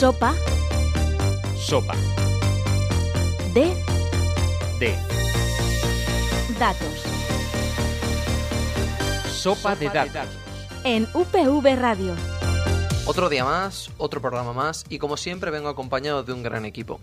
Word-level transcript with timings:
Sopa. 0.00 0.34
Sopa. 1.58 1.94
De. 3.52 3.74
De. 4.78 4.96
Datos. 6.58 6.88
Sopa 9.30 9.76
de 9.76 9.90
datos. 9.90 10.26
En 10.84 11.06
UPV 11.12 11.76
Radio. 11.78 12.14
Otro 13.06 13.28
día 13.28 13.44
más, 13.44 13.90
otro 13.98 14.20
programa 14.22 14.52
más 14.54 14.84
y 14.88 14.98
como 14.98 15.16
siempre 15.18 15.50
vengo 15.50 15.68
acompañado 15.68 16.22
de 16.22 16.32
un 16.32 16.42
gran 16.42 16.64
equipo. 16.64 16.98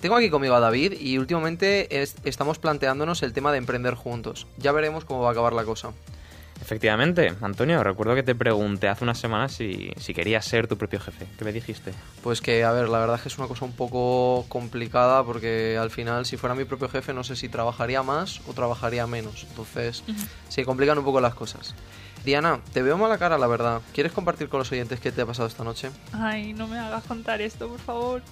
Tengo 0.00 0.16
aquí 0.16 0.28
conmigo 0.28 0.54
a 0.54 0.60
David 0.60 0.94
y 1.00 1.16
últimamente 1.18 2.02
es- 2.02 2.16
estamos 2.24 2.58
planteándonos 2.58 3.22
el 3.22 3.32
tema 3.32 3.52
de 3.52 3.58
emprender 3.58 3.94
juntos. 3.94 4.46
Ya 4.58 4.72
veremos 4.72 5.04
cómo 5.06 5.20
va 5.22 5.28
a 5.28 5.32
acabar 5.32 5.52
la 5.54 5.64
cosa. 5.64 5.92
Efectivamente, 6.60 7.34
Antonio, 7.40 7.82
recuerdo 7.82 8.14
que 8.14 8.22
te 8.22 8.34
pregunté 8.34 8.88
hace 8.88 9.04
unas 9.04 9.18
semanas 9.18 9.52
si, 9.52 9.90
si 9.98 10.14
querías 10.14 10.44
ser 10.44 10.66
tu 10.66 10.78
propio 10.78 11.00
jefe. 11.00 11.26
¿Qué 11.38 11.44
me 11.44 11.52
dijiste? 11.52 11.92
Pues 12.22 12.40
que, 12.40 12.64
a 12.64 12.72
ver, 12.72 12.88
la 12.88 12.98
verdad 12.98 13.16
es 13.16 13.22
que 13.22 13.28
es 13.28 13.38
una 13.38 13.48
cosa 13.48 13.64
un 13.64 13.72
poco 13.72 14.46
complicada 14.48 15.22
porque 15.24 15.76
al 15.78 15.90
final 15.90 16.26
si 16.26 16.36
fuera 16.36 16.54
mi 16.54 16.64
propio 16.64 16.88
jefe 16.88 17.12
no 17.12 17.24
sé 17.24 17.36
si 17.36 17.48
trabajaría 17.48 18.02
más 18.02 18.40
o 18.48 18.54
trabajaría 18.54 19.06
menos. 19.06 19.44
Entonces 19.48 20.04
se 20.48 20.64
complican 20.64 20.98
un 20.98 21.04
poco 21.04 21.20
las 21.20 21.34
cosas. 21.34 21.74
Diana, 22.24 22.60
te 22.72 22.80
veo 22.82 22.96
mala 22.96 23.18
cara, 23.18 23.36
la 23.36 23.46
verdad. 23.46 23.82
¿Quieres 23.92 24.12
compartir 24.12 24.48
con 24.48 24.58
los 24.58 24.72
oyentes 24.72 24.98
qué 24.98 25.12
te 25.12 25.20
ha 25.20 25.26
pasado 25.26 25.46
esta 25.46 25.62
noche? 25.62 25.90
Ay, 26.12 26.54
no 26.54 26.66
me 26.66 26.78
hagas 26.78 27.04
contar 27.04 27.42
esto, 27.42 27.68
por 27.68 27.80
favor. 27.80 28.22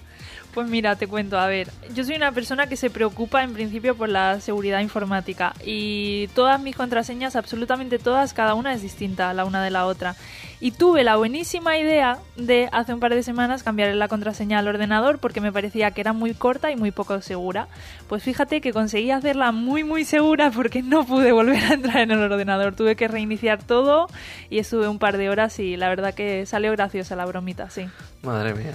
Pues 0.54 0.68
mira, 0.68 0.96
te 0.96 1.06
cuento, 1.06 1.38
a 1.38 1.46
ver, 1.46 1.70
yo 1.94 2.04
soy 2.04 2.16
una 2.16 2.30
persona 2.30 2.66
que 2.66 2.76
se 2.76 2.90
preocupa 2.90 3.42
en 3.42 3.54
principio 3.54 3.94
por 3.94 4.10
la 4.10 4.38
seguridad 4.38 4.80
informática 4.80 5.54
y 5.64 6.26
todas 6.34 6.60
mis 6.60 6.76
contraseñas, 6.76 7.36
absolutamente 7.36 7.98
todas, 7.98 8.34
cada 8.34 8.52
una 8.52 8.74
es 8.74 8.82
distinta 8.82 9.32
la 9.32 9.46
una 9.46 9.64
de 9.64 9.70
la 9.70 9.86
otra. 9.86 10.14
Y 10.60 10.72
tuve 10.72 11.04
la 11.04 11.16
buenísima 11.16 11.78
idea 11.78 12.18
de 12.36 12.68
hace 12.70 12.92
un 12.92 13.00
par 13.00 13.14
de 13.14 13.22
semanas 13.22 13.62
cambiar 13.62 13.94
la 13.94 14.08
contraseña 14.08 14.58
al 14.58 14.68
ordenador 14.68 15.18
porque 15.18 15.40
me 15.40 15.50
parecía 15.52 15.90
que 15.90 16.02
era 16.02 16.12
muy 16.12 16.34
corta 16.34 16.70
y 16.70 16.76
muy 16.76 16.90
poco 16.90 17.20
segura. 17.22 17.66
Pues 18.06 18.22
fíjate 18.22 18.60
que 18.60 18.72
conseguí 18.72 19.10
hacerla 19.10 19.52
muy 19.52 19.84
muy 19.84 20.04
segura 20.04 20.50
porque 20.50 20.82
no 20.82 21.04
pude 21.04 21.32
volver 21.32 21.64
a 21.64 21.74
entrar 21.74 21.96
en 22.02 22.10
el 22.10 22.20
ordenador. 22.20 22.76
Tuve 22.76 22.94
que 22.94 23.08
reiniciar 23.08 23.62
todo 23.62 24.06
y 24.50 24.58
estuve 24.58 24.86
un 24.86 24.98
par 24.98 25.16
de 25.16 25.30
horas 25.30 25.58
y 25.58 25.76
la 25.78 25.88
verdad 25.88 26.14
que 26.14 26.44
salió 26.44 26.70
graciosa 26.72 27.16
la 27.16 27.24
bromita, 27.24 27.70
sí. 27.70 27.88
Madre 28.22 28.54
mía. 28.54 28.74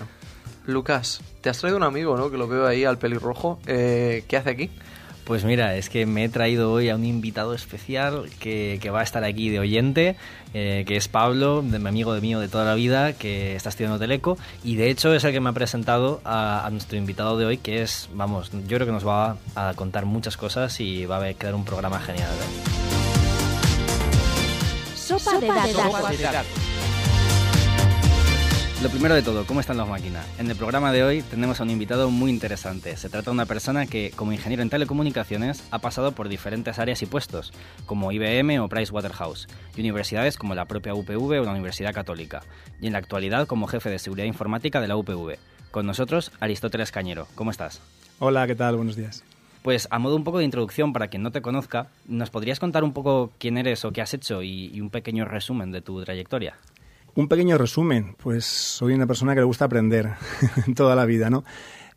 Lucas, 0.67 1.21
te 1.41 1.49
has 1.49 1.57
traído 1.57 1.77
un 1.77 1.83
amigo, 1.83 2.17
¿no? 2.17 2.29
Que 2.29 2.37
lo 2.37 2.47
veo 2.47 2.67
ahí 2.67 2.83
al 2.83 2.97
pelirrojo. 2.97 3.59
Eh, 3.65 4.23
¿Qué 4.27 4.37
hace 4.37 4.49
aquí? 4.49 4.69
Pues 5.23 5.43
mira, 5.43 5.75
es 5.75 5.89
que 5.89 6.05
me 6.05 6.23
he 6.23 6.29
traído 6.29 6.71
hoy 6.71 6.89
a 6.89 6.95
un 6.95 7.03
invitado 7.03 7.53
especial 7.53 8.29
que, 8.39 8.79
que 8.81 8.89
va 8.89 9.01
a 9.01 9.03
estar 9.03 9.25
aquí 9.25 9.49
de 9.49 9.59
oyente, 9.59 10.15
eh, 10.53 10.85
que 10.87 10.95
es 10.95 11.09
Pablo, 11.09 11.61
de 11.61 11.79
mi 11.79 11.89
amigo 11.89 12.13
de 12.13 12.21
mío 12.21 12.39
de 12.39 12.47
toda 12.47 12.63
la 12.63 12.75
vida, 12.75 13.11
que 13.11 13.55
está 13.55 13.67
estudiando 13.67 13.99
Teleco, 13.99 14.37
y 14.63 14.77
de 14.77 14.89
hecho 14.89 15.13
es 15.13 15.25
el 15.25 15.33
que 15.33 15.41
me 15.41 15.49
ha 15.49 15.53
presentado 15.53 16.21
a, 16.23 16.65
a 16.65 16.69
nuestro 16.69 16.97
invitado 16.97 17.37
de 17.37 17.45
hoy, 17.45 17.57
que 17.57 17.81
es, 17.81 18.07
vamos, 18.13 18.51
yo 18.51 18.77
creo 18.77 18.85
que 18.85 18.93
nos 18.93 19.05
va 19.05 19.35
a 19.55 19.73
contar 19.75 20.05
muchas 20.05 20.37
cosas 20.37 20.79
y 20.79 21.05
va 21.05 21.17
a 21.17 21.33
quedar 21.33 21.55
un 21.55 21.65
programa 21.65 21.99
genial. 21.99 22.29
Sopa, 24.95 25.39
de 25.39 25.47
datos. 25.47 26.66
Lo 28.83 28.89
primero 28.89 29.15
de 29.15 29.23
todo, 29.23 29.43
¿cómo 29.47 29.59
están 29.59 29.77
las 29.77 29.87
máquinas? 29.87 30.23
En 30.37 30.51
el 30.51 30.55
programa 30.55 30.91
de 30.91 31.03
hoy 31.03 31.23
tenemos 31.23 31.59
a 31.59 31.63
un 31.63 31.71
invitado 31.71 32.11
muy 32.11 32.29
interesante. 32.29 32.95
Se 32.95 33.09
trata 33.09 33.31
de 33.31 33.33
una 33.33 33.47
persona 33.47 33.87
que, 33.87 34.11
como 34.15 34.33
ingeniero 34.33 34.61
en 34.61 34.69
telecomunicaciones, 34.69 35.63
ha 35.71 35.79
pasado 35.79 36.11
por 36.11 36.29
diferentes 36.29 36.77
áreas 36.77 37.01
y 37.01 37.07
puestos, 37.07 37.53
como 37.87 38.11
IBM 38.11 38.59
o 38.59 38.69
Pricewaterhouse, 38.69 39.47
y 39.75 39.79
universidades 39.79 40.37
como 40.37 40.53
la 40.53 40.65
propia 40.65 40.93
UPV 40.93 41.41
o 41.41 41.43
la 41.43 41.53
Universidad 41.53 41.91
Católica, 41.91 42.43
y 42.79 42.85
en 42.85 42.93
la 42.93 42.99
actualidad 42.99 43.47
como 43.47 43.65
jefe 43.65 43.89
de 43.89 43.97
seguridad 43.97 44.27
informática 44.27 44.79
de 44.79 44.87
la 44.87 44.95
UPV. 44.95 45.39
Con 45.71 45.87
nosotros, 45.87 46.31
Aristóteles 46.39 46.91
Cañero. 46.91 47.27
¿Cómo 47.33 47.49
estás? 47.49 47.81
Hola, 48.19 48.45
¿qué 48.45 48.53
tal? 48.53 48.75
Buenos 48.75 48.95
días. 48.95 49.23
Pues 49.63 49.87
a 49.89 49.97
modo 49.97 50.15
un 50.15 50.23
poco 50.23 50.37
de 50.37 50.45
introducción, 50.45 50.93
para 50.93 51.07
quien 51.07 51.23
no 51.23 51.31
te 51.31 51.41
conozca, 51.41 51.87
¿nos 52.05 52.29
podrías 52.29 52.59
contar 52.59 52.83
un 52.83 52.93
poco 52.93 53.31
quién 53.39 53.57
eres 53.57 53.83
o 53.85 53.91
qué 53.91 54.03
has 54.03 54.13
hecho 54.13 54.43
y, 54.43 54.67
y 54.67 54.81
un 54.81 54.91
pequeño 54.91 55.25
resumen 55.25 55.71
de 55.71 55.81
tu 55.81 56.03
trayectoria? 56.03 56.57
Un 57.17 57.27
pequeño 57.29 57.57
resumen, 57.57 58.13
pues 58.21 58.45
soy 58.45 58.93
una 58.93 59.07
persona 59.07 59.33
que 59.33 59.39
le 59.39 59.45
gusta 59.45 59.65
aprender 59.65 60.11
toda 60.75 60.95
la 60.95 61.03
vida, 61.05 61.31
¿no? 61.31 61.43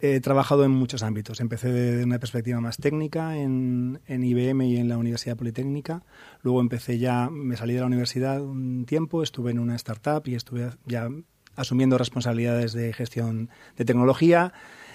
He 0.01 0.19
trabajado 0.21 0.65
en 0.65 0.71
muchos 0.71 1.03
ámbitos. 1.03 1.41
Empecé 1.41 1.71
de 1.71 2.03
una 2.05 2.19
perspectiva 2.19 2.59
más 2.63 2.79
técnica 2.79 3.37
en, 3.37 4.01
IBM 4.09 4.63
y 4.63 4.79
en 4.79 4.89
la 4.89 4.97
Universidad 4.97 5.37
Politécnica. 5.37 6.05
Luego 6.41 6.63
empecé 6.63 6.99
ya, 6.99 7.29
me 7.29 7.59
salí 7.59 7.75
de 7.75 7.81
la 7.81 7.87
universidad 7.87 8.41
un 8.41 8.87
tiempo, 8.87 9.23
estuve 9.23 9.51
en 9.51 9.59
una 9.59 9.77
startup 9.77 10.27
y 10.27 10.37
estuve 10.37 10.71
ya 10.87 11.11
asumiendo 11.55 11.99
responsabilidades 11.99 12.73
de 12.73 12.91
gestión 12.95 13.51
de 13.77 13.85
tecnología. 13.85 14.55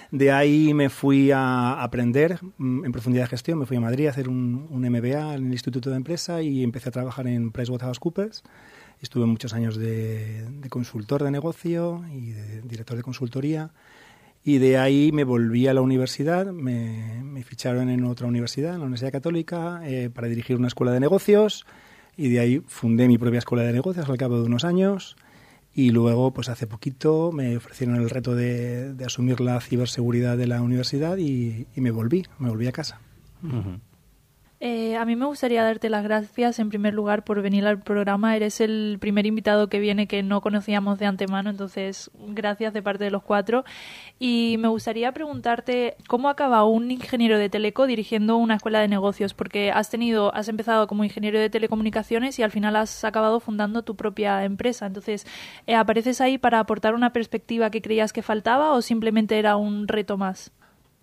De 0.09 0.31
ahí 0.31 0.73
me 0.73 0.89
fui 0.89 1.29
a 1.29 1.83
aprender 1.83 2.39
mm, 2.57 2.83
en 2.83 2.91
profundidad 2.91 3.25
de 3.25 3.29
gestión, 3.29 3.59
me 3.59 3.67
fui 3.67 3.77
a 3.77 3.81
Madrid 3.81 4.07
a 4.07 4.09
hacer 4.09 4.27
un, 4.27 4.69
MBA 4.71 5.35
en 5.35 5.45
el 5.45 5.51
Instituto 5.51 5.91
de 5.91 5.97
Empresa 5.97 6.41
y 6.41 6.63
empecé 6.63 6.89
a 6.89 6.91
trabajar 6.91 7.27
en 7.27 7.51
PricewaterhouseCoopers. 7.51 8.41
Estuve 9.05 9.27
muchos 9.27 9.53
años 9.53 9.77
de, 9.77 10.49
de 10.49 10.69
consultor 10.69 11.23
de 11.23 11.29
negocio 11.29 12.03
y 12.11 12.31
de 12.31 12.61
director 12.63 12.97
de 12.97 13.03
consultoría. 13.03 13.69
Y 14.43 14.57
de 14.57 14.79
ahí 14.79 15.11
me 15.13 15.23
volví 15.23 15.67
a 15.67 15.75
la 15.75 15.81
universidad, 15.81 16.47
me, 16.47 17.21
me 17.23 17.43
ficharon 17.43 17.89
en 17.89 18.03
otra 18.03 18.25
universidad, 18.25 18.73
en 18.73 18.79
la 18.79 18.85
Universidad 18.85 19.11
Católica, 19.11 19.81
eh, 19.83 20.09
para 20.11 20.27
dirigir 20.27 20.55
una 20.55 20.69
escuela 20.69 20.91
de 20.91 20.99
negocios. 20.99 21.67
Y 22.17 22.29
de 22.29 22.39
ahí 22.39 22.63
fundé 22.65 23.07
mi 23.07 23.19
propia 23.19 23.37
escuela 23.37 23.61
de 23.61 23.73
negocios 23.73 24.09
al 24.09 24.17
cabo 24.17 24.39
de 24.39 24.45
unos 24.47 24.63
años. 24.63 25.17
Y 25.75 25.91
luego, 25.91 26.31
pues 26.31 26.49
hace 26.49 26.65
poquito, 26.65 27.31
me 27.31 27.57
ofrecieron 27.57 27.97
el 27.97 28.09
reto 28.09 28.33
de, 28.33 28.95
de 28.95 29.05
asumir 29.05 29.39
la 29.39 29.61
ciberseguridad 29.61 30.35
de 30.35 30.47
la 30.47 30.63
universidad 30.63 31.17
y, 31.17 31.67
y 31.75 31.81
me 31.81 31.91
volví, 31.91 32.25
me 32.39 32.49
volví 32.49 32.65
a 32.65 32.71
casa. 32.71 32.99
Eh, 34.67 34.97
a 34.97 35.05
mí 35.05 35.15
me 35.15 35.27
gustaría 35.27 35.63
darte 35.63 35.91
las 35.91 36.03
gracias 36.03 36.57
en 36.57 36.69
primer 36.69 36.95
lugar 36.95 37.23
por 37.23 37.39
venir 37.43 37.67
al 37.67 37.77
programa. 37.81 38.35
Eres 38.35 38.59
el 38.61 38.97
primer 38.99 39.27
invitado 39.27 39.69
que 39.69 39.77
viene 39.77 40.07
que 40.07 40.23
no 40.23 40.41
conocíamos 40.41 40.97
de 40.97 41.05
antemano, 41.05 41.51
entonces 41.51 42.09
gracias 42.29 42.73
de 42.73 42.81
parte 42.81 43.03
de 43.03 43.11
los 43.11 43.21
cuatro. 43.21 43.63
Y 44.17 44.55
me 44.57 44.67
gustaría 44.67 45.11
preguntarte 45.11 45.97
cómo 46.07 46.29
acaba 46.29 46.63
un 46.63 46.89
ingeniero 46.89 47.37
de 47.37 47.47
teleco 47.47 47.85
dirigiendo 47.85 48.37
una 48.37 48.55
escuela 48.55 48.79
de 48.79 48.87
negocios, 48.87 49.35
porque 49.35 49.69
has 49.69 49.91
tenido, 49.91 50.33
has 50.33 50.47
empezado 50.47 50.87
como 50.87 51.03
ingeniero 51.03 51.37
de 51.37 51.51
telecomunicaciones 51.51 52.39
y 52.39 52.41
al 52.41 52.49
final 52.49 52.75
has 52.75 53.03
acabado 53.03 53.39
fundando 53.39 53.83
tu 53.83 53.95
propia 53.95 54.45
empresa. 54.45 54.87
Entonces, 54.87 55.27
eh, 55.67 55.75
¿apareces 55.75 56.21
ahí 56.21 56.39
para 56.39 56.59
aportar 56.59 56.95
una 56.95 57.13
perspectiva 57.13 57.69
que 57.69 57.83
creías 57.83 58.13
que 58.13 58.23
faltaba 58.23 58.71
o 58.71 58.81
simplemente 58.81 59.37
era 59.37 59.57
un 59.57 59.87
reto 59.87 60.17
más? 60.17 60.51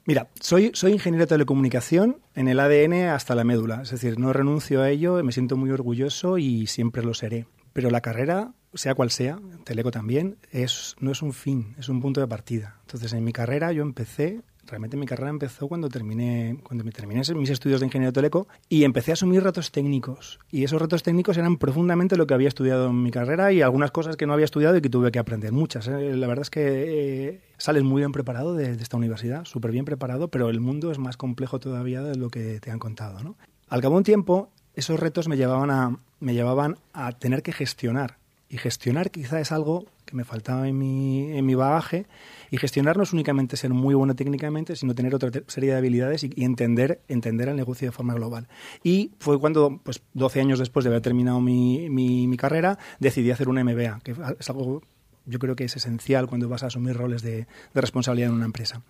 Mira, 0.05 0.29
soy, 0.41 0.73
soy 0.75 0.93
ingeniero 0.93 1.25
de 1.25 1.29
telecomunicación 1.29 2.19
en 2.35 2.49
el 2.49 2.59
ADN 2.59 3.11
hasta 3.11 3.37
la 3.37 3.45
médula. 3.45 3.83
Es 3.83 3.91
decir, 3.91 4.19
no 4.19 4.33
renuncio 4.33 4.83
a 4.83 4.91
ello, 4.91 5.23
me 5.23 5.31
siento 5.31 5.57
muy 5.57 5.71
orgulloso 5.71 6.39
y 6.39 6.67
siempre 6.67 7.05
lo 7.05 7.15
seré. 7.15 7.47
Pero 7.73 7.89
la 7.89 8.01
carrera, 8.01 8.53
sea 8.75 8.97
cual 8.97 9.11
sea, 9.11 9.39
Teleco 9.65 9.93
también, 9.93 10.39
es, 10.51 10.97
no 10.99 11.13
es 11.13 11.23
un 11.23 11.33
fin, 11.33 11.77
es 11.79 11.89
un 11.89 12.01
punto 12.01 12.21
de 12.21 12.27
partida. 12.27 12.79
Entonces, 12.81 13.13
en 13.13 13.23
mi 13.23 13.33
carrera 13.33 13.73
yo 13.73 13.83
empecé, 13.83 14.43
realmente 14.67 14.97
mi 14.97 15.07
carrera 15.07 15.31
empezó 15.31 15.69
cuando 15.69 15.89
terminé, 15.89 16.59
cuando 16.65 16.85
me 16.85 16.91
terminé 16.91 17.23
mis 17.37 17.51
estudios 17.51 17.81
de 17.81 17.87
ingeniero 17.87 18.11
de 18.11 18.15
teleco 18.15 18.49
y 18.69 18.83
empecé 18.83 19.13
a 19.13 19.15
asumir 19.15 19.43
retos 19.43 19.71
técnicos. 19.71 20.41
Y 20.51 20.65
esos 20.65 20.83
retos 20.83 21.05
técnicos 21.05 21.39
eran 21.39 21.59
profundamente 21.59 22.17
lo 22.17 22.27
que 22.27 22.35
había 22.35 22.49
estudiado 22.49 22.89
en 22.91 23.03
mi 23.03 23.13
carrera 23.13 23.53
y 23.53 23.63
algunas 23.63 23.93
cosas 23.93 24.17
que 24.17 24.27
no 24.27 24.33
había 24.33 24.47
estudiado 24.47 24.77
y 24.77 24.83
que 24.83 24.91
tuve 24.91 25.13
que 25.13 25.21
aprender, 25.21 25.53
muchas. 25.53 25.87
¿eh? 25.87 26.17
La 26.17 26.27
verdad 26.27 26.43
es 26.43 26.51
que 26.51 27.29
eh, 27.29 27.41
sales 27.63 27.85
muy 27.85 28.01
bien 28.01 28.11
preparado 28.11 28.55
de, 28.55 28.73
esta 28.73 28.97
universidad, 28.97 29.45
súper 29.45 29.71
bien 29.71 29.85
preparado, 29.85 30.27
pero 30.27 30.51
el 30.51 30.59
mundo 30.59 30.91
es 30.91 30.99
más 30.99 31.17
complejo 31.17 31.61
todavía 31.61 32.03
de 32.03 32.17
lo 32.17 32.29
que 32.29 32.59
te 32.59 32.73
han 32.73 32.81
contado. 32.81 33.23
¿no? 33.23 33.37
Al 33.69 33.81
cabo 33.81 33.95
de 33.95 33.99
un 33.99 34.05
tiempo, 34.05 34.51
esos 34.75 34.99
retos 34.99 35.29
me 35.29 35.37
llevaban 35.37 35.71
a, 35.71 35.97
me 36.19 36.35
llevaban 36.35 36.79
a 36.93 37.13
tener 37.13 37.45
que 37.45 37.53
gestionar. 37.53 38.17
Y 38.49 38.59
gestionar 38.59 39.13
quizá 39.13 39.39
es 39.39 39.53
algo 39.53 39.87
que 40.05 40.17
me 40.17 40.25
faltaba 40.25 40.67
en 40.67 40.77
mi, 40.77 41.31
en 41.39 41.47
mi 41.47 41.55
bagaje. 41.55 42.07
Y 42.51 42.59
gestionar 42.59 42.97
no 42.97 43.05
es 43.05 43.13
únicamente 43.13 43.57
ser 43.57 43.71
muy 43.71 43.95
bueno 43.95 44.17
técnicamente, 44.17 44.75
sino 44.75 44.97
tener 44.97 45.15
otra 45.15 45.31
serie 45.47 45.71
de 45.71 45.77
habilidades 45.77 46.25
y, 46.25 46.33
entender, 46.43 47.01
entender 47.07 47.49
el 47.49 47.55
negocio 47.55 47.87
de 47.87 47.93
forma 47.93 48.13
global. 48.13 48.49
Y 48.83 49.13
fue 49.21 49.39
cuando, 49.39 49.81
pues 49.85 50.03
12 50.15 50.41
años 50.41 50.59
después 50.59 50.83
de 50.83 50.91
haber 50.91 51.01
terminado 51.01 51.41
mi, 51.41 51.89
mi, 51.89 52.27
mi 52.27 52.37
carrera, 52.37 52.77
decidí 52.99 53.31
hacer 53.31 53.49
un 53.49 53.63
MBA, 53.63 54.01
que 54.03 54.17
es 54.41 54.51
algo 54.51 54.83
yo 55.27 55.39
creo 55.39 55.57
que 55.57 55.65
es 55.65 55.77
esencial 55.77 56.27
cuando 56.27 56.49
vas 56.49 56.63
a 56.63 56.67
asumir 56.67 56.97
roles 56.97 57.23
de, 57.23 57.47
de 57.75 57.81
responsabilidad 57.81 58.31
en 58.31 58.37
una 58.37 58.47
empresa. 58.47 58.83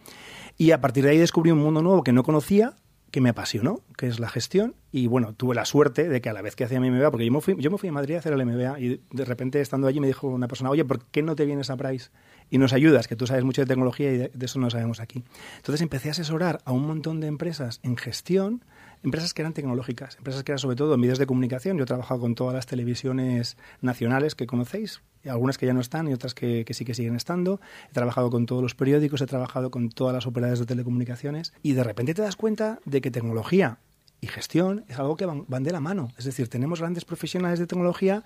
Y 0.59 0.71
a 0.71 0.81
partir 0.81 1.05
de 1.05 1.11
ahí 1.11 1.19
descubrí 1.19 1.51
un 1.51 1.59
mundo 1.59 1.83
nuevo 1.83 2.03
que 2.03 2.13
no 2.13 2.23
conocía, 2.23 2.77
que 3.13 3.21
me 3.21 3.29
apasionó, 3.29 3.81
que 3.97 4.07
es 4.07 4.19
la 4.19 4.29
gestión. 4.29 4.75
Y 4.91 5.07
bueno, 5.07 5.35
tuve 5.35 5.55
la 5.55 5.67
suerte 5.67 6.09
de 6.09 6.21
que 6.23 6.31
a 6.31 6.33
la 6.33 6.41
vez 6.41 6.57
que 6.57 6.65
hacía 6.65 6.81
mi 6.81 6.91
MBA, 6.91 7.11
porque 7.11 7.27
yo 7.27 7.33
me 7.33 7.41
fui, 7.43 7.55
yo 7.59 7.71
me 7.71 7.77
fui 7.77 7.91
a 7.91 7.93
Madrid 7.93 8.17
a 8.17 8.19
hacer 8.19 8.33
el 8.33 8.45
MBA 8.45 8.81
y 8.81 9.01
de 9.11 9.25
repente 9.27 9.61
estando 9.61 9.87
allí 9.87 10.01
me 10.01 10.07
dijo 10.07 10.27
una 10.29 10.49
persona, 10.49 10.71
oye, 10.71 10.85
¿por 10.85 11.05
qué 11.05 11.23
no 11.23 11.37
te 11.37 11.45
vienes 11.45 11.69
a 11.69 11.77
Price 11.77 12.11
y 12.49 12.57
nos 12.57 12.73
ayudas? 12.73 13.09
Que 13.09 13.15
tú 13.15 13.27
sabes 13.27 13.45
mucho 13.45 13.61
de 13.61 13.67
tecnología 13.67 14.11
y 14.11 14.17
de, 14.17 14.31
de 14.33 14.47
eso 14.47 14.59
no 14.59 14.71
sabemos 14.71 14.99
aquí. 14.99 15.23
Entonces 15.57 15.83
empecé 15.83 16.09
a 16.09 16.13
asesorar 16.13 16.63
a 16.65 16.73
un 16.73 16.87
montón 16.87 17.21
de 17.21 17.27
empresas 17.27 17.81
en 17.83 17.99
gestión 17.99 18.65
empresas 19.03 19.35
que 19.35 19.43
eran 19.43 19.53
tecnológicas, 19.53 20.17
empresas 20.17 20.43
que 20.43 20.53
eran 20.53 20.59
sobre 20.59 20.77
todo 20.77 20.97
medios 20.97 21.19
de 21.19 21.27
comunicación. 21.27 21.77
Yo 21.77 21.85
he 21.85 21.87
trabajado 21.87 22.21
con 22.21 22.35
todas 22.35 22.55
las 22.55 22.67
televisiones 22.67 23.57
nacionales 23.81 24.35
que 24.35 24.47
conocéis, 24.47 25.03
algunas 25.29 25.59
que 25.59 25.67
ya 25.67 25.75
no 25.75 25.81
están 25.81 26.09
y 26.09 26.13
otras 26.13 26.35
que, 26.35 26.65
sí 26.71 26.85
que 26.85 26.95
siguen 26.95 27.17
estando. 27.17 27.61
He 27.91 27.95
trabajado 27.95 28.31
con 28.31 28.47
todos 28.47 28.63
los 28.63 28.75
periódicos, 28.75 29.21
he 29.21 29.27
trabajado 29.27 29.71
con 29.71 29.91
todas 29.91 30.15
las 30.15 30.27
operadores 30.27 30.61
de 30.61 30.67
telecomunicaciones 30.67 31.53
y 31.63 31.73
de 31.73 31.85
repente 31.85 32.15
te 32.15 32.23
das 32.23 32.37
cuenta 32.37 32.81
de 32.85 33.01
que 33.01 33.11
tecnología 33.11 33.79
y 34.21 34.29
gestión 34.29 34.85
es 34.89 34.99
algo 34.99 35.17
que 35.17 35.27
van 35.27 35.63
de 35.63 35.73
la 35.73 35.81
mano. 35.81 36.13
Es 36.17 36.25
decir, 36.25 36.49
tenemos 36.49 36.81
grandes 36.81 37.05
profesionales 37.05 37.59
de 37.59 37.67
tecnología, 37.67 38.23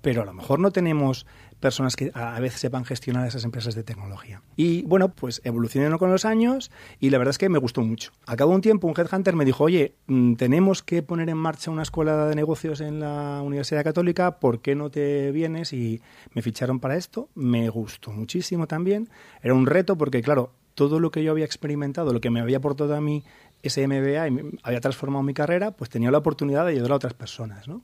pero 0.00 0.22
a 0.22 0.24
lo 0.24 0.32
mejor 0.32 0.60
no 0.60 0.70
tenemos 0.70 1.26
personas 1.60 1.94
que 1.94 2.10
a 2.14 2.40
veces 2.40 2.60
sepan 2.60 2.84
gestionar 2.84 3.28
esas 3.28 3.44
empresas 3.44 3.74
de 3.74 3.84
tecnología. 3.84 4.42
Y 4.56 4.82
bueno, 4.82 5.10
pues 5.10 5.40
evolucionaron 5.44 5.98
con 5.98 6.10
los 6.10 6.24
años 6.24 6.70
y 6.98 7.10
la 7.10 7.18
verdad 7.18 7.30
es 7.30 7.38
que 7.38 7.48
me 7.48 7.58
gustó 7.58 7.82
mucho. 7.82 8.12
A 8.26 8.34
cabo 8.34 8.50
de 8.52 8.56
un 8.56 8.62
tiempo 8.62 8.88
un 8.88 8.94
headhunter 8.96 9.36
me 9.36 9.44
dijo, 9.44 9.64
oye, 9.64 9.94
mm, 10.06 10.34
tenemos 10.34 10.82
que 10.82 11.02
poner 11.02 11.28
en 11.28 11.36
marcha 11.36 11.70
una 11.70 11.82
escuela 11.82 12.26
de 12.26 12.34
negocios 12.34 12.80
en 12.80 13.00
la 13.00 13.42
Universidad 13.42 13.84
Católica, 13.84 14.40
¿por 14.40 14.60
qué 14.60 14.74
no 14.74 14.90
te 14.90 15.30
vienes? 15.32 15.72
Y 15.72 16.00
me 16.32 16.42
ficharon 16.42 16.80
para 16.80 16.96
esto, 16.96 17.28
me 17.34 17.68
gustó 17.68 18.10
muchísimo 18.10 18.66
también. 18.66 19.08
Era 19.42 19.54
un 19.54 19.66
reto 19.66 19.96
porque, 19.96 20.22
claro, 20.22 20.52
todo 20.74 20.98
lo 20.98 21.10
que 21.10 21.22
yo 21.22 21.32
había 21.32 21.44
experimentado, 21.44 22.12
lo 22.12 22.20
que 22.20 22.30
me 22.30 22.40
había 22.40 22.56
aportado 22.56 22.94
a 22.94 23.00
mí 23.00 23.22
ese 23.62 23.86
MBA 23.86 24.28
y 24.28 24.58
había 24.62 24.80
transformado 24.80 25.22
mi 25.22 25.34
carrera, 25.34 25.72
pues 25.72 25.90
tenía 25.90 26.10
la 26.10 26.18
oportunidad 26.18 26.64
de 26.64 26.72
ayudar 26.72 26.92
a 26.92 26.96
otras 26.96 27.12
personas, 27.12 27.68
¿no? 27.68 27.82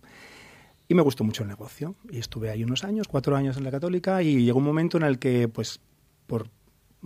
Y 0.88 0.94
me 0.94 1.02
gustó 1.02 1.24
mucho 1.24 1.42
el 1.42 1.48
negocio. 1.48 1.96
Y 2.10 2.18
estuve 2.18 2.50
ahí 2.50 2.64
unos 2.64 2.84
años, 2.84 3.08
cuatro 3.08 3.36
años 3.36 3.56
en 3.56 3.64
la 3.64 3.70
católica, 3.70 4.22
y 4.22 4.44
llegó 4.44 4.58
un 4.58 4.64
momento 4.64 4.96
en 4.96 5.02
el 5.04 5.18
que, 5.18 5.48
pues, 5.48 5.80
por 6.26 6.48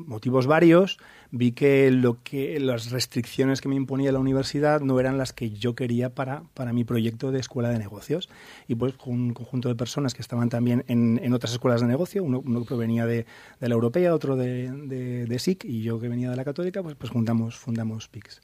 motivos 0.06 0.46
varios, 0.46 0.98
vi 1.30 1.52
que, 1.52 1.90
lo 1.90 2.22
que 2.22 2.58
las 2.60 2.90
restricciones 2.90 3.60
que 3.60 3.68
me 3.68 3.74
imponía 3.74 4.12
la 4.12 4.18
universidad 4.18 4.80
no 4.80 4.98
eran 5.00 5.18
las 5.18 5.32
que 5.32 5.50
yo 5.50 5.74
quería 5.74 6.14
para, 6.14 6.44
para 6.54 6.72
mi 6.72 6.84
proyecto 6.84 7.30
de 7.30 7.40
escuela 7.40 7.68
de 7.70 7.78
negocios. 7.78 8.28
Y 8.66 8.74
pues 8.74 8.94
con 8.94 9.14
un 9.14 9.34
conjunto 9.34 9.68
de 9.68 9.74
personas 9.74 10.14
que 10.14 10.22
estaban 10.22 10.48
también 10.48 10.84
en, 10.88 11.20
en 11.22 11.32
otras 11.32 11.52
escuelas 11.52 11.80
de 11.80 11.86
negocio, 11.86 12.24
uno, 12.24 12.42
uno 12.44 12.60
que 12.60 12.66
provenía 12.66 13.06
de, 13.06 13.26
de, 13.60 13.68
la 13.68 13.74
europea, 13.74 14.14
otro 14.14 14.36
de, 14.36 14.70
de, 14.70 15.26
de, 15.26 15.38
SIC 15.38 15.64
y 15.64 15.82
yo 15.82 16.00
que 16.00 16.08
venía 16.08 16.30
de 16.30 16.36
la 16.36 16.44
católica, 16.44 16.82
pues, 16.82 16.94
pues 16.96 17.10
juntamos, 17.10 17.56
fundamos 17.56 18.08
PIX. 18.08 18.40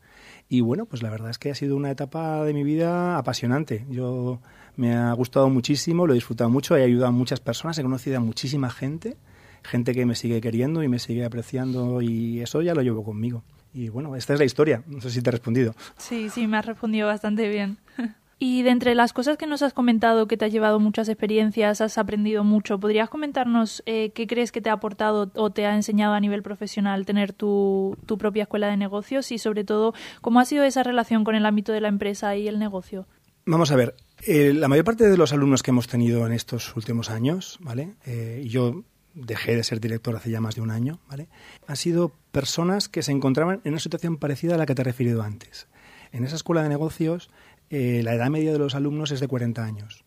Y 0.49 0.61
bueno, 0.61 0.87
pues 0.87 1.03
la 1.03 1.11
verdad 1.11 1.31
es 1.31 1.39
que 1.39 1.51
ha 1.51 1.55
sido 1.55 1.77
una 1.77 1.91
etapa 1.91 2.45
de 2.45 2.55
mi 2.55 2.63
vida 2.63 3.19
apasionante. 3.19 3.87
Yo 3.91 4.41
me 4.77 4.95
ha 4.95 5.13
gustado 5.13 5.49
muchísimo, 5.49 6.07
lo 6.07 6.13
he 6.13 6.17
disfrutado 6.17 6.51
mucho, 6.51 6.77
he 6.77 6.85
ayudado 6.85 7.09
a 7.09 7.13
muchas 7.13 7.41
personas, 7.41 7.79
he 7.79 7.83
conocido 7.83 8.19
a 8.19 8.21
muchísima 8.21 8.71
gente, 8.71 9.17
gente 9.63 9.95
que 9.95 10.07
me 10.07 10.15
sigue 10.15 10.41
queriendo 10.41 10.83
y 10.83 10.89
me 10.89 10.99
sigue 10.99 11.25
apreciando 11.25 12.01
y 12.03 12.41
eso 12.41 12.63
ya 12.63 12.75
lo 12.75 12.83
llevo 12.83 13.05
conmigo. 13.05 13.43
Y 13.73 13.89
bueno, 13.89 14.17
esta 14.17 14.33
es 14.33 14.39
la 14.39 14.45
historia, 14.45 14.83
no 14.87 15.01
sé 15.01 15.11
si 15.11 15.21
te 15.21 15.31
he 15.31 15.33
respondido. 15.33 15.75
Sí, 15.99 16.31
sí, 16.31 16.47
me 16.47 16.57
has 16.57 16.67
respondido 16.67 17.07
bastante 17.09 17.49
bien. 17.49 17.79
Y 18.39 18.63
de 18.65 18.71
entre 18.71 18.95
las 18.95 19.15
cosas 19.15 19.39
que 19.39 19.47
nos 19.47 19.63
has 19.63 19.73
comentado, 19.73 20.29
que 20.29 20.37
te 20.37 20.45
has 20.45 20.53
llevado 20.53 20.79
muchas 20.79 21.09
experiencias, 21.09 21.81
has 21.81 21.97
aprendido 21.97 22.45
mucho, 22.45 22.79
¿podrías 22.79 23.09
comentarnos 23.09 23.83
eh, 23.87 24.11
qué 24.11 24.27
crees 24.27 24.53
que 24.53 24.61
te 24.61 24.69
ha 24.69 24.75
aportado 24.75 25.31
o 25.37 25.51
te 25.51 25.65
ha 25.65 25.75
enseñado 25.75 26.13
a 26.13 26.21
nivel 26.21 26.43
profesional 26.43 27.07
tener 27.07 27.33
tu, 27.33 27.97
tu 28.05 28.19
propia 28.19 28.43
escuela 28.43 28.69
de 28.69 28.77
negocios 28.77 29.33
y 29.33 29.39
sobre 29.39 29.65
todo 29.65 29.95
cómo 30.21 30.39
ha 30.39 30.45
sido 30.45 30.65
esa 30.65 30.83
relación 30.83 31.25
con 31.25 31.35
el 31.35 31.47
ámbito 31.47 31.73
de 31.73 31.81
la 31.81 31.89
empresa 31.89 32.37
y 32.37 32.47
el 32.47 32.59
negocio? 32.59 33.07
Vamos 33.47 33.71
a 33.71 33.77
ver, 33.77 33.95
eh, 34.23 34.53
la 34.55 34.69
mayor 34.69 34.85
parte 34.85 35.09
de 35.09 35.17
los 35.17 35.33
alumnos 35.33 35.63
que 35.63 35.71
hemos 35.71 35.89
tenido 35.89 36.27
en 36.27 36.33
estos 36.33 36.75
últimos 36.77 37.11
años, 37.11 37.59
¿vale? 37.61 37.95
Eh, 38.07 38.45
yo 38.49 38.85
dejé 39.15 39.57
de 39.57 39.65
ser 39.65 39.81
director 39.81 40.15
hace 40.17 40.31
ya 40.31 40.41
más 40.41 40.55
de 40.55 40.61
un 40.61 40.71
año, 40.71 41.01
¿vale? 41.09 41.29
Han 41.67 41.77
sido 41.77 42.13
personas 42.33 42.89
que 42.89 43.03
se 43.03 43.13
encontraban 43.13 43.61
en 43.65 43.73
una 43.73 43.81
situación 43.81 44.17
parecida 44.17 44.55
a 44.55 44.59
la 44.59 44.67
que 44.67 44.75
te 44.75 44.83
he 44.83 44.85
referido 44.85 45.23
antes. 45.23 45.69
En 46.13 46.25
esa 46.25 46.37
escuela 46.37 46.63
de 46.63 46.69
negocios, 46.69 47.31
eh, 47.71 48.03
la 48.05 48.15
edad 48.15 48.31
media 48.31 48.53
de 48.53 48.59
los 48.59 48.75
alumnos 48.75 49.11
es 49.11 49.21
de 49.21 49.29
40 49.29 49.65
años. 49.65 50.05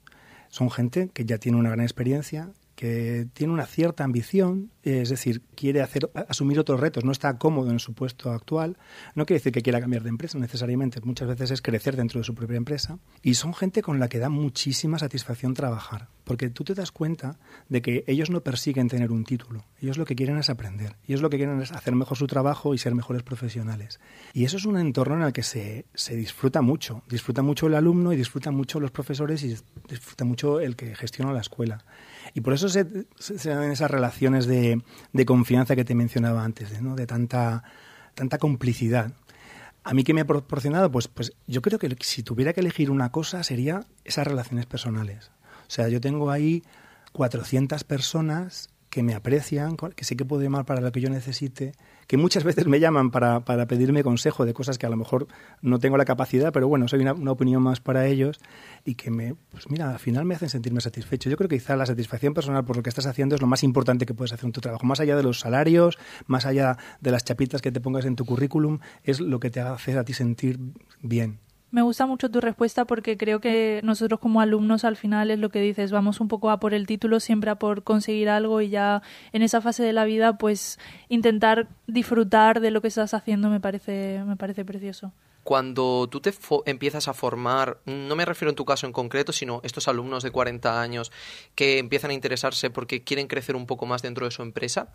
Son 0.50 0.72
gente 0.72 1.10
que 1.14 1.26
ya 1.26 1.38
tiene 1.38 1.58
una 1.58 1.70
gran 1.70 1.82
experiencia, 1.82 2.52
que 2.80 3.28
tiene 3.34 3.52
una 3.52 3.66
cierta 3.66 4.06
ambición, 4.06 4.72
es 4.84 5.10
decir, 5.10 5.42
quiere 5.54 5.86
asumir 6.30 6.60
otros 6.60 6.80
retos, 6.80 7.04
no 7.04 7.12
está 7.12 7.38
cómodo 7.38 7.72
en 7.72 7.80
su 7.80 7.94
puesto 7.94 8.32
actual, 8.32 8.78
no 9.16 9.26
quiere 9.26 9.40
decir 9.40 9.52
que 9.52 9.62
quiera 9.62 9.82
cambiar 9.82 10.04
de 10.04 10.08
empresa 10.08 10.40
necesariamente, 10.40 11.02
muchas 11.04 11.28
veces 11.28 11.52
es 11.52 11.62
crecer 11.62 11.98
dentro 11.98 12.22
de 12.22 12.24
su 12.24 12.34
propia 12.34 12.56
empresa, 12.56 12.98
y 13.22 13.34
son 13.34 13.54
gente 13.54 13.82
con 13.82 14.00
la 14.00 14.08
que 14.08 14.20
da 14.20 14.30
muchísima 14.30 14.98
satisfacción 14.98 15.56
trabajar, 15.56 16.08
porque 16.24 16.50
tú 16.50 16.64
te 16.64 16.74
das 16.74 16.94
cuenta 16.94 17.38
de 17.68 17.82
que 17.82 18.06
ellos 18.08 18.30
no 18.30 18.40
persiguen 18.40 18.88
tener 18.88 19.12
un 19.12 19.26
título, 19.26 19.66
ellos 19.82 19.98
lo 19.98 20.06
que 20.06 20.16
quieren 20.16 20.38
es 20.38 20.50
aprender, 20.50 20.96
ellos 21.06 21.22
lo 21.22 21.30
que 21.30 21.36
quieren 21.36 21.60
es 21.60 21.74
hacer 21.74 21.96
mejor 21.96 22.18
su 22.18 22.28
trabajo 22.28 22.74
y 22.74 22.78
ser 22.78 22.96
mejores 22.96 23.24
profesionales. 23.24 24.00
Y 24.34 24.46
eso 24.46 24.56
es 24.56 24.64
un 24.64 24.78
entorno 24.78 25.16
en 25.16 25.24
el 25.24 25.34
que 25.34 25.44
se, 25.44 25.86
se 25.94 26.16
disfruta 26.16 26.62
mucho, 26.62 27.04
disfruta 27.10 27.42
mucho 27.42 27.68
el 27.68 27.76
alumno 27.76 28.14
y 28.14 28.16
disfruta 28.16 28.52
mucho 28.52 28.80
los 28.80 28.92
profesores 28.92 29.44
y 29.44 29.58
disfruta 29.90 30.24
mucho 30.24 30.62
el 30.62 30.78
que 30.78 30.96
gestiona 30.96 31.34
la 31.34 31.42
escuela. 31.42 31.84
Y 32.34 32.42
por 32.42 32.54
eso 32.54 32.70
se, 32.70 32.86
se, 33.18 33.50
dan 33.50 33.72
esas 33.72 33.90
relaciones 33.90 34.46
de, 34.46 34.82
de, 35.14 35.26
confianza 35.26 35.76
que 35.76 35.86
te 35.86 35.96
mencionaba 35.96 36.44
antes, 36.44 36.82
¿no? 36.82 36.96
de 36.96 37.08
tanta, 37.08 37.64
tanta 38.14 38.38
complicidad. 38.38 39.12
A 39.84 39.94
mí 39.94 40.04
que 40.04 40.14
me 40.14 40.22
ha 40.22 40.28
proporcionado, 40.28 40.92
pues, 40.92 41.08
pues 41.08 41.34
yo 41.48 41.62
creo 41.62 41.80
que 41.80 41.96
si 42.02 42.22
tuviera 42.22 42.54
que 42.54 42.60
elegir 42.60 42.92
una 42.92 43.12
cosa 43.12 43.44
sería 43.44 43.86
esas 44.04 44.28
relaciones 44.28 44.66
personales. 44.66 45.32
O 45.68 45.72
sea, 45.72 45.88
yo 45.88 46.02
tengo 46.02 46.30
ahí 46.32 46.64
400 47.14 47.84
personas 47.84 48.70
que 48.90 49.04
me 49.04 49.14
aprecian, 49.14 49.78
que 49.78 50.04
sé 50.04 50.16
que 50.16 50.26
puedo 50.26 50.42
llamar 50.42 50.66
para 50.66 50.82
lo 50.82 50.92
que 50.92 51.00
yo 51.00 51.10
necesite, 51.10 51.74
que 52.08 52.18
muchas 52.18 52.44
veces 52.44 52.66
me 52.66 52.80
llaman 52.80 53.12
para, 53.12 53.42
para 53.42 53.68
pedirme 53.68 54.04
consejo 54.04 54.46
de 54.46 54.54
cosas 54.54 54.80
que 54.80 54.88
a 54.88 54.90
lo 54.90 54.98
mejor 54.98 55.28
no 55.62 55.78
tengo 55.78 55.96
la 55.96 56.06
capacidad, 56.06 56.52
pero 56.52 56.68
bueno, 56.68 56.88
soy 56.88 57.02
una, 57.02 57.14
una, 57.14 57.32
opinión 57.32 57.62
más 57.62 57.80
para 57.80 58.08
ellos 58.08 58.40
y 58.84 58.96
que 58.96 59.12
me, 59.12 59.36
pues 59.52 59.70
mira, 59.70 59.92
al 59.92 60.00
final 60.00 60.26
me 60.26 60.34
hacen 60.34 60.50
sentirme 60.50 60.82
satisfecho. 60.82 61.30
Yo 61.30 61.38
creo 61.38 61.48
que 61.48 61.58
quizá 61.58 61.76
la 61.76 61.86
satisfacción 61.86 62.34
personal 62.34 62.66
por 62.66 62.78
lo 62.78 62.84
que 62.84 62.90
estás 62.90 63.06
haciendo 63.06 63.36
es 63.36 63.42
lo 63.42 63.48
más 63.48 63.64
importante 63.64 64.08
que 64.08 64.16
puedes 64.16 64.34
hacer 64.34 64.46
en 64.46 64.54
tu 64.54 64.62
trabajo, 64.62 64.86
más 64.86 65.00
allá 65.00 65.16
de 65.16 65.24
los 65.24 65.40
salarios, 65.40 66.00
más 66.26 66.48
allá 66.48 66.78
de 67.00 67.12
las 67.12 67.24
chapitas 67.24 67.62
que 67.62 67.72
te 67.72 67.80
pongas 67.80 68.06
en 68.06 68.16
tu 68.16 68.26
currículum, 68.26 68.80
es 69.04 69.20
lo 69.20 69.40
que 69.40 69.52
te 69.52 69.62
hace 69.62 69.98
a 69.98 70.04
ti 70.04 70.14
sentir 70.14 70.60
bien. 71.02 71.40
Me 71.72 71.84
gusta 71.84 72.08
mucho 72.08 72.32
tu 72.32 72.42
respuesta 72.42 72.86
porque 72.86 73.16
creo 73.16 73.40
que 73.40 73.82
nosotros 73.84 74.20
como 74.20 74.42
alumnos 74.42 74.84
al 74.86 74.96
final 74.96 75.30
es 75.30 75.38
lo 75.38 75.50
que 75.50 75.62
dices, 75.62 75.92
vamos 75.92 76.20
un 76.20 76.28
poco 76.28 76.50
a 76.50 76.60
por 76.60 76.74
el 76.74 76.88
título, 76.88 77.20
siempre 77.20 77.52
a 77.52 77.56
por 77.56 77.84
conseguir 77.84 78.30
algo 78.30 78.62
y 78.62 78.70
ya 78.70 79.04
en 79.34 79.44
esa 79.44 79.62
fase 79.62 79.84
de 79.84 79.94
la 79.94 80.06
vida 80.06 80.38
pues 80.40 80.80
intentar 81.10 81.68
disfrutar 81.86 82.60
de 82.60 82.72
lo 82.72 82.82
que 82.82 82.88
estás 82.88 83.14
haciendo 83.14 83.50
me 83.50 83.60
parece, 83.60 84.24
me 84.26 84.36
parece 84.36 84.66
precioso. 84.66 85.14
Cuando 85.44 86.08
tú 86.10 86.22
te 86.22 86.34
empiezas 86.66 87.08
a 87.08 87.14
formar, 87.14 87.80
no 87.86 88.16
me 88.16 88.26
refiero 88.26 88.50
en 88.50 88.56
tu 88.56 88.66
caso 88.66 88.88
en 88.88 88.94
concreto, 88.94 89.32
sino 89.32 89.62
estos 89.64 89.88
alumnos 89.88 90.24
de 90.24 90.32
40 90.32 90.82
años 90.82 91.12
que 91.56 91.78
empiezan 91.78 92.12
a 92.12 92.14
interesarse 92.14 92.70
porque 92.70 93.04
quieren 93.04 93.28
crecer 93.28 93.56
un 93.56 93.66
poco 93.66 93.86
más 93.86 94.02
dentro 94.02 94.26
de 94.26 94.32
su 94.32 94.42
empresa, 94.42 94.92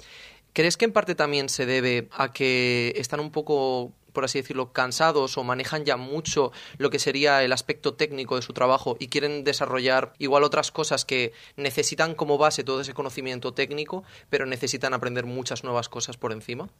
¿crees 0.52 0.76
que 0.76 0.84
en 0.84 0.92
parte 0.92 1.14
también 1.14 1.48
se 1.48 1.66
debe 1.66 2.08
a 2.12 2.32
que 2.32 2.92
están 2.96 3.20
un 3.20 3.30
poco 3.30 3.92
por 4.14 4.24
así 4.24 4.40
decirlo, 4.40 4.72
cansados 4.72 5.36
o 5.36 5.44
manejan 5.44 5.84
ya 5.84 5.98
mucho 5.98 6.52
lo 6.78 6.88
que 6.88 6.98
sería 6.98 7.42
el 7.42 7.52
aspecto 7.52 7.92
técnico 7.92 8.36
de 8.36 8.42
su 8.42 8.54
trabajo 8.54 8.96
y 8.98 9.08
quieren 9.08 9.44
desarrollar 9.44 10.14
igual 10.18 10.44
otras 10.44 10.70
cosas 10.70 11.04
que 11.04 11.32
necesitan 11.56 12.14
como 12.14 12.38
base 12.38 12.64
todo 12.64 12.80
ese 12.80 12.94
conocimiento 12.94 13.52
técnico, 13.52 14.04
pero 14.30 14.46
necesitan 14.46 14.94
aprender 14.94 15.26
muchas 15.26 15.64
nuevas 15.64 15.90
cosas 15.90 16.16
por 16.16 16.32
encima? 16.32 16.70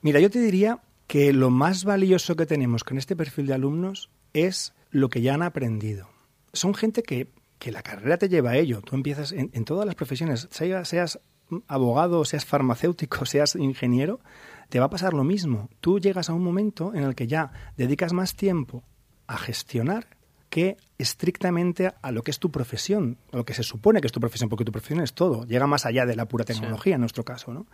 Mira, 0.00 0.20
yo 0.20 0.30
te 0.30 0.40
diría 0.40 0.80
que 1.06 1.32
lo 1.32 1.50
más 1.50 1.84
valioso 1.84 2.36
que 2.36 2.46
tenemos 2.46 2.84
con 2.84 2.98
este 2.98 3.16
perfil 3.16 3.46
de 3.46 3.54
alumnos 3.54 4.10
es 4.32 4.74
lo 4.90 5.08
que 5.08 5.22
ya 5.22 5.34
han 5.34 5.42
aprendido. 5.42 6.08
Son 6.52 6.74
gente 6.74 7.02
que, 7.02 7.28
que 7.58 7.72
la 7.72 7.82
carrera 7.82 8.18
te 8.18 8.28
lleva 8.28 8.50
a 8.50 8.56
ello. 8.56 8.80
Tú 8.82 8.94
empiezas 8.94 9.32
en, 9.32 9.64
todas 9.64 9.86
las 9.86 9.94
profesiones, 9.94 10.48
seas, 10.50 10.88
seas 10.88 11.18
abogado, 11.66 12.24
seas 12.24 12.44
farmacéutico, 12.44 13.24
seas 13.26 13.56
ingeniero, 13.56 14.20
te 14.68 14.80
va 14.80 14.86
a 14.86 14.90
pasar 14.90 15.14
lo 15.14 15.24
mismo. 15.24 15.68
Tú 15.80 15.98
llegas 15.98 16.28
a 16.28 16.34
un 16.34 16.42
momento 16.42 16.94
en 16.94 17.04
el 17.04 17.14
que 17.14 17.26
ya 17.26 17.52
dedicas 17.76 18.12
más 18.12 18.34
tiempo 18.34 18.84
a 19.26 19.36
gestionar 19.36 20.18
que 20.50 20.76
estrictamente 20.96 21.92
a 22.00 22.10
lo 22.10 22.22
que 22.22 22.30
es 22.30 22.38
tu 22.38 22.50
profesión, 22.50 23.18
a 23.32 23.36
lo 23.38 23.44
que 23.44 23.54
se 23.54 23.62
supone 23.62 24.00
que 24.00 24.06
es 24.06 24.12
tu 24.12 24.20
profesión, 24.20 24.48
porque 24.48 24.64
tu 24.64 24.72
profesión 24.72 25.00
es 25.00 25.12
todo, 25.12 25.44
llega 25.44 25.66
más 25.66 25.84
allá 25.86 26.06
de 26.06 26.16
la 26.16 26.26
pura 26.26 26.44
tecnología 26.44 26.92
sí. 26.92 26.94
en 26.94 27.00
nuestro 27.00 27.24
caso, 27.24 27.52
¿no? 27.52 27.66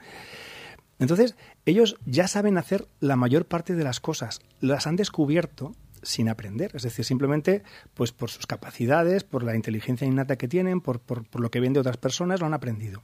Entonces, 0.99 1.37
ellos 1.67 1.97
ya 2.07 2.29
saben 2.29 2.57
hacer 2.57 2.87
la 3.01 3.17
mayor 3.17 3.47
parte 3.47 3.75
de 3.75 3.85
las 3.85 4.01
cosas, 4.01 4.41
las 4.61 4.87
han 4.87 4.97
descubierto 4.97 5.73
sin 6.05 6.29
aprender, 6.29 6.71
es 6.75 6.83
decir, 6.83 7.05
simplemente 7.05 7.63
pues 7.95 8.13
por 8.13 8.31
sus 8.31 8.47
capacidades, 8.47 9.25
por 9.25 9.43
la 9.43 9.57
inteligencia 9.57 10.07
innata 10.07 10.37
que 10.37 10.49
tienen, 10.49 10.81
por, 10.81 11.01
por, 11.01 11.25
por, 11.25 11.41
lo 11.41 11.51
que 11.51 11.61
ven 11.61 11.73
de 11.73 11.81
otras 11.81 11.97
personas, 11.97 12.41
lo 12.41 12.47
han 12.47 12.55
aprendido. 12.55 13.03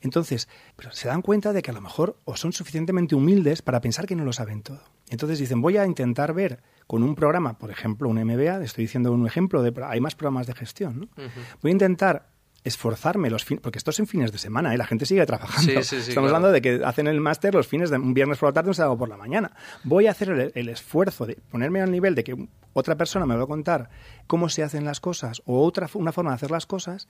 Entonces, 0.00 0.48
pero 0.76 0.92
se 0.92 1.08
dan 1.08 1.22
cuenta 1.22 1.52
de 1.52 1.62
que 1.62 1.70
a 1.70 1.74
lo 1.74 1.80
mejor 1.80 2.16
o 2.24 2.36
son 2.36 2.52
suficientemente 2.52 3.14
humildes 3.14 3.62
para 3.62 3.80
pensar 3.80 4.06
que 4.06 4.16
no 4.16 4.24
lo 4.24 4.32
saben 4.32 4.62
todo. 4.62 4.82
Entonces 5.08 5.38
dicen, 5.38 5.60
voy 5.60 5.76
a 5.76 5.86
intentar 5.86 6.32
ver 6.34 6.62
con 6.86 7.02
un 7.02 7.14
programa, 7.14 7.58
por 7.58 7.70
ejemplo, 7.70 8.08
un 8.08 8.22
MBA, 8.22 8.62
estoy 8.64 8.84
diciendo 8.84 9.12
un 9.12 9.26
ejemplo, 9.26 9.62
de, 9.62 9.72
hay 9.84 10.00
más 10.00 10.14
programas 10.14 10.46
de 10.46 10.54
gestión, 10.54 11.00
¿no? 11.00 11.04
Uh 11.22 11.28
-huh. 11.28 11.58
voy 11.62 11.70
a 11.70 11.72
intentar 11.72 12.29
esforzarme 12.64 13.30
los 13.30 13.44
fines, 13.44 13.62
porque 13.62 13.78
esto 13.78 13.90
es 13.90 13.98
en 14.00 14.06
fines 14.06 14.32
de 14.32 14.38
semana, 14.38 14.74
¿eh? 14.74 14.78
la 14.78 14.86
gente 14.86 15.06
sigue 15.06 15.24
trabajando. 15.26 15.82
Sí, 15.82 15.82
sí, 15.82 16.02
sí, 16.02 16.10
Estamos 16.10 16.30
claro. 16.30 16.36
hablando 16.36 16.52
de 16.52 16.60
que 16.60 16.84
hacen 16.84 17.06
el 17.06 17.20
máster 17.20 17.54
los 17.54 17.66
fines 17.66 17.90
de 17.90 17.96
un 17.96 18.14
viernes 18.14 18.38
por 18.38 18.50
la 18.50 18.52
tarde, 18.52 18.68
un 18.68 18.74
sábado 18.74 18.98
por 18.98 19.08
la 19.08 19.16
mañana. 19.16 19.52
Voy 19.84 20.06
a 20.06 20.10
hacer 20.10 20.30
el, 20.30 20.52
el 20.54 20.68
esfuerzo 20.68 21.26
de 21.26 21.36
ponerme 21.50 21.80
al 21.80 21.90
nivel 21.90 22.14
de 22.14 22.24
que 22.24 22.48
otra 22.72 22.96
persona 22.96 23.26
me 23.26 23.36
va 23.36 23.44
a 23.44 23.46
contar 23.46 23.90
cómo 24.26 24.48
se 24.48 24.62
hacen 24.62 24.84
las 24.84 25.00
cosas 25.00 25.42
o 25.46 25.64
otra 25.64 25.88
una 25.94 26.12
forma 26.12 26.30
de 26.30 26.36
hacer 26.36 26.50
las 26.50 26.66
cosas. 26.66 27.08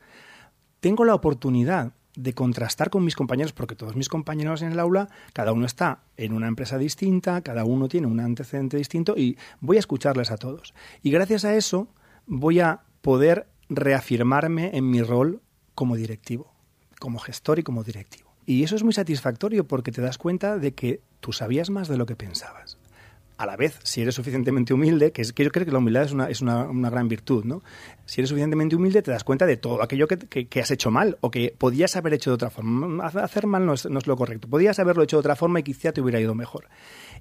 Tengo 0.80 1.04
la 1.04 1.14
oportunidad 1.14 1.92
de 2.16 2.34
contrastar 2.34 2.90
con 2.90 3.04
mis 3.04 3.14
compañeros, 3.14 3.52
porque 3.52 3.76
todos 3.76 3.94
mis 3.94 4.08
compañeros 4.08 4.62
en 4.62 4.72
el 4.72 4.80
aula, 4.80 5.08
cada 5.32 5.52
uno 5.52 5.66
está 5.66 6.00
en 6.16 6.32
una 6.32 6.48
empresa 6.48 6.76
distinta, 6.78 7.40
cada 7.42 7.64
uno 7.64 7.88
tiene 7.88 8.06
un 8.06 8.20
antecedente 8.20 8.76
distinto 8.76 9.14
y 9.16 9.38
voy 9.60 9.76
a 9.76 9.80
escucharles 9.80 10.30
a 10.30 10.36
todos. 10.36 10.74
Y 11.02 11.10
gracias 11.10 11.44
a 11.44 11.54
eso 11.54 11.88
voy 12.26 12.60
a 12.60 12.80
poder 13.00 13.46
reafirmarme 13.70 14.76
en 14.76 14.90
mi 14.90 15.02
rol 15.02 15.40
como 15.74 15.96
directivo, 15.96 16.52
como 16.98 17.18
gestor 17.18 17.60
y 17.60 17.62
como 17.62 17.84
directivo. 17.84 18.30
Y 18.44 18.64
eso 18.64 18.74
es 18.74 18.82
muy 18.82 18.92
satisfactorio 18.92 19.66
porque 19.66 19.92
te 19.92 20.02
das 20.02 20.18
cuenta 20.18 20.58
de 20.58 20.74
que 20.74 21.00
tú 21.20 21.32
sabías 21.32 21.70
más 21.70 21.88
de 21.88 21.96
lo 21.96 22.04
que 22.04 22.16
pensabas. 22.16 22.79
A 23.40 23.46
la 23.46 23.56
vez, 23.56 23.78
si 23.82 24.02
eres 24.02 24.14
suficientemente 24.14 24.74
humilde, 24.74 25.12
que, 25.12 25.22
es, 25.22 25.32
que 25.32 25.44
yo 25.44 25.50
creo 25.50 25.64
que 25.64 25.72
la 25.72 25.78
humildad 25.78 26.02
es, 26.02 26.12
una, 26.12 26.28
es 26.28 26.42
una, 26.42 26.64
una, 26.64 26.90
gran 26.90 27.08
virtud, 27.08 27.46
¿no? 27.46 27.62
Si 28.04 28.20
eres 28.20 28.28
suficientemente 28.28 28.76
humilde, 28.76 29.00
te 29.00 29.10
das 29.10 29.24
cuenta 29.24 29.46
de 29.46 29.56
todo 29.56 29.82
aquello 29.82 30.06
que, 30.06 30.18
que, 30.18 30.46
que, 30.46 30.60
has 30.60 30.70
hecho 30.70 30.90
mal 30.90 31.16
o 31.22 31.30
que 31.30 31.54
podías 31.56 31.96
haber 31.96 32.12
hecho 32.12 32.28
de 32.28 32.34
otra 32.34 32.50
forma. 32.50 33.06
Hacer 33.06 33.46
mal 33.46 33.64
no 33.64 33.72
es, 33.72 33.88
no 33.88 33.98
es 33.98 34.06
lo 34.06 34.14
correcto. 34.14 34.46
Podías 34.46 34.78
haberlo 34.78 35.02
hecho 35.04 35.16
de 35.16 35.20
otra 35.20 35.36
forma 35.36 35.60
y 35.60 35.62
quizá 35.62 35.90
te 35.92 36.02
hubiera 36.02 36.20
ido 36.20 36.34
mejor. 36.34 36.68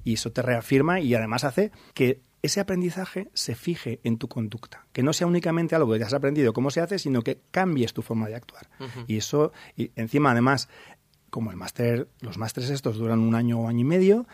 Y 0.04 0.16
eso 0.16 0.30
te 0.34 0.42
reafirma 0.42 1.00
y 1.00 1.16
además 1.16 1.46
hace 1.46 1.72
que 1.94 2.20
ese 2.42 2.60
aprendizaje 2.60 3.30
se 3.34 3.56
fije 3.56 4.02
en 4.04 4.18
tu 4.18 4.28
conducta, 4.28 4.88
que 4.92 5.04
no 5.04 5.14
sea 5.14 5.26
únicamente 5.26 5.74
algo 5.76 5.98
que 5.98 6.04
has 6.04 6.14
aprendido 6.14 6.52
cómo 6.52 6.70
se 6.70 6.82
hace, 6.82 7.00
sino 7.00 7.22
que 7.22 7.40
cambies 7.52 7.94
tu 7.94 8.02
forma 8.02 8.28
de 8.28 8.36
actuar. 8.36 8.70
Uh 8.82 8.84
-huh. 8.84 9.06
Y 9.08 9.16
eso, 9.16 9.54
y 9.78 9.92
encima 9.96 10.32
además, 10.32 10.68
como 11.30 11.52
el 11.52 11.56
máster, 11.56 12.10
los 12.20 12.38
másteres 12.38 12.70
estos 12.72 12.98
duran 12.98 13.20
un 13.20 13.36
año 13.36 13.62
o 13.62 13.68
año 13.70 13.80
y 13.80 13.84
medio, 13.86 14.28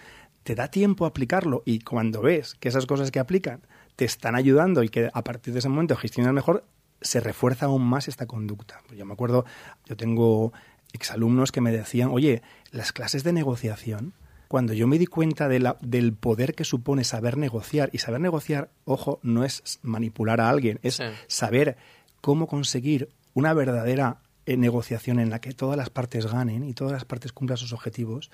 te 0.46 0.54
da 0.54 0.68
tiempo 0.68 1.06
a 1.06 1.08
aplicarlo 1.08 1.64
y 1.66 1.80
cuando 1.80 2.22
ves 2.22 2.54
que 2.60 2.70
esas 2.70 2.86
cosas 2.86 3.10
que 3.10 3.18
aplican 3.18 3.62
te 3.96 4.06
están 4.06 4.36
ayudando 4.36 4.84
y 4.84 4.90
que 4.90 5.10
a 5.12 5.24
partir 5.24 5.54
de 5.54 5.60
ese 5.60 5.70
momento 5.70 5.96
gestionas 5.96 6.34
mejor, 6.34 6.64
se 7.02 7.20
refuerza 7.20 7.66
aún 7.66 7.82
más 7.82 8.08
esta 8.08 8.28
conducta. 8.28 8.82
Yo 8.96 9.06
me 9.06 9.14
acuerdo, 9.14 9.46
yo 9.86 9.98
tengo 9.98 10.54
exalumnos 10.94 11.52
que 11.52 11.62
me 11.62 11.72
decían, 11.72 12.10
oye, 12.12 12.44
las 12.70 12.92
clases 12.92 13.24
de 13.24 13.34
negociación, 13.34 14.14
cuando 14.48 14.74
yo 14.74 14.86
me 14.86 15.00
di 15.00 15.08
cuenta 15.08 15.50
de 15.50 15.60
la, 15.60 15.78
del 15.82 16.14
poder 16.14 16.54
que 16.54 16.64
supone 16.64 17.04
saber 17.06 17.38
negociar, 17.38 17.90
y 17.92 17.98
saber 17.98 18.22
negociar, 18.22 18.70
ojo, 18.86 19.20
no 19.24 19.46
es 19.46 19.80
manipular 19.82 20.42
a 20.42 20.50
alguien, 20.50 20.80
es 20.84 20.98
sí. 20.98 21.06
saber 21.25 21.75
cómo 22.22 22.46
conseguir 22.46 23.10
una 23.34 23.52
verdadera 23.54 24.22
eh, 24.46 24.58
negociación 24.58 25.20
en 25.20 25.32
la 25.32 25.42
que 25.42 25.54
todas 25.54 25.75
las 25.75 25.90
partes 25.90 26.28
ganen 26.28 26.64
y 26.66 26.75
todas 26.75 26.94
las 26.94 27.04
partes 27.04 27.34
cumplan 27.34 27.58
sus 27.58 27.74
objetivos, 27.74 28.30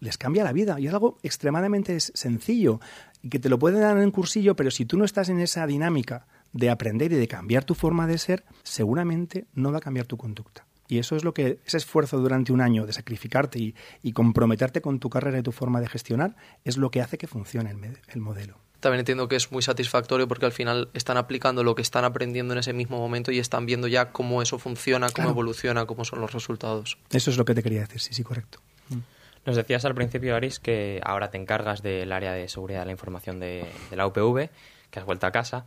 les 0.00 0.18
cambia 0.18 0.44
la 0.44 0.52
vida. 0.52 0.78
Y 0.78 0.86
es 0.86 0.92
algo 0.92 1.18
extremadamente 1.22 1.98
sencillo, 2.00 2.80
que 3.28 3.38
te 3.38 3.48
lo 3.48 3.58
pueden 3.58 3.80
dar 3.80 3.96
en 3.96 4.04
un 4.04 4.10
cursillo, 4.10 4.56
pero 4.56 4.70
si 4.70 4.84
tú 4.84 4.98
no 4.98 5.04
estás 5.04 5.28
en 5.28 5.40
esa 5.40 5.66
dinámica 5.66 6.26
de 6.52 6.70
aprender 6.70 7.12
y 7.12 7.16
de 7.16 7.28
cambiar 7.28 7.64
tu 7.64 7.74
forma 7.74 8.06
de 8.06 8.18
ser, 8.18 8.44
seguramente 8.62 9.46
no 9.54 9.72
va 9.72 9.78
a 9.78 9.80
cambiar 9.80 10.06
tu 10.06 10.16
conducta. 10.16 10.66
Y 10.86 10.98
eso 10.98 11.16
es 11.16 11.24
lo 11.24 11.32
que, 11.32 11.60
ese 11.64 11.78
esfuerzo 11.78 12.18
durante 12.18 12.52
un 12.52 12.60
año 12.60 12.86
de 12.86 12.92
sacrificarte 12.92 13.58
y, 13.58 13.74
y 14.02 14.12
comprometerte 14.12 14.82
con 14.82 15.00
tu 15.00 15.08
carrera 15.08 15.38
y 15.38 15.42
tu 15.42 15.52
forma 15.52 15.80
de 15.80 15.88
gestionar, 15.88 16.36
es 16.64 16.76
lo 16.76 16.90
que 16.90 17.00
hace 17.00 17.16
que 17.16 17.26
funcione 17.26 17.70
el, 17.70 17.98
el 18.06 18.20
modelo 18.20 18.58
también 18.84 19.00
entiendo 19.00 19.28
que 19.28 19.36
es 19.36 19.50
muy 19.50 19.62
satisfactorio 19.62 20.28
porque 20.28 20.44
al 20.44 20.52
final 20.52 20.90
están 20.92 21.16
aplicando 21.16 21.64
lo 21.64 21.74
que 21.74 21.80
están 21.80 22.04
aprendiendo 22.04 22.52
en 22.52 22.58
ese 22.58 22.74
mismo 22.74 22.98
momento 22.98 23.32
y 23.32 23.38
están 23.38 23.64
viendo 23.64 23.88
ya 23.88 24.12
cómo 24.12 24.42
eso 24.42 24.58
funciona, 24.58 25.06
cómo 25.06 25.14
claro. 25.14 25.30
evoluciona, 25.30 25.86
cómo 25.86 26.04
son 26.04 26.20
los 26.20 26.32
resultados. 26.32 26.98
Eso 27.10 27.30
es 27.30 27.38
lo 27.38 27.46
que 27.46 27.54
te 27.54 27.62
quería 27.62 27.80
decir, 27.80 27.98
sí, 27.98 28.12
sí, 28.12 28.22
correcto. 28.22 28.60
Mm. 28.90 28.98
Nos 29.46 29.56
decías 29.56 29.84
al 29.84 29.94
principio, 29.94 30.36
Aris, 30.36 30.58
que 30.58 31.00
ahora 31.04 31.30
te 31.30 31.36
encargas 31.36 31.82
del 31.82 32.12
área 32.12 32.32
de 32.32 32.48
seguridad 32.48 32.80
de 32.80 32.86
la 32.86 32.92
información 32.92 33.40
de, 33.40 33.66
la 33.90 34.06
UPV, 34.06 34.48
que 34.90 34.98
has 34.98 35.04
vuelto 35.04 35.26
a 35.26 35.32
casa. 35.32 35.66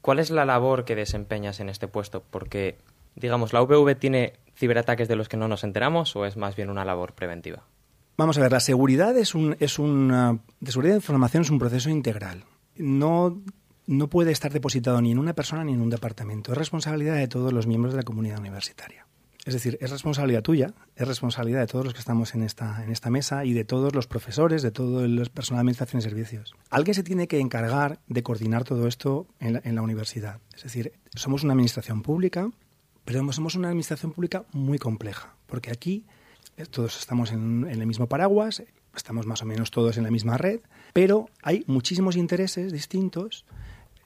¿Cuál 0.00 0.18
es 0.18 0.30
la 0.30 0.46
labor 0.46 0.84
que 0.84 0.96
desempeñas 0.96 1.60
en 1.60 1.68
este 1.68 1.86
puesto? 1.86 2.22
Porque, 2.30 2.78
digamos, 3.14 3.52
¿la 3.52 3.62
UPV 3.62 3.94
tiene 3.96 4.34
ciberataques 4.56 5.08
de 5.08 5.16
los 5.16 5.28
que 5.28 5.36
no 5.36 5.48
nos 5.48 5.64
enteramos 5.64 6.16
o 6.16 6.24
es 6.24 6.38
más 6.38 6.56
bien 6.56 6.70
una 6.70 6.86
labor 6.86 7.12
preventiva? 7.12 7.64
Vamos 8.16 8.38
a 8.38 8.40
ver, 8.40 8.52
la 8.52 8.60
seguridad 8.60 9.16
es 9.16 9.34
un, 9.34 9.56
es 9.60 9.78
una, 9.78 10.38
de 10.60 10.72
seguridad 10.72 10.94
de 10.94 10.98
información 10.98 11.42
es 11.42 11.50
un 11.50 11.58
proceso 11.58 11.90
integral. 11.90 12.44
No, 12.76 13.42
no 13.86 14.08
puede 14.08 14.30
estar 14.30 14.52
depositado 14.52 15.00
ni 15.02 15.12
en 15.12 15.18
una 15.18 15.34
persona 15.34 15.64
ni 15.64 15.74
en 15.74 15.82
un 15.82 15.90
departamento. 15.90 16.52
Es 16.52 16.58
responsabilidad 16.58 17.16
de 17.16 17.28
todos 17.28 17.52
los 17.52 17.66
miembros 17.66 17.92
de 17.92 17.98
la 17.98 18.04
comunidad 18.04 18.38
universitaria. 18.38 19.06
Es 19.46 19.54
decir, 19.54 19.78
es 19.80 19.90
responsabilidad 19.90 20.42
tuya, 20.42 20.74
es 20.96 21.08
responsabilidad 21.08 21.60
de 21.60 21.66
todos 21.66 21.84
los 21.84 21.94
que 21.94 22.00
estamos 22.00 22.34
en 22.34 22.42
esta, 22.42 22.84
en 22.84 22.90
esta 22.90 23.08
mesa 23.08 23.44
y 23.46 23.54
de 23.54 23.64
todos 23.64 23.94
los 23.94 24.06
profesores, 24.06 24.60
de 24.60 24.70
todo 24.70 25.02
el 25.02 25.30
personal 25.30 25.58
de 25.58 25.60
administración 25.62 26.00
y 26.00 26.02
servicios. 26.02 26.54
Alguien 26.68 26.94
se 26.94 27.02
tiene 27.02 27.26
que 27.26 27.40
encargar 27.40 28.00
de 28.06 28.22
coordinar 28.22 28.64
todo 28.64 28.86
esto 28.86 29.26
en 29.38 29.74
la, 29.74 29.82
universidad. 29.82 30.40
Es 30.54 30.64
decir, 30.64 30.92
somos 31.14 31.42
una 31.42 31.54
administración 31.54 32.02
pública, 32.02 32.50
pero 33.06 33.32
somos 33.32 33.54
una 33.54 33.68
administración 33.68 34.12
pública 34.12 34.44
muy 34.52 34.78
compleja, 34.78 35.34
porque 35.46 35.70
aquí 35.70 36.04
todos 36.70 36.98
estamos 36.98 37.32
en, 37.32 37.66
el 37.66 37.86
mismo 37.86 38.08
paraguas, 38.08 38.62
estamos 38.94 39.24
más 39.24 39.40
o 39.40 39.46
menos 39.46 39.70
todos 39.70 39.96
en 39.96 40.04
la 40.04 40.10
misma 40.10 40.36
red, 40.36 40.60
pero 40.92 41.30
hay 41.42 41.64
muchísimos 41.66 42.16
intereses 42.16 42.72
distintos. 42.72 43.46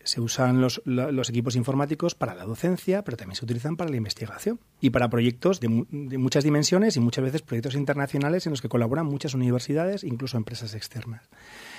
Se 0.04 0.20
usan 0.20 0.60
los, 0.60 0.80
equipos 1.28 1.56
informáticos 1.56 2.14
para 2.14 2.34
la 2.34 2.44
docencia, 2.44 3.02
pero 3.02 3.16
también 3.16 3.36
se 3.36 3.44
utilizan 3.44 3.76
para 3.76 3.90
la 3.90 3.96
investigación 3.96 4.60
y 4.80 4.90
para 4.90 5.10
proyectos 5.10 5.60
de, 5.60 5.68
muchas 5.68 6.44
dimensiones 6.44 6.96
y 6.96 7.00
muchas 7.00 7.24
veces 7.24 7.42
proyectos 7.42 7.74
internacionales 7.74 8.46
en 8.46 8.50
los 8.50 8.62
que 8.62 8.68
colaboran 8.68 9.06
muchas 9.06 9.34
universidades, 9.34 10.04
incluso 10.04 10.36
empresas 10.36 10.74
externas. 10.74 11.28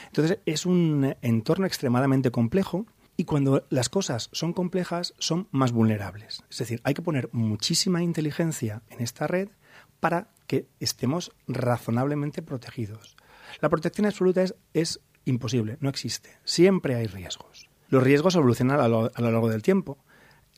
Entonces 0.07 0.39
es 0.45 0.65
un 0.65 1.15
entorno 1.21 1.65
extremadamente 1.65 2.31
complejo 2.31 2.85
y 3.17 3.25
cuando 3.25 3.65
las 3.69 3.89
cosas 3.89 4.29
son 4.33 4.53
complejas 4.53 5.13
son 5.19 5.47
más 5.51 5.71
vulnerables. 5.71 6.43
Es 6.49 6.57
decir, 6.57 6.81
hay 6.83 6.93
que 6.93 7.01
poner 7.01 7.29
muchísima 7.31 8.03
inteligencia 8.03 8.81
en 8.89 9.01
esta 9.01 9.27
red 9.27 9.49
para 9.99 10.29
que 10.47 10.67
estemos 10.79 11.31
razonablemente 11.47 12.41
protegidos. 12.41 13.15
La 13.61 13.69
protección 13.69 14.05
absoluta 14.05 14.43
es 14.73 14.99
imposible, 15.25 15.77
no 15.79 15.89
existe. 15.89 16.37
Siempre 16.43 16.95
hay 16.95 17.07
riesgos. 17.07 17.64
Los 17.89 18.03
riesgos 18.03 18.35
evolucionan 18.35 18.79
a 18.79 18.87
lo, 18.87 19.11
a 19.13 19.21
lo, 19.21 19.31
largo 19.31 19.49
del 19.49 19.61
tiempo. 19.61 19.97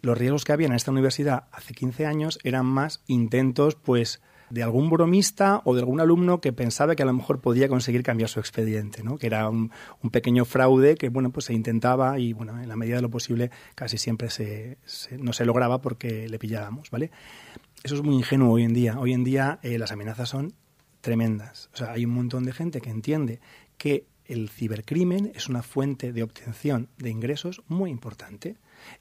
Los 0.01 0.17
riesgos 0.17 0.45
que 0.45 0.53
había 0.53 0.67
en 0.67 0.73
esta 0.73 0.91
universidad 0.91 1.45
hace 1.51 1.73
15 1.73 2.05
años 2.05 2.39
eran 2.43 2.65
más 2.65 3.03
intentos, 3.07 3.75
pues, 3.75 4.21
de 4.49 4.63
algún 4.63 4.89
bromista 4.89 5.61
o 5.65 5.75
de 5.75 5.81
algún 5.81 5.99
alumno 5.99 6.39
que 6.39 6.53
pensaba 6.53 6.95
que 6.95 7.03
a 7.03 7.05
lo 7.05 7.13
mejor 7.13 7.41
podía 7.41 7.67
conseguir 7.67 8.03
cambiar 8.03 8.29
su 8.29 8.39
expediente, 8.39 9.03
¿no? 9.03 9.17
que 9.17 9.27
era 9.27 9.49
un, 9.49 9.71
pequeño 10.11 10.45
fraude 10.45 10.95
que 10.95 11.09
bueno 11.09 11.31
pues 11.31 11.45
se 11.45 11.53
intentaba 11.53 12.17
y 12.17 12.31
bueno 12.31 12.59
en 12.61 12.69
la 12.69 12.77
medida 12.77 12.95
de 12.95 13.01
lo 13.01 13.09
posible 13.09 13.51
casi 13.75 13.97
siempre 13.97 14.29
se, 14.29 14.77
no 15.19 15.33
se 15.33 15.45
lograba 15.45 15.81
porque 15.81 16.29
le 16.29 16.39
pillábamos, 16.39 16.89
¿vale? 16.91 17.11
Eso 17.83 17.95
es 17.95 18.03
muy 18.03 18.15
ingenuo 18.15 18.53
hoy 18.53 18.63
en 18.63 18.73
día. 18.73 18.99
Hoy 18.99 19.13
en 19.13 19.23
día 19.23 19.59
eh, 19.61 19.77
las 19.77 19.91
amenazas 19.91 20.29
son 20.29 20.53
tremendas. 21.01 21.69
O 21.73 21.77
sea, 21.77 21.91
hay 21.91 22.05
un 22.05 22.13
montón 22.13 22.43
de 22.43 22.53
gente 22.53 22.81
que 22.81 22.89
entiende 22.89 23.39
que 23.77 24.07
el 24.27 24.49
cibercrimen 24.49 25.31
es 25.35 25.49
una 25.49 25.63
fuente 25.63 26.13
de 26.13 26.23
obtención 26.23 26.89
de 26.97 27.09
ingresos 27.09 27.61
muy 27.67 27.89
importante. 27.89 28.57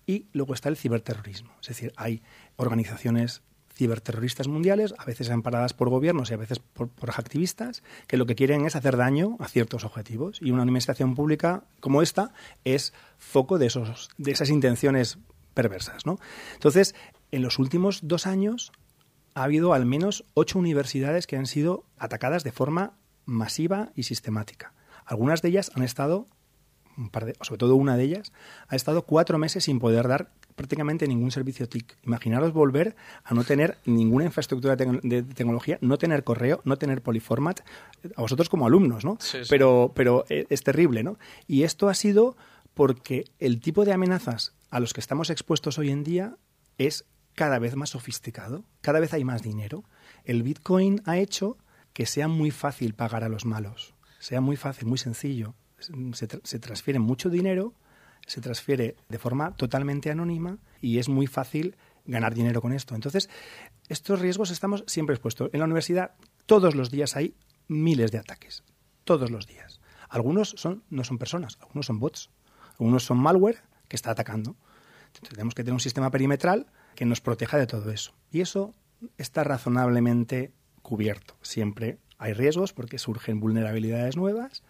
Y 0.07 0.27
luego 0.33 0.55
está 0.55 0.69
el 0.69 0.77
ciberterrorismo. 0.77 1.53
Es 1.61 1.69
decir, 1.69 1.93
hay 1.97 2.23
organizaciones 2.57 3.43
ciberterroristas 3.75 4.49
mundiales, 4.49 4.95
a 4.97 5.05
veces 5.05 5.29
amparadas 5.29 5.75
por 5.75 5.91
gobiernos 5.91 6.31
y 6.31 6.35
a 6.35 6.39
veces 6.39 6.61
por, 6.61 6.91
activistas, 7.11 7.83
que 8.07 8.17
lo 8.17 8.25
que 8.25 8.35
quieren 8.35 8.65
es 8.65 8.75
hacer 8.75 8.97
daño 8.97 9.37
a 9.39 9.49
ciertos 9.49 9.85
objetivos. 9.85 10.39
Y 10.41 10.51
una 10.51 10.63
administración 10.63 11.15
pública 11.15 11.65
como 11.81 12.01
esta 12.01 12.33
es 12.65 12.95
foco 13.19 13.59
de, 13.59 13.67
esos, 13.67 14.09
de 14.17 14.33
esas 14.33 14.49
intenciones 14.49 15.19
perversas. 15.53 16.07
¿no? 16.07 16.19
Entonces, 16.55 16.95
en 17.31 17.43
los 17.43 17.59
últimos 17.59 18.01
dos 18.03 18.27
años 18.27 18.73
ha 19.35 19.45
habido 19.45 19.75
al 19.75 19.85
menos 19.85 20.25
ocho 20.33 20.59
universidades 20.59 21.27
que 21.27 21.37
han 21.37 21.47
sido 21.47 21.85
atacadas 21.99 22.45
de 22.45 22.53
forma 22.53 22.95
masiva 23.27 23.93
y 23.95 24.05
sistemática. 24.05 24.73
Algunas 25.07 25.41
de 25.41 25.49
ellas 25.49 25.71
han 25.75 25.83
estado, 25.83 26.27
un 26.97 27.09
par 27.09 27.25
de, 27.25 27.35
sobre 27.41 27.59
todo 27.59 27.77
una 27.77 27.97
de 27.97 28.05
ellas, 28.05 28.33
ha 28.69 28.77
estado 28.77 29.03
cuatro 29.03 29.39
meses 29.39 29.65
sin 29.65 29.79
poder 29.79 30.09
dar 30.09 30.31
prácticamente 30.57 31.07
ningún 31.07 31.31
servicio 31.31 31.69
TIC. 31.69 31.97
Imaginaros 32.03 32.53
volver 32.53 32.97
a 33.25 33.35
no 33.35 33.45
tener 33.45 33.79
ninguna 33.85 34.25
infraestructura 34.25 34.75
de, 34.75 35.01
de 35.03 35.23
tecnología, 35.23 35.79
no 35.81 35.99
tener 35.99 36.25
correo, 36.25 36.61
no 36.65 36.77
tener 36.77 37.03
poliformat, 37.03 37.61
a 38.17 38.23
vosotros 38.23 38.49
como 38.49 38.67
alumnos, 38.67 39.05
¿no? 39.05 39.19
Sí, 39.21 39.39
sí. 39.43 39.47
Pero, 39.49 39.93
pero 39.95 40.25
es 40.29 40.63
terrible, 40.63 41.03
¿no? 41.03 41.19
Y 41.47 41.63
esto 41.63 41.89
ha 41.89 41.95
sido 41.95 42.37
porque 42.75 43.25
el 43.39 43.61
tipo 43.61 43.85
de 43.85 43.93
amenazas 43.93 44.55
a 44.71 44.81
los 44.81 44.93
que 44.93 45.01
estamos 45.01 45.31
expuestos 45.31 45.79
hoy 45.79 45.91
en 45.91 46.05
día 46.05 46.37
es 46.79 47.05
cada 47.35 47.59
vez 47.59 47.77
más 47.77 47.91
sofisticado, 47.91 48.65
cada 48.81 48.99
vez 48.99 49.13
hay 49.13 49.25
más 49.25 49.43
dinero. 49.43 49.85
El 50.25 50.43
Bitcoin 50.43 51.03
ha 51.05 51.19
hecho 51.19 51.59
que 51.93 52.07
sea 52.07 52.29
muy 52.29 52.51
fácil 52.51 52.95
pagar 52.95 53.25
a 53.25 53.29
los 53.29 53.45
malos, 53.45 53.95
sea 54.27 54.41
muy 54.41 54.57
fácil, 54.57 54.89
muy 54.89 54.99
sencillo. 54.99 55.55
Se, 55.79 56.27
tra 56.27 56.41
se 56.43 56.59
transfiere 56.59 56.99
mucho 56.99 57.31
dinero, 57.31 57.75
se 58.27 58.41
transfiere 58.41 58.97
de 59.09 59.19
forma 59.19 59.55
totalmente 59.55 60.11
anónima 60.11 60.59
y 60.81 60.99
es 60.99 61.09
muy 61.09 61.29
fácil 61.29 61.77
ganar 62.07 62.35
dinero 62.35 62.61
con 62.61 62.73
esto. 62.73 62.97
Entonces, 62.97 63.31
estos 63.89 64.19
riesgos 64.19 64.51
estamos 64.51 64.83
siempre 64.89 65.15
expuestos. 65.15 65.51
En 65.53 65.61
la 65.61 65.67
universidad, 65.67 66.17
todos 66.45 66.75
los 66.75 66.91
días 66.91 67.15
hay 67.15 67.37
miles 67.69 68.11
de 68.11 68.19
ataques. 68.19 68.65
Todos 69.05 69.31
los 69.31 69.47
días. 69.47 69.81
Algunos 70.09 70.55
son, 70.57 70.83
no 70.91 71.05
son 71.05 71.19
personas, 71.19 71.57
algunos 71.61 71.87
son 71.87 72.01
bots. 72.01 72.31
Algunos 72.81 73.05
son 73.05 73.19
malware 73.19 73.63
que 73.87 73.95
está 73.95 74.11
atacando. 74.11 74.57
Entonces, 75.07 75.35
tenemos 75.35 75.55
que 75.55 75.63
tener 75.63 75.75
un 75.75 75.81
sistema 75.81 76.11
perimetral 76.11 76.67
que 76.97 77.07
nos 77.07 77.21
proteja 77.21 77.59
de 77.59 77.69
todo 77.69 77.93
eso. 77.93 78.13
Y 78.33 78.41
eso 78.41 78.75
está 79.19 79.45
razonablemente 79.45 80.53
cubierto. 80.83 81.37
Siempre 81.43 82.01
hay 82.19 82.33
riesgos 82.33 82.73
porque 82.73 82.99
surgen 82.99 83.41
vulnerabilidades 83.41 84.17
nuevas 84.17 84.63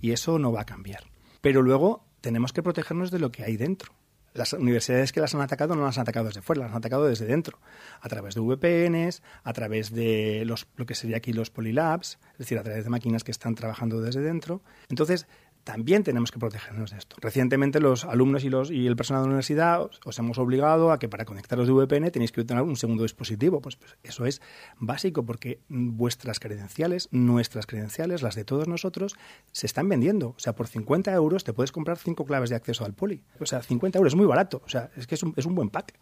y 0.00 0.12
eso 0.12 0.38
no 0.38 0.52
va 0.52 0.62
a 0.62 0.66
cambiar. 0.66 1.04
Pero 1.40 1.62
luego 1.62 2.04
tenemos 2.20 2.52
que 2.52 2.62
protegernos 2.62 3.10
de 3.10 3.18
lo 3.18 3.30
que 3.32 3.44
hay 3.44 3.56
dentro. 3.56 3.92
Las 4.34 4.54
universidades 4.54 5.12
que 5.12 5.20
las 5.20 5.34
han 5.34 5.42
atacado 5.42 5.76
no 5.76 5.84
las 5.84 5.98
han 5.98 6.02
atacado 6.02 6.26
desde 6.26 6.40
fuera, 6.40 6.62
las 6.62 6.70
han 6.70 6.78
atacado 6.78 7.06
desde 7.06 7.26
dentro, 7.26 7.58
a 8.00 8.08
través 8.08 8.34
de 8.34 8.40
VPNs, 8.40 9.22
a 9.44 9.52
través 9.52 9.92
de 9.92 10.44
los, 10.46 10.66
lo 10.76 10.86
que 10.86 10.94
sería 10.94 11.18
aquí 11.18 11.34
los 11.34 11.50
polylabs, 11.50 12.18
es 12.32 12.38
decir, 12.38 12.58
a 12.58 12.62
través 12.62 12.84
de 12.84 12.90
máquinas 12.90 13.24
que 13.24 13.30
están 13.30 13.54
trabajando 13.54 14.00
desde 14.00 14.22
dentro. 14.22 14.62
Entonces, 14.88 15.26
también 15.64 16.02
tenemos 16.02 16.32
que 16.32 16.38
protegernos 16.38 16.90
de 16.90 16.98
esto. 16.98 17.16
Recientemente 17.20 17.80
los 17.80 18.04
alumnos 18.04 18.44
y, 18.44 18.50
los, 18.50 18.70
y 18.70 18.86
el 18.86 18.96
personal 18.96 19.22
de 19.22 19.26
la 19.26 19.30
universidad 19.30 19.88
os, 20.04 20.18
hemos 20.18 20.38
obligado 20.38 20.90
a 20.90 20.98
que 20.98 21.08
para 21.08 21.24
conectaros 21.24 21.66
de 21.66 21.72
VPN 21.72 22.10
tenéis 22.10 22.32
que 22.32 22.44
tener 22.44 22.62
un 22.62 22.76
segundo 22.76 23.04
dispositivo. 23.04 23.60
Pues, 23.60 23.76
pues, 23.76 23.96
eso 24.02 24.26
es 24.26 24.42
básico 24.78 25.24
porque 25.24 25.60
vuestras 25.68 26.40
credenciales, 26.40 27.08
nuestras 27.12 27.66
credenciales, 27.66 28.22
las 28.22 28.34
de 28.34 28.44
todos 28.44 28.68
nosotros, 28.68 29.16
se 29.52 29.66
están 29.66 29.88
vendiendo. 29.88 30.30
O 30.30 30.38
sea, 30.38 30.54
por 30.54 30.66
50 30.66 31.12
euros 31.12 31.44
te 31.44 31.52
puedes 31.52 31.72
comprar 31.72 31.98
cinco 31.98 32.24
claves 32.24 32.50
de 32.50 32.56
acceso 32.56 32.84
al 32.84 32.94
poli. 32.94 33.22
O 33.40 33.46
sea, 33.46 33.62
50 33.62 33.98
euros 33.98 34.12
es 34.12 34.16
muy 34.16 34.26
barato. 34.26 34.62
O 34.64 34.68
sea, 34.68 34.90
es 34.96 35.06
que 35.06 35.14
es 35.14 35.22
un, 35.22 35.32
es 35.36 35.46
un 35.46 35.54
buen 35.54 35.70
pack. 35.70 35.94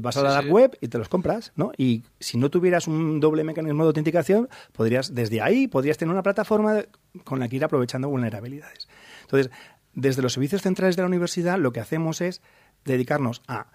Vas 0.00 0.16
a 0.16 0.22
la 0.22 0.40
web 0.40 0.76
y 0.80 0.88
te 0.88 0.98
los 0.98 1.08
compras, 1.08 1.52
¿no? 1.56 1.72
Y 1.76 2.04
si 2.20 2.38
no 2.38 2.50
tuvieras 2.50 2.86
un 2.86 3.20
doble 3.20 3.44
mecanismo 3.44 3.84
de 3.84 3.88
autenticación, 3.88 4.48
podrías, 4.72 5.14
desde 5.14 5.40
ahí, 5.40 5.68
podrías 5.68 5.98
tener 5.98 6.12
una 6.12 6.22
plataforma 6.22 6.82
con 7.24 7.40
la 7.40 7.48
que 7.48 7.56
ir 7.56 7.64
aprovechando 7.64 8.08
vulnerabilidades. 8.08 8.88
Entonces, 9.22 9.50
desde 9.94 10.22
los 10.22 10.32
servicios 10.32 10.62
centrales 10.62 10.96
de 10.96 11.02
la 11.02 11.08
universidad, 11.08 11.58
lo 11.58 11.72
que 11.72 11.80
hacemos 11.80 12.20
es 12.20 12.40
dedicarnos 12.84 13.42
a 13.46 13.66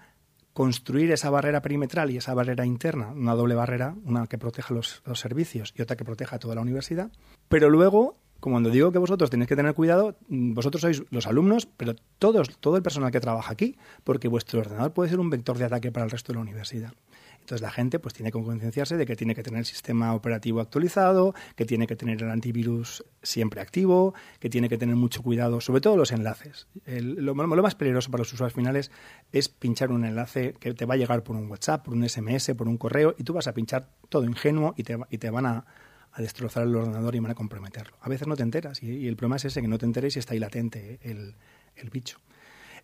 construir 0.52 1.12
esa 1.12 1.30
barrera 1.30 1.62
perimetral 1.62 2.10
y 2.10 2.16
esa 2.16 2.34
barrera 2.34 2.66
interna, 2.66 3.12
una 3.12 3.34
doble 3.34 3.54
barrera, 3.54 3.94
una 4.04 4.26
que 4.26 4.38
proteja 4.38 4.74
los, 4.74 5.02
los 5.04 5.20
servicios 5.20 5.72
y 5.76 5.82
otra 5.82 5.96
que 5.96 6.04
proteja 6.04 6.40
toda 6.40 6.56
la 6.56 6.62
universidad, 6.62 7.12
pero 7.48 7.70
luego 7.70 8.16
cuando 8.40 8.70
digo 8.70 8.92
que 8.92 8.98
vosotros 8.98 9.30
tenéis 9.30 9.48
que 9.48 9.56
tener 9.56 9.74
cuidado, 9.74 10.16
mm, 10.28 10.54
vosotros 10.54 10.80
sois 10.80 11.02
los 11.10 11.26
alumnos, 11.26 11.66
pero 11.66 11.94
todos, 12.18 12.58
todo 12.60 12.76
el 12.76 12.82
personal 12.82 13.10
que 13.10 13.20
trabaja 13.20 13.52
aquí, 13.52 13.76
porque 14.04 14.28
vuestro 14.28 14.60
ordenador 14.60 14.92
puede 14.92 15.10
ser 15.10 15.20
un 15.20 15.30
vector 15.30 15.58
de 15.58 15.64
ataque 15.64 15.90
para 15.92 16.04
el 16.04 16.10
resto 16.10 16.32
de 16.32 16.36
la 16.36 16.42
universidad. 16.42 16.92
Entonces 17.48 17.62
la 17.62 17.70
gente 17.70 17.98
pues 17.98 18.12
tiene 18.12 18.30
que 18.30 18.42
concienciarse 18.42 18.98
de 18.98 19.06
que 19.06 19.16
tiene 19.16 19.34
que 19.34 19.42
tener 19.42 19.60
el 19.60 19.64
sistema 19.64 20.14
operativo 20.14 20.60
actualizado, 20.60 21.34
que 21.56 21.64
tiene 21.64 21.86
que 21.86 21.96
tener 21.96 22.22
el 22.22 22.30
antivirus 22.30 23.02
siempre 23.22 23.62
activo, 23.62 24.12
que 24.38 24.50
tiene 24.50 24.68
que 24.68 24.76
tener 24.76 24.96
mucho 24.96 25.22
cuidado, 25.22 25.62
sobre 25.62 25.80
todo 25.80 25.96
los 25.96 26.12
enlaces. 26.12 26.66
lo, 26.84 27.34
más 27.34 27.74
peligroso 27.74 28.10
para 28.10 28.20
los 28.20 28.32
usuarios 28.34 28.54
finales 28.54 28.90
es 29.32 29.48
pinchar 29.48 29.92
un 29.92 30.04
enlace 30.04 30.56
que 30.60 30.74
te 30.74 30.84
va 30.84 30.92
a 30.92 30.96
llegar 30.98 31.22
por 31.22 31.36
un 31.36 31.50
WhatsApp, 31.50 31.86
por 31.86 31.94
un 31.94 32.06
SMS, 32.06 32.52
por 32.54 32.68
un 32.68 32.76
correo, 32.76 33.14
y 33.16 33.24
tú 33.24 33.32
vas 33.32 33.46
a 33.48 33.54
pinchar 33.54 33.88
todo 34.10 34.24
ingenuo 34.24 34.74
y 34.76 34.82
te, 34.82 34.98
y 35.08 35.16
te 35.16 35.30
van 35.30 35.46
a, 35.46 35.64
a 36.18 36.22
destrozar 36.22 36.64
el 36.64 36.74
ordenador 36.74 37.14
y 37.14 37.20
van 37.20 37.30
a 37.30 37.34
comprometerlo. 37.34 37.96
A 38.00 38.08
veces 38.08 38.26
no 38.26 38.36
te 38.36 38.42
enteras 38.42 38.82
y, 38.82 39.06
el 39.06 39.16
problema 39.16 39.36
es 39.36 39.44
ese, 39.44 39.62
que 39.62 39.68
no 39.68 39.78
te 39.78 39.86
enteres 39.86 40.16
y 40.16 40.18
está 40.18 40.34
ahí 40.34 40.40
latente 40.40 40.98
el, 41.02 41.36
el 41.76 41.90
bicho. 41.90 42.18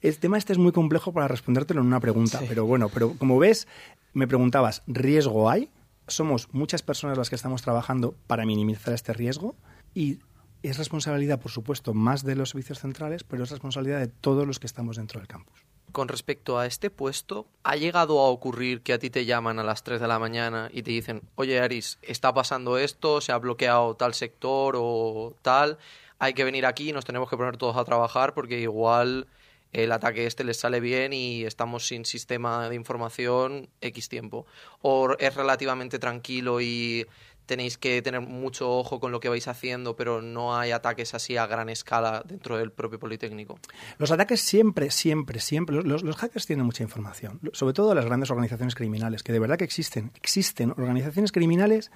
El 0.00 0.18
tema 0.18 0.38
este 0.38 0.52
es 0.52 0.58
muy 0.58 0.72
complejo 0.72 1.12
para 1.12 1.28
respondértelo 1.28 1.80
en 1.80 1.86
una 1.86 2.00
pregunta, 2.00 2.40
pero 2.48 2.64
bueno, 2.66 2.88
pero 2.88 3.14
como 3.14 3.38
ves, 3.38 3.66
me 4.12 4.28
preguntabas, 4.28 4.82
¿riesgo 4.86 5.50
hay? 5.50 5.70
Somos 6.06 6.48
muchas 6.52 6.82
personas 6.82 7.18
las 7.18 7.30
que 7.30 7.36
estamos 7.36 7.62
trabajando 7.62 8.14
para 8.26 8.44
minimizar 8.44 8.94
este 8.94 9.12
riesgo 9.12 9.56
y 9.94 10.18
es 10.62 10.78
responsabilidad, 10.78 11.40
por 11.40 11.50
supuesto, 11.50 11.94
más 11.94 12.22
de 12.22 12.36
los 12.36 12.50
servicios 12.50 12.78
centrales, 12.78 13.24
pero 13.24 13.44
es 13.44 13.50
responsabilidad 13.50 13.98
de 13.98 14.08
todos 14.08 14.46
los 14.46 14.58
que 14.58 14.66
estamos 14.66 14.96
dentro 14.96 15.18
del 15.20 15.26
campus 15.26 15.64
con 15.94 16.08
respecto 16.08 16.58
a 16.58 16.66
este 16.66 16.90
puesto, 16.90 17.46
¿ha 17.62 17.76
llegado 17.76 18.18
a 18.18 18.28
ocurrir 18.28 18.82
que 18.82 18.92
a 18.92 18.98
ti 18.98 19.10
te 19.10 19.24
llaman 19.24 19.60
a 19.60 19.64
las 19.64 19.84
3 19.84 20.00
de 20.00 20.08
la 20.08 20.18
mañana 20.18 20.68
y 20.72 20.82
te 20.82 20.90
dicen, 20.90 21.22
oye 21.36 21.60
Aris, 21.60 21.98
está 22.02 22.34
pasando 22.34 22.76
esto, 22.78 23.20
se 23.20 23.30
ha 23.30 23.38
bloqueado 23.38 23.94
tal 23.94 24.12
sector 24.12 24.74
o 24.76 25.34
tal, 25.40 25.78
hay 26.18 26.34
que 26.34 26.42
venir 26.42 26.66
aquí, 26.66 26.92
nos 26.92 27.04
tenemos 27.04 27.30
que 27.30 27.36
poner 27.36 27.56
todos 27.56 27.76
a 27.76 27.84
trabajar 27.84 28.34
porque 28.34 28.58
igual 28.58 29.28
el 29.72 29.92
ataque 29.92 30.26
este 30.26 30.42
les 30.42 30.58
sale 30.58 30.80
bien 30.80 31.12
y 31.12 31.44
estamos 31.44 31.86
sin 31.86 32.04
sistema 32.04 32.68
de 32.68 32.74
información 32.74 33.68
X 33.80 34.08
tiempo? 34.08 34.46
¿O 34.82 35.14
es 35.18 35.34
relativamente 35.34 36.00
tranquilo 36.00 36.60
y 36.60 37.06
tenéis 37.46 37.78
que 37.78 38.00
tener 38.02 38.20
mucho 38.20 38.70
ojo 38.70 39.00
con 39.00 39.12
lo 39.12 39.20
que 39.20 39.28
vais 39.28 39.46
haciendo, 39.48 39.96
pero 39.96 40.22
no 40.22 40.56
hay 40.56 40.70
ataques 40.70 41.14
así 41.14 41.36
a 41.36 41.46
gran 41.46 41.68
escala 41.68 42.22
dentro 42.26 42.56
del 42.56 42.72
propio 42.72 42.98
Politécnico. 42.98 43.58
Los 43.98 44.10
ataques 44.10 44.40
siempre, 44.40 44.90
siempre, 44.90 45.40
siempre. 45.40 45.82
Los, 45.82 46.02
hackers 46.16 46.46
tienen 46.46 46.64
mucha 46.64 46.82
información, 46.82 47.40
sobre 47.52 47.74
todo 47.74 47.94
las 47.94 48.04
grandes 48.04 48.30
organizaciones 48.30 48.74
criminales, 48.74 49.22
que 49.22 49.32
de 49.32 49.38
verdad 49.38 49.58
que 49.58 49.64
existen. 49.64 50.12
Existen 50.14 50.70
organizaciones 50.70 51.32
criminales 51.32 51.90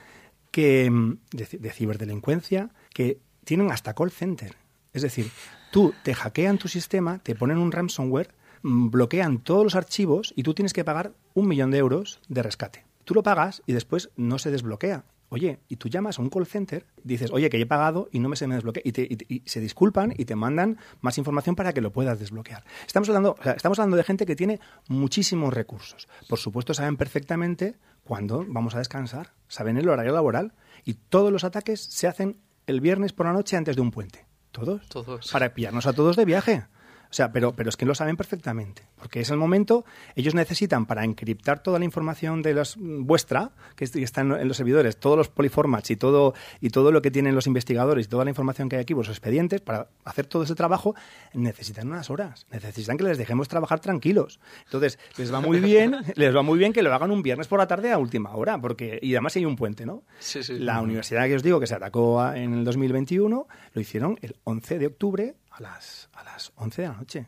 que, 0.51 0.91
mm, 0.91 1.19
de, 1.33 1.71
ciberdelincuencia 1.71 2.71
que 2.93 3.21
tienen 3.45 3.71
hasta 3.71 3.95
call 3.95 4.11
center. 4.11 4.57
Es 4.93 5.03
decir, 5.03 5.31
tú 5.71 5.95
te 6.03 6.15
hackean 6.15 6.59
tu 6.59 6.69
sistema, 6.69 7.19
te 7.23 7.35
ponen 7.35 7.59
un 7.59 7.73
ransomware, 7.73 8.35
mm, 8.63 8.91
bloquean 8.91 9.39
todos 9.39 9.65
los 9.65 9.75
archivos 9.75 10.33
y 10.37 10.43
tú 10.43 10.55
tienes 10.55 10.73
que 10.73 10.85
pagar 10.85 11.13
un 11.35 11.49
millón 11.49 11.71
de 11.71 11.79
euros 11.79 12.21
de 12.29 12.43
rescate. 12.43 12.85
Tú 13.05 13.15
lo 13.15 13.23
pagas 13.23 13.63
y 13.67 13.73
después 13.73 14.11
no 14.17 14.39
se 14.39 14.51
desbloquea 14.51 15.05
Oye, 15.31 15.61
y 15.69 15.77
tú 15.77 15.89
llamas 15.89 16.19
a 16.19 16.23
un 16.23 16.31
call 16.31 16.47
center, 16.47 16.87
dices, 17.05 17.31
oye, 17.31 17.51
que 17.51 17.61
he 17.61 17.67
pagado 17.67 18.09
y 18.13 18.19
no 18.19 18.29
me 18.29 18.37
se 18.37 18.47
me 18.47 18.55
desbloquea, 18.55 18.83
y, 18.85 19.43
se 19.45 19.61
disculpan 19.61 20.15
y 20.17 20.25
te 20.25 20.37
mandan 20.37 20.79
más 21.01 21.19
información 21.19 21.55
para 21.55 21.73
que 21.73 21.81
lo 21.81 21.93
puedas 21.93 22.19
desbloquear. 22.19 22.65
Estamos 22.87 23.09
hablando, 23.09 23.37
estamos 23.45 23.79
hablando 23.79 23.97
de 23.97 24.05
gente 24.05 24.25
que 24.25 24.37
tiene 24.37 24.59
muchísimos 24.89 25.53
recursos. 25.53 26.09
Por 26.29 26.39
supuesto, 26.39 26.73
saben 26.73 26.97
perfectamente 26.97 27.77
cuándo 28.05 28.45
vamos 28.49 28.75
a 28.75 28.79
descansar, 28.79 29.35
saben 29.49 29.77
el 29.77 29.89
horario 29.89 30.13
laboral, 30.13 30.55
y 30.85 30.95
todos 30.95 31.31
los 31.31 31.45
ataques 31.45 31.81
se 31.81 32.07
hacen 32.07 32.39
el 32.67 32.81
viernes 32.81 33.13
por 33.13 33.27
la 33.27 33.33
noche 33.33 33.57
antes 33.57 33.77
de 33.77 33.83
un 33.83 33.91
puente. 33.91 34.27
¿Todos? 34.51 34.89
Todos. 34.89 35.31
Para 35.31 35.53
pillarnos 35.53 35.87
a 35.87 35.93
todos 35.93 36.17
de 36.17 36.25
viaje. 36.25 36.67
O 37.11 37.15
sea, 37.15 37.33
pero, 37.33 37.55
pero 37.55 37.71
es 37.71 37.77
que 37.77 37.87
lo 37.87 37.95
saben 37.95 38.17
perfectamente, 38.17 38.83
porque 38.97 39.21
es 39.21 39.31
el 39.31 39.39
momento, 39.39 39.85
ellos 40.15 40.35
necesitan 40.35 40.85
para 40.85 41.05
encriptar 41.05 41.63
toda 41.63 41.79
la 41.79 41.87
información 41.87 42.43
de 42.43 42.53
los 42.53 42.77
vuestra, 42.79 43.53
que 43.77 43.85
está 43.85 44.21
en 44.21 44.47
los 44.47 44.57
servidores, 44.57 44.99
todos 44.99 45.17
los 45.17 45.29
polyformats 45.29 45.91
y 45.91 45.97
todo, 45.97 46.35
y 46.61 46.69
todo 46.69 46.93
lo 46.93 47.01
que 47.01 47.11
tienen 47.11 47.35
los 47.35 47.47
investigadores 47.47 48.07
y 48.07 48.09
toda 48.09 48.25
la 48.25 48.31
información 48.31 48.69
que 48.69 48.77
hay 48.77 48.83
aquí, 48.83 48.93
los 48.93 49.09
expedientes, 49.09 49.63
para 49.63 49.89
hacer 50.05 50.27
todo 50.27 50.43
ese 50.43 50.55
trabajo, 50.55 50.95
necesitan 51.33 51.89
unas 51.89 52.11
horas, 52.11 52.47
necesitan 52.51 52.99
que 52.99 53.05
les 53.05 53.17
dejemos 53.17 53.49
trabajar 53.49 53.81
tranquilos. 53.81 54.39
Entonces, 54.65 54.99
les 55.17 55.33
va 55.33 55.41
muy 55.41 55.61
bien, 55.61 55.97
les 56.15 56.37
va 56.37 56.43
muy 56.43 56.59
bien 56.59 56.75
que 56.75 56.83
lo 56.83 56.93
hagan 56.93 57.11
un 57.11 57.23
viernes 57.23 57.49
por 57.49 57.59
la 57.59 57.67
tarde 57.67 57.91
a 57.91 57.99
última 57.99 58.35
hora, 58.35 58.61
porque, 58.61 58.99
y 59.01 59.15
además 59.15 59.35
hay 59.37 59.47
un 59.47 59.57
puente, 59.57 59.87
¿no? 59.87 60.03
Sí, 60.19 60.43
sí. 60.43 60.59
La 60.59 60.83
universidad 60.83 61.27
que 61.27 61.37
os 61.37 61.43
digo 61.43 61.59
que 61.59 61.67
se 61.67 61.75
atacó 61.75 62.23
en 62.35 62.53
el 62.53 62.65
2021, 62.65 63.49
lo 63.73 63.81
hicieron 63.81 64.19
el 64.21 64.37
11 64.45 64.79
de 64.79 64.87
octubre 64.87 65.35
a 65.59 65.63
las, 65.63 66.09
a 66.15 66.25
las 66.25 66.53
11 66.57 66.83
de 66.83 66.89
la 66.89 66.95
noche. 66.95 67.27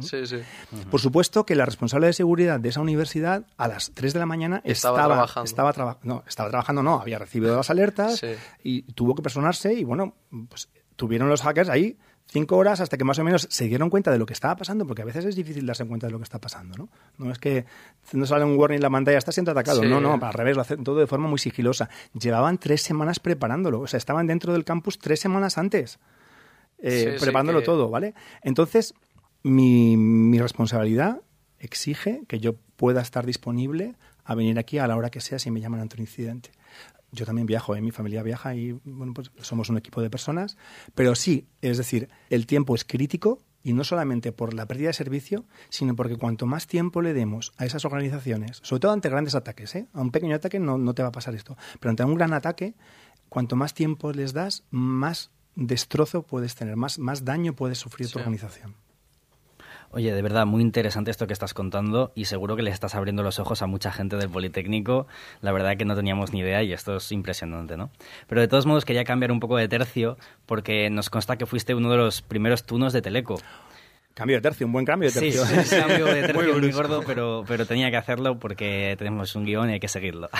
Sí, 0.00 0.26
sí. 0.26 0.38
Por 0.90 1.00
supuesto 1.00 1.46
que 1.46 1.54
la 1.54 1.64
responsable 1.64 2.08
de 2.08 2.12
seguridad 2.12 2.58
de 2.58 2.70
esa 2.70 2.80
universidad 2.80 3.46
a 3.56 3.68
las 3.68 3.92
3 3.92 4.12
de 4.12 4.18
la 4.18 4.26
mañana 4.26 4.60
estaba, 4.64 4.98
estaba 4.98 5.14
trabajando. 5.14 5.48
Estaba, 5.48 5.98
no, 6.02 6.24
estaba 6.26 6.48
trabajando, 6.50 6.82
no, 6.82 7.00
había 7.00 7.18
recibido 7.18 7.56
las 7.56 7.70
alertas 7.70 8.20
y 8.62 8.82
tuvo 8.82 9.14
que 9.14 9.22
personarse 9.22 9.72
y 9.72 9.84
bueno, 9.84 10.14
pues 10.48 10.68
tuvieron 10.96 11.28
los 11.28 11.42
hackers 11.42 11.68
ahí 11.68 11.96
cinco 12.26 12.56
horas 12.56 12.80
hasta 12.80 12.96
que 12.96 13.04
más 13.04 13.18
o 13.18 13.24
menos 13.24 13.46
se 13.50 13.66
dieron 13.66 13.90
cuenta 13.90 14.10
de 14.10 14.18
lo 14.18 14.26
que 14.26 14.32
estaba 14.32 14.56
pasando, 14.56 14.86
porque 14.86 15.02
a 15.02 15.04
veces 15.04 15.24
es 15.24 15.36
difícil 15.36 15.66
darse 15.66 15.84
cuenta 15.84 16.06
de 16.06 16.12
lo 16.12 16.18
que 16.18 16.24
está 16.24 16.40
pasando, 16.40 16.76
¿no? 16.76 16.88
No 17.18 17.30
es 17.30 17.38
que 17.38 17.64
no 18.12 18.26
sale 18.26 18.44
un 18.44 18.56
warning 18.56 18.76
en 18.76 18.82
la 18.82 18.90
pantalla, 18.90 19.18
está 19.18 19.30
siendo 19.30 19.52
atacado. 19.52 19.84
No, 19.84 20.00
no, 20.00 20.18
al 20.20 20.32
revés, 20.32 20.56
lo 20.56 20.62
hacen 20.62 20.82
todo 20.82 20.98
de 20.98 21.06
forma 21.06 21.28
muy 21.28 21.38
sigilosa. 21.38 21.88
Llevaban 22.18 22.58
tres 22.58 22.82
semanas 22.82 23.20
preparándolo, 23.20 23.80
o 23.80 23.86
sea, 23.86 23.98
estaban 23.98 24.26
dentro 24.26 24.52
del 24.52 24.64
campus 24.64 24.98
tres 24.98 25.20
semanas 25.20 25.58
antes. 25.58 25.98
Eh, 26.86 27.16
preparándolo 27.18 27.62
todo, 27.62 27.88
¿vale? 27.88 28.14
Entonces, 28.42 28.94
mi, 29.42 29.96
mi, 29.96 30.38
responsabilidad 30.38 31.22
exige 31.58 32.24
que 32.28 32.40
yo 32.40 32.56
pueda 32.76 33.00
estar 33.00 33.24
disponible 33.24 33.94
a 34.22 34.34
venir 34.34 34.58
aquí 34.58 34.76
a 34.76 34.86
la 34.86 34.94
hora 34.94 35.10
que 35.10 35.22
sea 35.22 35.38
si 35.38 35.50
me 35.50 35.62
llaman 35.62 35.80
ante 35.80 35.96
un 35.96 36.02
incidente. 36.02 36.50
Yo 37.10 37.24
también 37.24 37.46
viajo, 37.46 37.74
¿eh? 37.74 37.80
mi 37.80 37.90
familia 37.90 38.22
viaja 38.22 38.54
y 38.54 38.72
bueno, 38.84 39.14
pues 39.14 39.30
somos 39.40 39.70
un 39.70 39.78
equipo 39.78 40.02
de 40.02 40.10
personas, 40.10 40.58
pero 40.94 41.14
sí, 41.14 41.46
es 41.62 41.78
decir, 41.78 42.10
el 42.28 42.46
tiempo 42.46 42.74
es 42.74 42.84
crítico 42.84 43.38
y 43.62 43.72
no 43.72 43.82
solamente 43.82 44.32
por 44.32 44.52
la 44.52 44.66
pérdida 44.66 44.88
de 44.88 44.94
servicio, 44.94 45.46
sino 45.70 45.96
porque 45.96 46.16
cuanto 46.16 46.44
más 46.44 46.66
tiempo 46.66 47.00
le 47.00 47.14
demos 47.14 47.54
a 47.56 47.64
esas 47.64 47.86
organizaciones, 47.86 48.60
sobre 48.62 48.80
todo 48.80 48.92
ante 48.92 49.08
grandes 49.08 49.34
ataques, 49.34 49.74
¿eh? 49.74 49.86
a 49.94 50.02
un 50.02 50.10
pequeño 50.10 50.36
ataque 50.36 50.58
no, 50.58 50.76
no 50.76 50.92
te 50.92 51.02
va 51.02 51.08
a 51.08 51.12
pasar 51.12 51.34
esto, 51.34 51.56
pero 51.80 51.90
ante 51.90 52.04
un 52.04 52.14
gran 52.14 52.34
ataque, 52.34 52.74
cuanto 53.30 53.56
más 53.56 53.72
tiempo 53.72 54.12
les 54.12 54.34
das, 54.34 54.64
más 54.70 55.30
destrozo 55.56 56.22
puedes 56.22 56.54
tener, 56.54 56.76
más, 56.76 56.98
más 56.98 57.24
daño 57.24 57.54
puedes 57.54 57.78
sufrir 57.78 58.10
tu 58.10 58.18
organización. 58.18 58.74
Oye, 59.96 60.12
de 60.12 60.22
verdad, 60.22 60.44
muy 60.44 60.60
interesante 60.60 61.12
esto 61.12 61.28
que 61.28 61.32
estás 61.32 61.54
contando 61.54 62.10
y 62.16 62.24
seguro 62.24 62.56
que 62.56 62.62
le 62.62 62.70
estás 62.72 62.96
abriendo 62.96 63.22
los 63.22 63.38
ojos 63.38 63.62
a 63.62 63.68
mucha 63.68 63.92
gente 63.92 64.16
del 64.16 64.28
Politécnico. 64.28 65.06
La 65.40 65.52
verdad 65.52 65.76
que 65.76 65.84
no 65.84 65.94
teníamos 65.94 66.32
ni 66.32 66.40
idea 66.40 66.64
y 66.64 66.72
esto 66.72 66.96
es 66.96 67.12
impresionante, 67.12 67.76
¿no? 67.76 67.90
Pero 68.26 68.40
de 68.40 68.48
todos 68.48 68.66
modos 68.66 68.84
quería 68.84 69.04
cambiar 69.04 69.30
un 69.30 69.38
poco 69.38 69.56
de 69.56 69.68
tercio 69.68 70.18
porque 70.46 70.90
nos 70.90 71.10
consta 71.10 71.36
que 71.36 71.46
fuiste 71.46 71.76
uno 71.76 71.92
de 71.92 71.98
los 71.98 72.22
primeros 72.22 72.64
tunos 72.64 72.92
de 72.92 73.02
Teleco. 73.02 73.36
Cambio 74.14 74.36
de 74.36 74.42
tercio, 74.42 74.64
un 74.64 74.72
buen 74.72 74.84
cambio 74.84 75.10
de 75.10 75.20
tercio. 75.20 75.44
Sí, 75.44 75.56
sí, 75.64 75.76
cambio 75.76 76.06
de 76.06 76.22
tercio 76.26 76.58
muy, 76.60 76.70
gordo, 76.70 77.02
pero, 77.04 77.44
pero 77.48 77.66
tenía 77.66 77.90
que 77.90 77.96
hacerlo 77.96 78.38
porque 78.38 78.94
tenemos 78.96 79.34
un 79.34 79.44
guion 79.44 79.70
y 79.70 79.72
hay 79.74 79.80
que 79.80 79.88
seguirlo. 79.88 80.30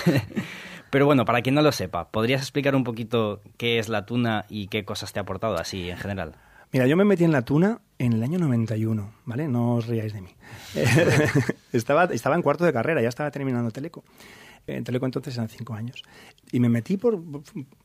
pero 0.91 1.07
bueno, 1.07 1.25
para 1.25 1.43
quien 1.43 1.57
no 1.57 1.63
lo 1.63 1.73
sepa, 1.73 2.09
¿podrías 2.09 2.41
explicar 2.41 2.77
un 2.77 2.85
poquito 2.85 3.43
qué 3.57 3.81
es 3.81 3.89
la 3.89 4.07
tuna 4.07 4.45
y 4.49 4.69
qué 4.69 4.85
cosas 4.85 5.13
te 5.13 5.19
ha 5.19 5.23
aportado 5.23 5.57
así 5.57 5.91
en 5.91 5.97
general? 5.97 6.37
Mira, 6.73 6.87
yo 6.87 6.97
me 6.97 7.05
metí 7.05 7.25
en 7.25 7.33
la 7.33 7.43
tuna 7.43 7.81
en 7.99 8.13
el 8.13 8.23
año 8.23 8.39
91, 8.39 9.13
¿vale? 9.25 9.49
No 9.49 9.75
os 9.75 9.87
riáis 9.87 10.13
de 10.13 10.21
mí. 10.21 10.31
estaba, 11.73 12.05
estaba 12.05 12.37
en 12.37 12.43
cuarto 12.43 12.65
de 12.65 12.73
carrera, 12.73 13.03
ya 13.03 13.09
estaba 13.09 13.31
terminando 13.33 13.73
Teleco. 13.73 14.05
En 14.67 14.85
Teleco 14.85 15.05
entonces 15.05 15.35
eran 15.35 15.49
cinco 15.49 15.75
años. 15.75 16.03
Y 16.53 16.61
me 16.61 16.69
metí 16.69 16.97
por... 16.97 17.21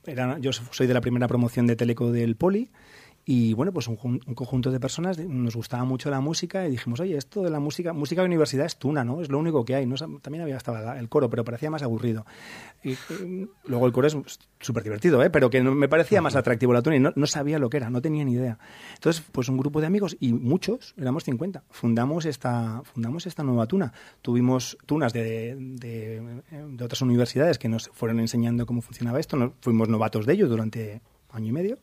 Era, 0.06 0.38
yo 0.40 0.52
soy 0.54 0.88
de 0.88 0.94
la 0.94 1.02
primera 1.02 1.28
promoción 1.28 1.68
de 1.68 1.76
Teleco 1.76 2.12
del 2.12 2.36
Poli 2.36 2.70
y 3.32 3.54
bueno, 3.54 3.72
pues 3.72 3.88
un, 3.88 3.96
conjunto 3.96 4.72
de 4.72 4.80
personas 4.80 5.20
nos 5.20 5.56
gustaba 5.56 5.84
mucho 5.84 6.10
la 6.10 6.20
música 6.20 6.66
y 6.66 6.72
dijimos, 6.72 7.00
oye, 7.00 7.16
esto 7.16 7.44
de 7.44 7.52
la 7.52 7.60
música, 7.60 7.94
música 7.94 8.24
de 8.24 8.26
universidad 8.26 8.66
es 8.66 8.78
tuna, 8.78 9.04
¿no? 9.04 9.22
Es 9.22 9.30
lo 9.30 9.38
único 9.38 9.64
que 9.64 9.76
hay. 9.76 9.86
¿no? 9.86 9.94
También 9.98 10.42
había 10.42 10.58
estaba 10.58 10.98
el 10.98 11.10
coro, 11.10 11.30
pero 11.30 11.44
parecía 11.44 11.70
más 11.70 11.84
aburrido. 11.84 12.26
Y, 12.84 12.98
luego 13.66 13.86
el 13.86 13.92
coro 13.92 14.08
es 14.08 14.18
súper 14.60 14.82
divertido, 14.82 15.22
¿eh? 15.22 15.30
Pero 15.30 15.52
que 15.52 15.62
me 15.62 15.88
parecía 15.88 16.24
más 16.24 16.36
atractivo 16.36 16.74
la 16.74 16.82
tuna 16.82 16.96
y 16.96 17.00
no, 17.00 17.28
sabía 17.28 17.60
lo 17.60 17.70
que 17.70 17.78
era, 17.78 17.92
no 17.92 18.02
tenía 18.02 18.26
ni 18.26 18.32
idea. 18.32 18.58
Entonces, 18.96 19.24
pues 19.32 19.48
un 19.48 19.58
grupo 19.58 19.80
de 19.80 19.86
amigos 19.86 20.18
y 20.20 20.34
muchos, 20.34 20.96
éramos 20.98 21.24
50, 21.24 21.66
fundamos 21.70 22.26
esta, 22.26 22.82
fundamos 22.84 23.28
esta 23.28 23.44
nueva 23.44 23.68
tuna. 23.68 23.94
Tuvimos 24.24 24.76
tunas 24.88 25.14
de, 25.14 25.56
de, 25.56 26.42
de 26.50 26.84
otras 26.84 27.04
universidades 27.04 27.60
que 27.60 27.70
nos 27.70 27.92
fueron 27.94 28.22
enseñando 28.22 28.66
cómo 28.66 28.82
funcionaba 28.82 29.20
esto. 29.20 29.38
Nos, 29.38 29.52
fuimos 29.62 29.88
novatos 29.88 30.26
de 30.26 30.34
ello 30.34 30.48
durante 30.48 31.02
año 31.32 31.50
y 31.50 31.52
medio. 31.52 31.78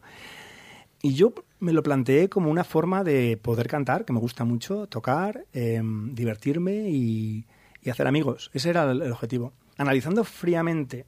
Y 1.07 1.15
yo 1.15 1.33
me 1.61 1.73
lo 1.73 1.85
planteé 1.85 2.29
como 2.29 2.51
una 2.51 2.65
forma 2.65 3.05
de 3.05 3.37
poder 3.37 3.69
cantar, 3.69 4.05
que 4.05 4.13
me 4.13 4.19
gusta 4.19 4.45
mucho, 4.45 4.89
tocar, 4.89 5.47
em, 5.53 6.13
divertirme 6.17 6.91
y, 6.91 7.47
hacer 7.89 8.09
amigos. 8.09 8.51
Ese 8.53 8.71
era 8.71 8.91
el, 8.91 9.13
objetivo. 9.13 9.53
Analizando 9.77 10.25
fríamente, 10.25 11.07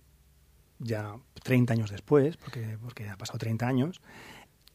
ya 0.79 1.17
30 1.43 1.73
años 1.73 1.91
después, 1.91 2.37
porque, 2.37 2.79
porque 2.81 3.09
ha 3.09 3.17
pasado 3.17 3.41
30 3.41 3.67
años, 3.67 4.01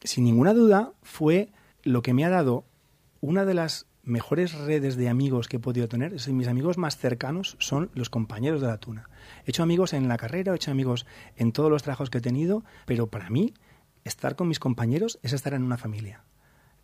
sin 0.02 0.24
ninguna 0.24 0.52
duda 0.52 0.92
fue 1.02 1.48
lo 1.84 2.02
que 2.02 2.12
me 2.12 2.26
ha 2.26 2.28
dado 2.28 2.66
una 3.22 3.46
de 3.46 3.54
las 3.54 3.86
mejores 4.02 4.52
redes 4.52 4.96
de 4.96 5.08
amigos 5.08 5.48
que 5.48 5.56
he 5.56 5.60
podido 5.60 5.88
tener. 5.88 6.12
Mis 6.28 6.48
amigos 6.48 6.76
más 6.76 6.98
cercanos 6.98 7.56
son 7.58 7.90
los 7.94 8.10
compañeros 8.10 8.60
de 8.60 8.66
la 8.66 8.76
tuna. 8.76 9.08
He 9.46 9.50
hecho 9.52 9.62
amigos 9.62 9.94
en 9.94 10.06
la 10.06 10.18
carrera, 10.18 10.52
he 10.52 10.56
hecho 10.56 10.70
amigos 10.70 11.06
en 11.36 11.52
todos 11.52 11.70
los 11.70 11.82
trabajos 11.82 12.10
que 12.10 12.18
he 12.18 12.20
tenido, 12.20 12.62
pero 12.84 13.06
para 13.06 13.30
mí 13.30 13.54
estar 14.04 14.36
con 14.36 14.48
mis 14.48 14.58
compañeros 14.58 15.18
es 15.22 15.32
estar 15.32 15.54
en 15.54 15.62
una 15.62 15.78
familia. 15.78 16.24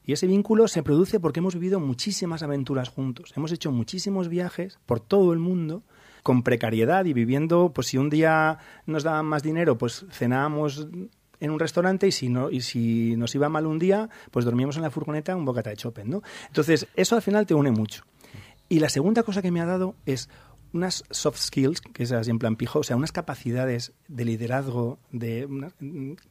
Y 0.05 0.13
ese 0.13 0.27
vínculo 0.27 0.67
se 0.67 0.83
produce 0.83 1.21
porque 1.21 1.41
hemos 1.41 1.55
vivido 1.55 1.79
muchísimas 1.79 2.43
aventuras 2.43 2.89
juntos. 2.89 3.33
Hemos 3.37 3.53
hecho 3.53 3.71
muchísimos 3.71 4.29
viajes 4.29 4.79
por 4.87 5.01
todo 5.01 5.33
el 5.33 5.39
mundo 5.39 5.83
con 6.23 6.43
precariedad 6.43 7.05
y 7.05 7.13
viviendo, 7.13 7.73
pues 7.75 7.89
si 7.89 7.99
un 7.99 8.11
día 8.11 8.59
nos 8.87 9.05
daban 9.05 9.27
más 9.27 9.43
dinero, 9.43 9.79
pues 9.79 10.07
cenábamos 10.11 10.89
en 11.41 11.51
un 11.51 11.59
restaurante 11.59 12.07
y 12.07 12.13
si 12.13 12.29
no 12.29 12.51
y 12.51 12.61
si 12.61 13.17
nos 13.17 13.35
iba 13.35 13.49
mal 13.49 13.67
un 13.67 13.79
día, 13.79 14.09
pues 14.31 14.45
dormíamos 14.45 14.77
en 14.77 14.83
la 14.83 14.91
furgoneta 14.91 15.37
un 15.37 15.45
bocata 15.45 15.71
de 15.71 15.77
chopen, 15.77 16.11
¿no? 16.11 16.23
Entonces, 16.49 16.87
eso 16.95 17.17
al 17.17 17.23
final 17.23 17.47
te 17.47 17.55
une 17.55 17.71
mucho. 17.71 18.05
Y 18.69 18.79
la 18.79 18.89
segunda 18.89 19.23
cosa 19.25 19.43
que 19.43 19.51
me 19.51 19.61
ha 19.61 19.67
dado 19.67 19.97
es 20.07 20.29
unas 20.73 21.05
soft 21.11 21.39
skills, 21.39 21.81
que 21.81 22.03
es 22.03 22.13
así 22.13 22.31
en 22.31 22.39
plan 22.39 22.57
pijo, 22.57 22.81
o 22.81 22.83
sea, 22.83 22.97
unas 22.97 23.13
capacidades 23.13 23.93
de 24.09 24.25
liderazgo 24.25 24.99
de 25.11 25.49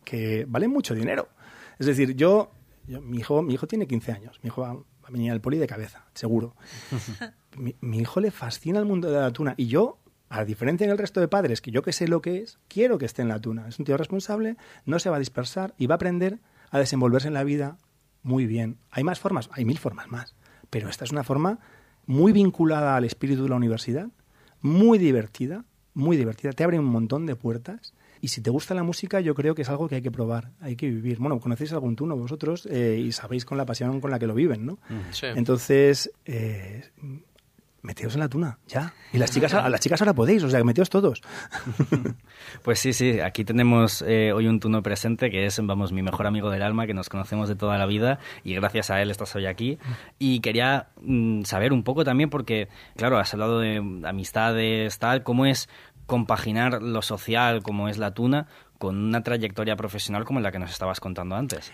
que 0.03 0.45
valen 0.47 0.71
mucho 0.71 0.95
dinero. 0.95 1.29
Es 1.77 1.85
decir, 1.85 2.15
yo, 2.15 2.51
mi, 2.87 3.17
hijo, 3.17 3.41
mi 3.41 3.53
hijo 3.53 3.67
tiene 3.67 3.87
15 3.87 4.11
años, 4.11 4.39
mi 4.43 4.47
hijo 4.47 4.61
va, 4.61 4.71
a 4.71 5.11
venir 5.11 5.31
al 5.31 5.41
poli 5.41 5.57
de 5.57 5.67
cabeza, 5.67 6.05
seguro. 6.13 6.55
mi, 7.57 7.97
hijo 7.97 8.19
le 8.19 8.31
fascina 8.31 8.79
el 8.79 8.85
mundo 8.85 9.09
de 9.09 9.19
la 9.19 9.31
tuna 9.31 9.55
y 9.57 9.67
yo, 9.67 9.97
a 10.29 10.45
diferencia 10.45 10.87
del 10.87 10.97
resto 10.97 11.19
de 11.19 11.27
padres, 11.27 11.61
que 11.61 11.71
yo 11.71 11.81
que 11.81 11.93
sé 11.93 12.07
lo 12.07 12.21
que 12.21 12.37
es, 12.37 12.59
quiero 12.67 12.97
que 12.97 13.05
esté 13.05 13.21
en 13.21 13.29
la 13.29 13.39
tuna. 13.39 13.67
Es 13.67 13.79
un 13.79 13.85
tío 13.85 13.97
responsable, 13.97 14.57
no 14.85 14.99
se 14.99 15.09
va 15.09 15.15
a 15.15 15.19
dispersar 15.19 15.73
y 15.77 15.87
va 15.87 15.95
a 15.95 15.97
aprender 15.97 16.39
a 16.69 16.77
desenvolverse 16.77 17.27
en 17.27 17.33
la 17.33 17.43
vida 17.43 17.77
muy 18.21 18.45
bien. 18.45 18.77
Hay 18.91 19.03
más 19.03 19.19
formas, 19.19 19.49
hay 19.53 19.65
mil 19.65 19.79
formas 19.79 20.09
más, 20.09 20.35
pero 20.69 20.89
esta 20.89 21.03
es 21.03 21.11
una 21.11 21.23
forma 21.23 21.59
muy 22.05 22.31
vinculada 22.31 22.95
al 22.95 23.05
espíritu 23.05 23.43
de 23.43 23.49
la 23.49 23.55
universidad 23.55 24.09
muy 24.61 24.97
divertida, 24.97 25.65
muy 25.93 26.17
divertida, 26.17 26.51
te 26.53 26.63
abre 26.63 26.79
un 26.79 26.85
montón 26.85 27.25
de 27.25 27.35
puertas. 27.35 27.93
Y 28.21 28.27
si 28.27 28.41
te 28.41 28.49
gusta 28.49 28.73
la 28.73 28.83
música, 28.83 29.21
yo 29.21 29.33
creo 29.33 29.55
que 29.55 29.61
es 29.61 29.69
algo 29.69 29.87
que 29.87 29.95
hay 29.95 30.01
que 30.01 30.11
probar, 30.11 30.51
hay 30.59 30.75
que 30.75 30.87
vivir. 30.89 31.19
Bueno, 31.19 31.39
conocéis 31.39 31.71
algún 31.71 31.95
tuno 31.95 32.17
vosotros 32.17 32.67
eh, 32.69 33.01
y 33.01 33.13
sabéis 33.13 33.45
con 33.45 33.57
la 33.57 33.65
pasión 33.65 34.01
con 34.01 34.11
la 34.11 34.19
que 34.19 34.27
lo 34.27 34.33
viven, 34.33 34.65
¿no? 34.65 34.77
Sí. 35.11 35.27
Entonces, 35.27 36.11
eh, 36.25 36.83
meteos 37.81 38.13
en 38.13 38.19
la 38.19 38.29
tuna, 38.29 38.59
ya. 38.67 38.93
Y 39.13 39.17
las 39.17 39.31
chicas, 39.31 39.53
a 39.53 39.69
las 39.69 39.79
chicas 39.79 40.01
ahora 40.01 40.13
podéis, 40.13 40.43
o 40.43 40.49
sea, 40.49 40.63
meteos 40.63 40.89
todos. 40.89 41.21
Pues 42.63 42.79
sí, 42.79 42.93
sí, 42.93 43.19
aquí 43.19 43.45
tenemos 43.45 44.01
eh, 44.01 44.31
hoy 44.33 44.47
un 44.47 44.59
tuno 44.59 44.81
presente 44.81 45.29
que 45.29 45.45
es, 45.45 45.59
vamos, 45.63 45.91
mi 45.91 46.01
mejor 46.01 46.25
amigo 46.25 46.49
del 46.49 46.63
alma, 46.63 46.87
que 46.87 46.93
nos 46.93 47.07
conocemos 47.07 47.47
de 47.47 47.55
toda 47.55 47.77
la 47.77 47.85
vida 47.85 48.19
y 48.43 48.55
gracias 48.55 48.89
a 48.89 49.01
él 49.01 49.11
estás 49.11 49.35
hoy 49.35 49.45
aquí. 49.45 49.77
Y 50.17 50.39
quería 50.39 50.87
mm, 51.01 51.43
saber 51.43 51.73
un 51.73 51.83
poco 51.83 52.03
también, 52.03 52.29
porque, 52.29 52.67
claro, 52.95 53.19
has 53.19 53.33
hablado 53.33 53.59
de 53.59 53.77
amistades, 54.03 54.97
tal, 54.99 55.23
cómo 55.23 55.45
es 55.45 55.69
compaginar 56.05 56.81
lo 56.81 57.01
social, 57.01 57.61
como 57.61 57.87
es 57.87 57.97
la 57.97 58.13
tuna, 58.13 58.47
con 58.77 58.97
una 58.97 59.21
trayectoria 59.21 59.75
profesional 59.75 60.25
como 60.25 60.39
la 60.39 60.51
que 60.51 60.59
nos 60.59 60.71
estabas 60.71 60.99
contando 60.99 61.35
antes. 61.35 61.71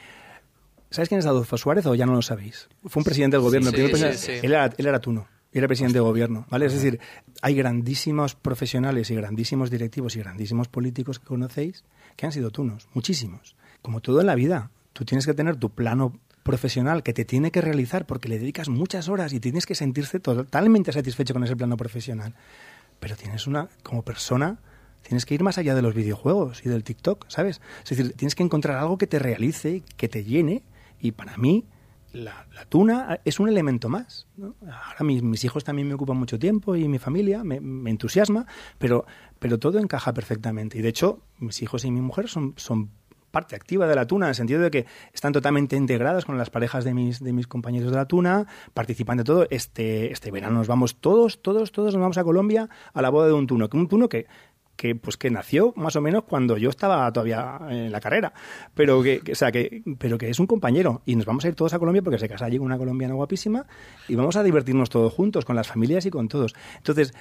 ¿Sabes 0.90 1.10
quién 1.10 1.20
es 1.20 1.26
Adolfo 1.26 1.58
Suárez 1.58 1.86
o 1.86 1.96
ya 1.96 2.06
no 2.06 2.14
lo 2.14 2.22
sabéis? 2.22 2.70
Fue 2.86 3.00
un 3.00 3.06
presidente 3.06 3.38
del 3.38 3.44
gobierno. 3.44 3.72
Sí, 3.72 4.18
sí, 4.18 4.32
él, 4.44 4.52
era, 4.52 4.66
él 4.78 4.86
era 4.86 5.00
tuno 5.00 5.28
y 5.56 5.58
era 5.58 5.68
presidente 5.70 5.94
de 5.94 6.02
gobierno, 6.02 6.46
¿vale? 6.50 6.66
Es 6.66 6.74
decir, 6.74 7.00
hay 7.42 7.56
grandísimos 7.56 8.36
profesionales 8.36 9.10
y 9.10 9.16
grandísimos 9.16 9.72
directivos 9.72 10.18
y 10.18 10.20
grandísimos 10.20 10.68
políticos 10.68 11.18
que 11.18 11.28
conocéis 11.28 11.86
que 12.18 12.26
han 12.26 12.34
sido 12.34 12.52
tunos, 12.52 12.90
muchísimos. 12.94 13.56
Como 13.82 14.02
todo 14.02 14.20
en 14.20 14.28
la 14.28 14.36
vida, 14.36 14.70
tú 14.92 15.06
tienes 15.06 15.26
que 15.26 15.34
tener 15.34 15.56
tu 15.56 15.70
plano 15.70 16.20
profesional 16.44 17.04
que 17.04 17.14
te 17.14 17.24
tiene 17.24 17.52
que 17.52 17.62
realizar 17.62 18.06
porque 18.06 18.28
le 18.28 18.38
dedicas 18.38 18.68
muchas 18.68 19.08
horas 19.08 19.32
y 19.32 19.40
tienes 19.40 19.66
que 19.66 19.76
sentirse 19.76 20.20
totalmente 20.20 20.92
satisfecho 20.92 21.34
con 21.34 21.46
ese 21.46 21.56
plano 21.56 21.78
profesional. 21.78 22.36
Pero 23.00 23.16
tienes 23.16 23.48
una, 23.48 23.70
como 23.82 24.02
persona, 24.02 24.60
tienes 25.04 25.26
que 25.26 25.36
ir 25.36 25.44
más 25.44 25.58
allá 25.58 25.74
de 25.74 25.82
los 25.82 25.96
videojuegos 25.96 26.66
y 26.66 26.70
del 26.70 26.84
TikTok, 26.84 27.28
¿sabes? 27.30 27.62
Es 27.86 27.92
decir, 27.92 28.12
tienes 28.18 28.36
que 28.36 28.44
encontrar 28.44 28.78
algo 28.78 28.98
que 28.98 29.08
te 29.08 29.20
realice, 29.20 29.84
que 29.96 30.10
te 30.10 30.26
llene. 30.26 30.64
Y 31.00 31.14
para 31.14 31.38
mí, 31.38 31.64
la, 32.16 32.46
tuna 32.70 33.20
es 33.26 33.40
un 33.40 33.50
elemento 33.50 33.90
más. 33.90 34.28
Ahora 34.40 35.04
mis, 35.04 35.44
hijos 35.44 35.64
también 35.64 35.88
me 35.88 35.94
ocupan 35.94 36.18
mucho 36.18 36.40
tiempo 36.40 36.76
y 36.76 36.88
mi 36.88 37.00
familia 37.00 37.44
me, 37.44 37.90
entusiasma, 37.90 38.46
pero, 38.78 39.06
pero 39.40 39.60
todo 39.60 39.80
encaja 39.80 40.14
perfectamente. 40.14 40.78
Y 40.78 40.82
de 40.82 40.90
hecho, 40.90 41.20
mis 41.40 41.62
hijos 41.62 41.86
y 41.86 41.92
mi 41.92 42.02
mujer 42.02 42.30
son, 42.30 42.54
son 42.58 42.90
parte 43.32 43.56
activa 43.56 43.86
de 43.86 43.96
la 43.96 44.08
tuna, 44.08 44.28
en 44.28 44.30
el 44.30 44.36
sentido 44.36 44.62
de 44.62 44.72
que 44.72 44.86
están 45.14 45.34
totalmente 45.34 45.76
integradas 45.76 46.24
con 46.24 46.38
las 46.38 46.50
parejas 46.50 46.86
de 46.86 46.94
mis, 46.94 47.22
de 47.22 47.34
mis 47.34 47.48
compañeros 47.48 47.92
de 47.92 47.98
la 47.98 48.06
tuna, 48.06 48.48
participan 48.74 49.18
de 49.18 49.26
todo. 49.26 49.48
Este, 49.50 50.12
este 50.12 50.32
verano 50.32 50.60
nos 50.60 50.68
vamos 50.68 50.96
todos, 51.02 51.42
todos, 51.42 51.74
todos 51.74 51.94
nos 51.94 52.02
vamos 52.02 52.18
a 52.18 52.24
Colombia 52.24 52.70
a 52.94 53.02
la 53.02 53.10
boda 53.10 53.28
de 53.28 53.34
un 53.34 53.46
tuno, 53.46 53.68
un 53.74 53.88
tuno 53.90 54.08
que 54.08 54.28
que 54.76 54.96
pues 54.96 55.18
que 55.18 55.30
nació 55.30 55.74
más 55.76 55.96
o 55.96 56.02
menos 56.02 56.24
cuando 56.24 56.58
yo 56.58 56.70
estaba 56.70 57.12
todavía 57.12 57.60
en 57.70 57.92
la 57.92 58.00
carrera, 58.00 58.34
pero 58.74 59.02
que, 59.02 59.22
o 59.32 59.36
sea 59.36 59.52
que 59.52 59.84
pero 59.98 60.18
que 60.18 60.30
es 60.30 60.40
un 60.40 60.48
compañero 60.48 61.02
y 61.06 61.16
nos 61.16 61.26
vamos 61.26 61.46
a 61.46 61.48
ir 61.48 61.56
todos 61.56 61.74
a 61.74 61.80
Colombia 61.80 62.02
porque 62.02 62.20
se 62.20 62.28
casa 62.28 62.46
allí 62.46 62.58
con 62.58 62.66
una 62.66 62.78
colombiana 62.78 63.14
guapísima 63.14 63.66
y 64.08 64.16
vamos 64.16 64.36
a 64.36 64.44
divertirnos 64.44 64.90
todos 64.90 65.14
juntos 65.14 65.46
con 65.46 65.56
las 65.56 65.68
familias 65.68 66.06
y 66.06 66.10
con 66.10 66.28
todos. 66.28 66.56
Entonces, 66.78 67.14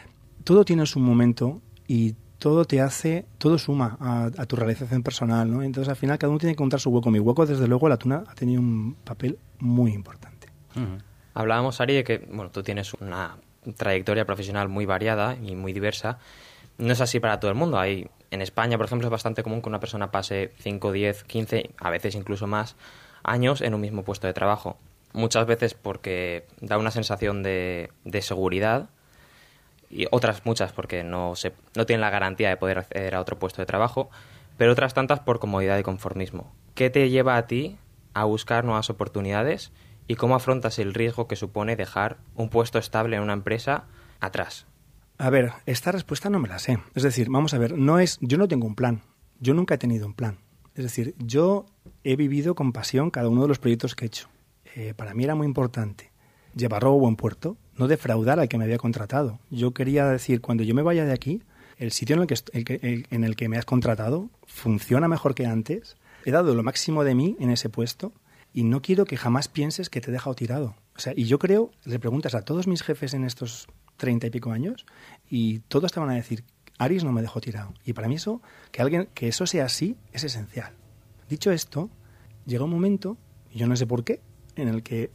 todo 0.43 0.65
tiene 0.65 0.87
su 0.87 1.01
momento 1.01 1.63
y 1.87 2.15
todo 2.39 2.65
te 2.65 2.81
hace, 2.81 3.25
todo 3.39 3.57
suma 3.57 3.97
a, 4.01 4.45
tu 4.47 4.57
realización 4.57 5.03
personal, 5.03 5.51
¿no? 5.51 5.63
Entonces, 5.63 5.89
al 5.89 5.97
final, 5.97 6.19
cada 6.19 6.31
uno 6.31 6.39
tiene 6.39 6.53
que 6.53 6.57
encontrar 6.57 6.81
su 6.81 6.91
hueco. 6.91 7.11
Mi 7.11 7.19
hueco, 7.19 7.47
desde 7.47 7.67
luego, 7.67 7.89
la 7.89 7.97
tuna 7.97 8.25
ha 8.29 8.35
tenido 8.35 8.61
un 8.61 8.97
papel 9.03 9.39
muy 9.61 9.93
importante. 9.93 10.49
Hablábamos, 11.33 11.81
Ari, 11.81 11.95
de 11.95 12.05
que, 12.05 12.19
bueno, 12.19 12.51
tú 12.51 12.63
tienes 12.63 12.93
una 12.95 13.39
trayectoria 13.77 14.27
profesional 14.27 14.69
muy 14.69 14.85
variada 14.85 15.37
y 15.37 15.55
muy 15.55 15.73
diversa 15.73 16.19
no 16.79 16.93
es 16.93 17.01
así 17.01 17.21
para 17.21 17.41
todo 17.41 17.51
el 17.51 17.57
mundo. 17.57 17.79
Hay, 17.79 18.09
en 18.31 18.43
España, 18.43 18.77
por 18.77 18.87
ejemplo, 18.87 19.07
es 19.07 19.11
bastante 19.11 19.43
común 19.43 19.63
que 19.63 19.69
una 19.69 19.81
persona 19.81 20.11
pase 20.11 20.53
5, 20.59 20.93
10, 20.93 21.25
15, 21.25 21.71
a 21.79 21.91
veces 21.91 22.15
incluso 22.15 22.47
más 22.47 22.77
años 23.23 23.61
en 23.61 23.75
un 23.75 23.81
mismo 23.81 24.05
puesto 24.05 24.27
de 24.27 24.35
trabajo. 24.35 24.77
Muchas 25.13 25.47
veces 25.47 25.75
porque 25.75 26.47
da 26.61 26.79
una 26.79 26.91
sensación 26.91 27.43
de, 27.43 27.91
de 28.05 28.23
seguridad 28.23 28.89
y 29.89 30.07
otras 30.11 30.45
muchas 30.45 30.73
porque 30.73 31.05
no, 31.05 31.37
se, 31.37 31.53
no 31.77 31.87
tienen 31.87 32.01
la 32.01 32.11
garantía 32.11 32.49
de 32.49 32.57
poder 32.57 32.79
acceder 32.79 33.15
a 33.15 33.21
otro 33.21 33.39
puesto 33.39 33.63
de 33.63 33.67
trabajo, 33.67 34.11
pero 34.59 34.73
otras 34.73 34.95
tantas 34.95 35.21
por 35.21 35.39
comodidad 35.39 35.79
y 35.79 35.83
conformismo. 35.83 36.53
¿Qué 36.75 36.91
te 36.91 37.09
lleva 37.11 37.37
a 37.37 37.47
ti 37.47 37.79
a 38.13 38.25
buscar 38.25 38.65
nuevas 38.65 38.91
oportunidades 38.91 39.73
¿Y 40.07 40.17
cómo 40.17 40.35
afrontas 40.35 40.79
el 40.79 40.93
riesgo 40.93 41.27
que 41.27 41.37
supone 41.37 41.77
dejar 41.77 42.19
un 42.35 42.51
puesto 42.51 42.79
estable 42.79 43.17
en 43.17 43.23
una 43.23 43.33
empresa 43.33 43.85
atrás? 44.21 44.67
A 45.17 45.31
ver, 45.31 45.53
esta 45.67 45.93
respuesta 45.93 46.29
no 46.29 46.41
me 46.41 46.49
la 46.49 46.59
sé. 46.59 46.79
Es 46.95 47.03
decir, 47.03 47.29
vamos 47.31 47.55
a 47.55 47.59
ver, 47.59 47.79
no 47.79 47.99
es, 47.99 48.19
yo 48.21 48.37
no 48.37 48.49
tengo 48.49 48.67
un 48.67 48.75
plan. 48.75 49.03
Yo 49.41 49.55
nunca 49.55 49.75
he 49.75 49.79
tenido 49.79 50.07
un 50.07 50.15
plan. 50.15 50.39
Es 50.75 50.85
decir, 50.85 51.15
yo 51.19 51.67
he 52.03 52.17
vivido 52.17 52.55
con 52.55 52.73
pasión 52.73 53.11
cada 53.11 53.29
uno 53.29 53.43
de 53.43 53.49
los 53.49 53.59
proyectos 53.59 53.95
que 53.95 54.05
he 54.05 54.09
hecho. 54.09 54.29
Eh, 54.75 54.93
para 54.97 55.15
mí 55.15 55.23
era 55.25 55.35
muy 55.35 55.47
importante 55.47 56.11
llevarlo 56.55 56.91
a 56.91 56.99
buen 56.99 57.17
puerto, 57.17 57.57
no 57.77 57.89
defraudar 57.89 58.41
al 58.41 58.49
que 58.49 58.59
me 58.59 58.65
había 58.65 58.79
contratado. 58.79 59.39
Yo 59.51 59.73
quería 59.73 60.07
decir, 60.07 60.41
cuando 60.41 60.65
yo 60.65 60.75
me 60.75 60.83
vaya 60.83 61.05
de 61.05 61.13
aquí, 61.13 61.43
el 61.77 61.91
sitio 61.91 62.17
en 62.17 62.23
el 62.23 62.65
que, 62.65 63.07
en 63.11 63.25
el 63.25 63.37
que 63.37 63.49
me 63.49 63.59
has 63.59 63.65
contratado 63.65 64.31
funciona 64.47 65.09
mejor 65.09 65.35
que 65.35 65.47
antes, 65.47 65.97
he 66.25 66.31
dado 66.31 66.55
lo 66.55 66.63
máximo 66.63 67.05
de 67.05 67.15
mí 67.15 67.37
en 67.41 67.51
ese 67.51 67.69
puesto 67.69 68.13
y 68.53 68.65
no 68.65 68.83
quiero 68.83 69.05
que 69.05 69.17
jamás 69.17 69.49
pienses 69.49 69.91
que 69.91 70.01
te 70.01 70.11
he 70.11 70.13
dejado 70.13 70.35
tirado. 70.35 70.77
O 70.97 71.01
sea, 71.01 71.13
y 71.17 71.25
yo 71.25 71.39
creo, 71.39 71.73
le 71.85 71.99
preguntas 71.99 72.35
a 72.35 72.43
todos 72.43 72.69
mis 72.69 72.83
jefes 72.83 73.15
en 73.15 73.25
estos 73.25 73.67
treinta 73.97 74.27
y 74.27 74.31
pico 74.31 74.51
años 74.51 74.87
y 75.29 75.61
todos 75.61 75.93
te 75.93 76.01
van 76.01 76.11
a 76.11 76.15
decir, 76.15 76.45
Aris 76.79 77.05
no 77.05 77.13
me 77.13 77.23
dejó 77.23 77.41
tirado. 77.41 77.73
Y 77.85 77.93
para 77.93 78.09
mí 78.09 78.17
eso, 78.17 78.43
que 78.73 78.83
alguien, 78.83 79.09
que 79.15 79.29
eso 79.29 79.47
sea 79.47 79.67
así, 79.67 79.97
es 80.13 80.25
esencial. 80.25 80.73
Dicho 81.29 81.51
esto, 81.51 81.91
llega 82.47 82.65
un 82.65 82.71
momento, 82.71 83.17
y 83.51 83.59
yo 83.59 83.67
no 83.67 83.77
sé 83.77 83.87
por 83.87 84.05
qué, 84.05 84.21
en 84.57 84.69
el 84.69 84.83
que 84.83 85.11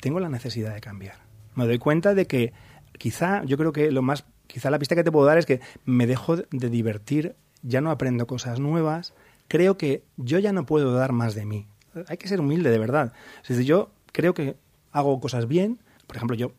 tengo 0.00 0.20
la 0.20 0.28
necesidad 0.28 0.74
de 0.74 0.80
cambiar. 0.80 1.16
Me 1.54 1.66
doy 1.66 1.78
cuenta 1.78 2.14
de 2.14 2.26
que 2.26 2.52
quizá, 2.98 3.44
yo 3.44 3.56
creo 3.56 3.72
que 3.72 3.90
lo 3.90 4.02
más, 4.02 4.24
quizá 4.46 4.70
la 4.70 4.78
pista 4.78 4.94
que 4.94 5.04
te 5.04 5.12
puedo 5.12 5.26
dar 5.26 5.38
es 5.38 5.46
que 5.46 5.60
me 5.84 6.06
dejo 6.06 6.36
de 6.36 6.70
divertir, 6.70 7.36
ya 7.62 7.80
no 7.80 7.90
aprendo 7.90 8.26
cosas 8.26 8.60
nuevas, 8.60 9.14
creo 9.48 9.76
que 9.76 10.04
yo 10.16 10.38
ya 10.38 10.52
no 10.52 10.66
puedo 10.66 10.92
dar 10.94 11.12
más 11.12 11.34
de 11.34 11.46
mí. 11.46 11.66
Hay 12.08 12.16
que 12.16 12.28
ser 12.28 12.40
humilde, 12.40 12.70
de 12.70 12.78
verdad. 12.78 13.12
Es 13.42 13.48
decir, 13.48 13.64
yo 13.64 13.90
creo 14.12 14.34
que 14.34 14.56
hago 14.92 15.18
cosas 15.20 15.48
bien, 15.48 15.80
por 16.06 16.16
ejemplo, 16.16 16.36
yo, 16.36 16.52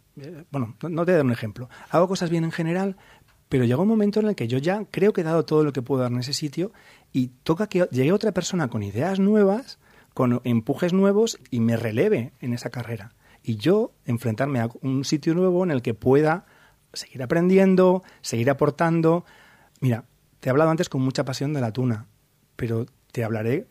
bueno, 0.51 0.75
no 0.81 1.05
te 1.05 1.11
voy 1.11 1.13
a 1.13 1.17
dar 1.17 1.25
un 1.25 1.31
ejemplo, 1.31 1.69
hago 1.89 2.07
cosas 2.07 2.29
bien 2.29 2.43
en 2.43 2.51
general, 2.51 2.97
pero 3.49 3.65
llega 3.65 3.81
un 3.81 3.87
momento 3.87 4.19
en 4.19 4.27
el 4.27 4.35
que 4.35 4.47
yo 4.47 4.57
ya 4.57 4.85
creo 4.91 5.13
que 5.13 5.21
he 5.21 5.23
dado 5.23 5.45
todo 5.45 5.63
lo 5.63 5.73
que 5.73 5.81
puedo 5.81 6.01
dar 6.01 6.11
en 6.11 6.19
ese 6.19 6.33
sitio 6.33 6.71
y 7.13 7.27
toca 7.43 7.67
que 7.67 7.87
llegue 7.91 8.11
otra 8.11 8.31
persona 8.31 8.67
con 8.69 8.83
ideas 8.83 9.19
nuevas 9.19 9.79
con 10.15 10.39
empujes 10.45 10.93
nuevos 10.93 11.37
y 11.51 11.59
me 11.59 11.75
releve 11.75 12.31
en 12.39 12.53
esa 12.53 12.69
carrera. 12.69 13.13
Y 13.43 13.57
yo 13.57 13.91
enfrentarme 14.05 14.61
a 14.61 14.69
un 14.81 15.03
sitio 15.03 15.35
nuevo 15.35 15.63
en 15.63 15.71
el 15.71 15.81
que 15.81 15.93
pueda 15.93 16.45
seguir 16.93 17.21
aprendiendo, 17.21 18.01
seguir 18.21 18.49
aportando. 18.49 19.25
Mira, 19.81 20.05
te 20.39 20.47
he 20.47 20.51
hablado 20.51 20.71
antes 20.71 20.87
con 20.87 21.01
mucha 21.01 21.25
pasión 21.25 21.53
de 21.53 21.59
la 21.59 21.73
tuna, 21.73 22.07
pero 22.55 22.85
te 23.11 23.25
hablaré 23.25 23.67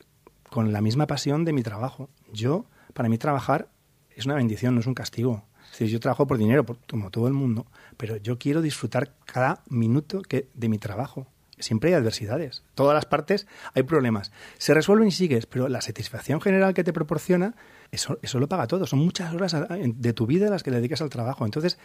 con 0.50 0.70
la 0.70 0.82
misma 0.82 1.06
pasión 1.06 1.46
de 1.46 1.54
mi 1.54 1.62
trabajo. 1.62 2.10
Yo, 2.30 2.66
para 2.92 3.08
mí 3.08 3.16
trabajar 3.16 3.70
es 4.14 4.26
una 4.26 4.34
bendición, 4.34 4.74
no 4.74 4.82
es 4.82 4.86
un 4.86 4.94
castigo. 4.94 5.44
Es 5.74 5.80
decir, 5.80 5.92
yo 5.92 6.00
trabajo 6.00 6.26
por 6.26 6.38
dinero, 6.38 6.64
como 6.88 7.10
todo 7.10 7.26
el 7.26 7.34
mundo, 7.34 7.66
pero 7.96 8.16
yo 8.16 8.38
quiero 8.38 8.62
disfrutar 8.62 9.12
cada 9.24 9.62
minuto 9.68 10.22
de 10.28 10.68
mi 10.68 10.78
trabajo 10.78 11.26
siempre 11.58 11.90
hay 11.90 11.94
adversidades. 11.94 12.62
Todas 12.74 12.94
las 12.94 13.06
partes 13.06 13.46
hay 13.74 13.82
problemas. 13.82 14.32
Se 14.58 14.74
resuelven 14.74 15.08
y 15.08 15.12
sigues, 15.12 15.46
pero 15.46 15.68
la 15.68 15.80
satisfacción 15.80 16.40
general 16.40 16.74
que 16.74 16.84
te 16.84 16.92
proporciona, 16.92 17.54
eso, 17.90 18.18
eso 18.22 18.38
lo 18.38 18.48
paga 18.48 18.66
todo. 18.66 18.86
Son 18.86 18.98
muchas 18.98 19.32
horas 19.34 19.56
de 19.80 20.12
tu 20.12 20.26
vida 20.26 20.50
las 20.50 20.62
que 20.62 20.70
le 20.70 20.78
dedicas 20.78 21.00
al 21.00 21.10
trabajo. 21.10 21.44
Entonces, 21.44 21.78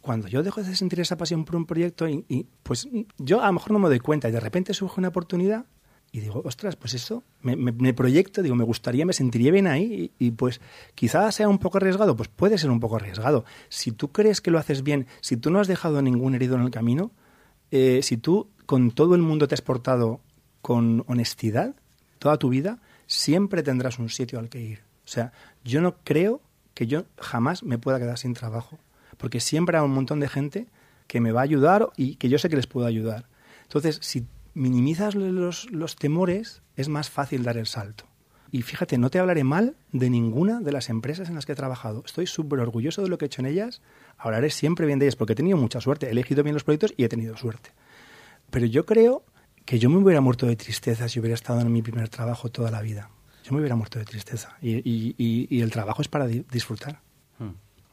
cuando 0.00 0.28
yo 0.28 0.42
dejo 0.42 0.62
de 0.62 0.74
sentir 0.74 1.00
esa 1.00 1.16
pasión 1.16 1.44
por 1.44 1.56
un 1.56 1.66
proyecto, 1.66 2.08
y, 2.08 2.48
pues 2.62 2.88
yo 3.18 3.40
a 3.40 3.46
lo 3.46 3.52
mejor 3.52 3.72
no 3.72 3.78
me 3.78 3.88
doy 3.88 4.00
cuenta 4.00 4.28
y 4.28 4.32
de 4.32 4.40
repente 4.40 4.74
surge 4.74 5.00
una 5.00 5.08
oportunidad 5.08 5.66
y 6.14 6.20
digo, 6.20 6.42
ostras, 6.44 6.76
pues 6.76 6.92
eso, 6.92 7.24
me, 7.40 7.94
proyecto, 7.94 8.42
digo, 8.42 8.54
me 8.54 8.64
gustaría, 8.64 9.06
me 9.06 9.14
sentiría 9.14 9.50
bien 9.50 9.66
ahí 9.66 10.12
y, 10.18 10.32
pues 10.32 10.60
quizás 10.94 11.34
sea 11.34 11.48
un 11.48 11.58
poco 11.58 11.78
arriesgado, 11.78 12.14
pues 12.14 12.28
puede 12.28 12.58
ser 12.58 12.70
un 12.70 12.80
poco 12.80 12.96
arriesgado. 12.96 13.46
Si 13.70 13.92
tú 13.92 14.12
crees 14.12 14.42
que 14.42 14.50
lo 14.50 14.58
haces 14.58 14.82
bien, 14.82 15.06
si 15.22 15.38
tú 15.38 15.50
no 15.50 15.58
has 15.58 15.68
dejado 15.68 16.02
ningún 16.02 16.34
herido 16.34 16.54
en 16.56 16.62
el 16.62 16.70
camino, 16.70 17.12
eh, 17.70 18.00
si 18.02 18.18
tú 18.18 18.50
con 18.66 18.90
todo 18.90 19.14
el 19.14 19.22
mundo 19.22 19.48
te 19.48 19.54
has 19.54 19.62
portado 19.62 20.20
con 20.60 21.02
honestidad 21.06 21.74
toda 22.18 22.36
tu 22.36 22.50
vida, 22.50 22.78
siempre 23.06 23.62
tendrás 23.62 23.98
un 23.98 24.10
sitio 24.10 24.38
al 24.38 24.50
que 24.50 24.60
ir. 24.60 24.80
O 25.06 25.08
sea, 25.08 25.32
yo 25.64 25.80
no 25.80 25.96
creo 26.04 26.42
que 26.74 26.86
yo 26.86 27.04
jamás 27.16 27.62
me 27.62 27.78
pueda 27.78 27.98
quedar 27.98 28.18
sin 28.18 28.34
trabajo, 28.34 28.78
porque 29.16 29.40
siempre 29.40 29.78
hay 29.78 29.84
un 29.84 29.94
montón 29.94 30.20
de 30.20 30.28
gente 30.28 30.66
que 31.06 31.20
me 31.20 31.32
va 31.32 31.40
a 31.40 31.44
ayudar 31.44 31.88
y 31.96 32.16
que 32.16 32.28
yo 32.28 32.38
sé 32.38 32.50
que 32.50 32.56
les 32.56 32.66
puedo 32.66 32.86
ayudar. 32.86 33.28
Entonces, 33.62 33.98
si 34.02 34.26
minimizas 34.54 35.14
los, 35.14 35.70
los 35.70 35.96
temores, 35.96 36.62
es 36.76 36.88
más 36.88 37.10
fácil 37.10 37.42
dar 37.42 37.56
el 37.56 37.66
salto. 37.66 38.06
Y 38.50 38.60
fíjate, 38.60 38.98
no 38.98 39.08
te 39.08 39.18
hablaré 39.18 39.44
mal 39.44 39.76
de 39.92 40.10
ninguna 40.10 40.60
de 40.60 40.72
las 40.72 40.90
empresas 40.90 41.30
en 41.30 41.34
las 41.34 41.46
que 41.46 41.52
he 41.52 41.56
trabajado. 41.56 42.02
Estoy 42.04 42.26
súper 42.26 42.60
orgulloso 42.60 43.02
de 43.02 43.08
lo 43.08 43.16
que 43.16 43.24
he 43.24 43.26
hecho 43.26 43.40
en 43.40 43.46
ellas. 43.46 43.80
Hablaré 44.18 44.50
siempre 44.50 44.84
bien 44.84 44.98
de 44.98 45.06
ellas 45.06 45.16
porque 45.16 45.32
he 45.32 45.36
tenido 45.36 45.56
mucha 45.56 45.80
suerte. 45.80 46.06
He 46.06 46.10
elegido 46.10 46.42
bien 46.42 46.52
los 46.52 46.62
proyectos 46.62 46.92
y 46.98 47.04
he 47.04 47.08
tenido 47.08 47.34
suerte. 47.38 47.70
Pero 48.50 48.66
yo 48.66 48.84
creo 48.84 49.24
que 49.64 49.78
yo 49.78 49.88
me 49.88 49.96
hubiera 49.96 50.20
muerto 50.20 50.46
de 50.46 50.56
tristeza 50.56 51.08
si 51.08 51.18
hubiera 51.18 51.34
estado 51.34 51.62
en 51.62 51.72
mi 51.72 51.80
primer 51.80 52.10
trabajo 52.10 52.50
toda 52.50 52.70
la 52.70 52.82
vida. 52.82 53.08
Yo 53.42 53.52
me 53.52 53.60
hubiera 53.60 53.74
muerto 53.74 53.98
de 53.98 54.04
tristeza. 54.04 54.56
Y, 54.60 55.60
el 55.62 55.70
trabajo 55.70 56.02
es 56.02 56.08
para 56.08 56.26
disfrutar. 56.26 57.00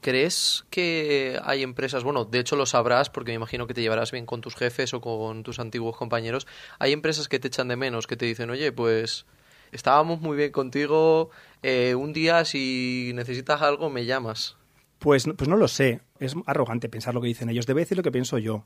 ¿Crees 0.01 0.65
que 0.69 1.39
hay 1.43 1.61
empresas, 1.61 2.03
bueno, 2.03 2.23
de 2.23 2.39
hecho 2.39 2.55
lo 2.55 2.65
sabrás 2.65 3.09
porque 3.09 3.31
me 3.31 3.35
imagino 3.35 3.67
que 3.67 3.73
te 3.73 3.81
llevarás 3.81 4.11
bien 4.11 4.25
con 4.25 4.39
tus 4.39 4.55
jefes 4.55 4.93
o 4.93 5.01
con 5.01 5.43
tus 5.43 5.59
antiguos 5.59 5.97
compañeros, 5.97 6.47
hay 6.79 6.93
empresas 6.93 7.27
que 7.27 7.39
te 7.39 7.49
echan 7.49 7.67
de 7.67 7.75
menos, 7.75 8.07
que 8.07 8.15
te 8.15 8.25
dicen, 8.25 8.49
oye, 8.49 8.71
pues 8.71 9.25
estábamos 9.73 10.21
muy 10.21 10.37
bien 10.37 10.51
contigo, 10.51 11.31
eh, 11.63 11.95
un 11.95 12.13
día 12.13 12.45
si 12.45 13.11
necesitas 13.13 13.61
algo 13.61 13.89
me 13.89 14.05
llamas. 14.05 14.55
Pues, 14.99 15.25
pues 15.37 15.47
no 15.49 15.57
lo 15.57 15.67
sé, 15.67 16.01
es 16.19 16.35
arrogante 16.45 16.87
pensar 16.87 17.13
lo 17.13 17.21
que 17.21 17.27
dicen 17.27 17.49
ellos, 17.49 17.65
debe 17.65 17.81
decir 17.81 17.97
lo 17.97 18.03
que 18.03 18.11
pienso 18.11 18.37
yo. 18.37 18.63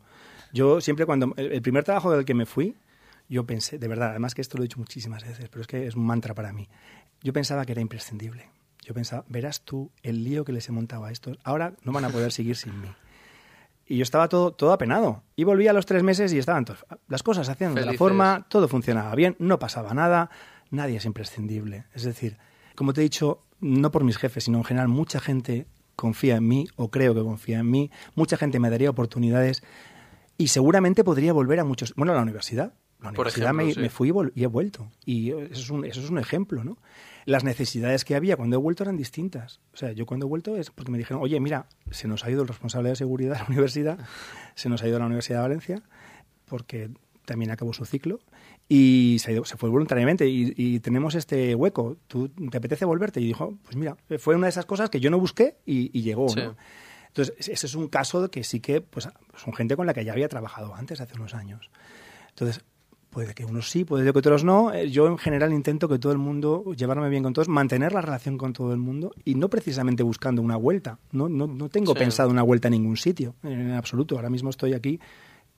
Yo 0.52 0.82
siempre 0.82 1.08
cuando... 1.08 1.34
El, 1.36 1.62
primer 1.64 1.84
trabajo 1.84 2.12
del 2.12 2.26
que 2.26 2.36
me 2.36 2.46
fui, 2.46 2.76
yo 3.28 3.46
pensé, 3.46 3.80
de 3.80 3.88
verdad, 3.88 4.12
además 4.12 4.36
que 4.36 4.42
esto 4.42 4.58
lo 4.58 4.64
he 4.64 4.68
dicho 4.68 4.80
muchísimas 4.80 5.24
veces, 5.24 5.50
pero 5.50 5.62
es 5.62 5.68
que 5.68 5.88
es 5.88 5.96
un 5.96 6.06
mantra 6.06 6.36
para 6.36 6.54
mí. 6.54 6.68
Yo 7.22 7.34
pensaba 7.34 7.66
que 7.66 7.72
era 7.72 7.82
imprescindible. 7.82 8.50
Yo 8.84 8.94
pensaba, 8.94 9.26
verás 9.28 9.62
tú 9.62 9.92
el 10.02 10.24
lío 10.24 10.46
que 10.46 10.52
les 10.52 10.68
he 10.70 10.72
montado 10.72 11.06
a 11.06 11.12
estos. 11.12 11.38
Ahora 11.44 11.74
no 11.84 11.92
van 11.92 12.06
a 12.06 12.10
poder 12.10 12.32
seguir 12.32 12.56
sin 12.56 12.80
mí. 12.82 12.88
Y 13.86 13.98
yo 13.98 14.04
estaba 14.04 14.30
todo, 14.30 14.52
todo 14.52 14.72
apenado. 14.72 15.24
Y 15.36 15.44
volví 15.44 15.68
a 15.68 15.74
los 15.74 15.86
tres 15.86 16.04
meses 16.04 16.34
y 16.34 16.38
estaban 16.38 16.66
todos, 16.66 16.86
las 17.08 17.24
cosas 17.24 17.48
se 17.48 17.52
hacían 17.52 17.76
de 17.76 17.86
la 17.86 17.94
forma, 17.94 18.46
todo 18.50 18.68
funcionaba 18.68 19.14
bien, 19.16 19.36
no 19.40 19.60
pasaba 19.60 19.94
nada, 19.94 20.30
nadie 20.70 20.98
es 20.98 21.06
imprescindible. 21.06 21.86
Es 21.94 22.04
decir, 22.04 22.38
como 22.76 22.94
te 22.94 23.02
he 23.02 23.04
dicho, 23.04 23.42
no 23.60 23.92
por 23.92 24.04
mis 24.04 24.18
jefes, 24.18 24.46
sino 24.46 24.60
en 24.60 24.64
general, 24.64 24.88
mucha 24.88 25.20
gente 25.20 25.68
confía 25.96 26.38
en 26.38 26.48
mí 26.48 26.68
o 26.76 26.90
creo 26.90 27.14
que 27.14 27.22
confía 27.22 27.60
en 27.60 27.70
mí, 27.70 27.92
mucha 28.16 28.38
gente 28.38 28.60
me 28.60 28.70
daría 28.70 28.90
oportunidades 28.90 29.64
y 30.38 30.48
seguramente 30.48 31.04
podría 31.04 31.34
volver 31.34 31.60
a 31.60 31.64
muchos. 31.64 31.94
Bueno, 31.96 32.14
a 32.14 32.16
la 32.16 32.22
universidad. 32.22 32.74
La 33.04 33.10
universidad 33.10 33.54
me, 33.54 33.90
fui 33.90 34.12
y, 34.34 34.44
he 34.44 34.48
vuelto. 34.48 34.90
Y 35.06 35.32
eso 35.32 35.46
es, 35.52 35.70
un, 35.70 35.86
eso 35.86 36.00
es 36.00 36.10
un 36.10 36.20
ejemplo, 36.20 36.64
¿no? 36.64 36.78
Las 37.26 37.44
necesidades 37.44 38.06
que 38.06 38.16
había 38.16 38.38
cuando 38.38 38.56
he 38.56 38.60
vuelto 38.60 38.84
eran 38.84 38.98
distintas. 38.98 39.60
O 39.74 39.78
sea, 39.78 39.92
yo 39.92 40.06
cuando 40.06 40.26
he 40.26 40.30
vuelto 40.30 40.58
es 40.58 40.72
porque 40.72 40.92
me 40.92 40.98
dijeron, 40.98 41.22
oye, 41.22 41.40
mira, 41.40 41.68
se 41.92 42.08
nos 42.08 42.24
ha 42.26 42.32
ido 42.32 42.42
el 42.42 42.48
responsable 42.48 42.90
de 42.90 42.96
seguridad 42.96 43.34
de 43.34 43.40
la 43.40 43.46
universidad, 43.50 44.00
se 44.56 44.70
nos 44.70 44.82
ha 44.84 44.88
ido 44.88 44.96
a 44.96 45.00
la 45.00 45.06
Universidad 45.06 45.40
de 45.40 45.42
Valencia, 45.44 45.84
porque 46.46 46.90
también 47.26 47.52
acabó 47.52 47.74
su 47.74 47.86
ciclo, 47.86 48.20
y 48.68 49.18
se, 49.20 49.44
se 49.46 49.58
fue 49.58 49.70
voluntariamente 49.70 50.28
y, 50.28 50.80
tenemos 50.80 51.16
este 51.16 51.54
hueco. 51.56 51.98
¿Tú 52.08 52.30
te 52.30 52.58
apetece 52.58 52.86
volverte? 52.86 53.20
Y 53.22 53.26
dijo, 53.26 53.58
pues 53.64 53.76
mira, 53.76 53.98
fue 54.18 54.36
una 54.36 54.48
de 54.48 54.52
esas 54.52 54.66
cosas 54.66 54.90
que 54.90 55.00
yo 55.00 55.10
no 55.10 55.20
busqué 55.20 55.58
y, 55.66 56.02
llegó, 56.02 56.28
¿no? 56.36 56.56
Entonces, 57.08 57.48
ese 57.48 57.68
es 57.68 57.76
un 57.76 57.90
caso 57.90 58.32
que 58.32 58.44
sí 58.44 58.60
que 58.60 58.82
pues, 58.82 59.08
son 59.36 59.54
gente 59.54 59.76
con 59.76 59.86
la 59.86 59.94
que 59.94 60.04
ya 60.04 60.14
había 60.14 60.28
trabajado 60.28 60.74
antes, 60.74 61.00
hace 61.00 61.16
unos 61.16 61.36
años. 61.36 61.70
Entonces, 62.30 62.64
puede 63.14 63.34
que 63.34 63.46
unos 63.46 63.70
sí, 63.70 63.86
puede 63.86 64.12
que 64.12 64.18
otros 64.18 64.44
no. 64.44 64.74
Eh, 64.74 64.90
yo 64.90 65.08
en 65.08 65.18
general 65.18 65.54
intento 65.54 65.88
que 65.88 66.00
todo 66.00 66.12
el 66.12 66.18
mundo, 66.18 66.66
llevarme 66.76 67.08
bien 67.10 67.24
con 67.24 67.34
todos, 67.34 67.48
mantener 67.48 67.94
la 67.94 68.02
relación 68.02 68.38
con 68.38 68.52
todo 68.52 68.74
el 68.74 68.80
mundo 68.80 69.14
y 69.24 69.36
no 69.36 69.50
precisamente 69.50 70.04
buscando 70.04 70.42
una 70.42 70.58
vuelta. 70.58 70.98
No, 71.12 71.30
no, 71.30 71.48
no 71.48 71.70
tengo 71.70 71.94
pensado 71.94 72.30
una 72.30 72.42
vuelta 72.42 72.68
a 72.68 72.72
ningún 72.72 72.98
sitio, 72.98 73.36
en 73.44 73.72
absoluto. 73.72 74.16
Ahora 74.16 74.30
mismo 74.30 74.50
estoy 74.50 74.74
aquí 74.74 75.00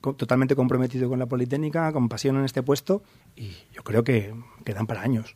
totalmente 0.00 0.54
comprometido 0.54 1.08
con 1.08 1.18
la 1.18 1.26
Politécnica, 1.26 1.92
con 1.92 2.08
pasión 2.08 2.36
en 2.36 2.44
este 2.44 2.62
puesto 2.62 3.02
y 3.34 3.52
yo 3.72 3.82
creo 3.82 4.04
que 4.04 4.34
quedan 4.64 4.86
para 4.86 5.00
años. 5.00 5.34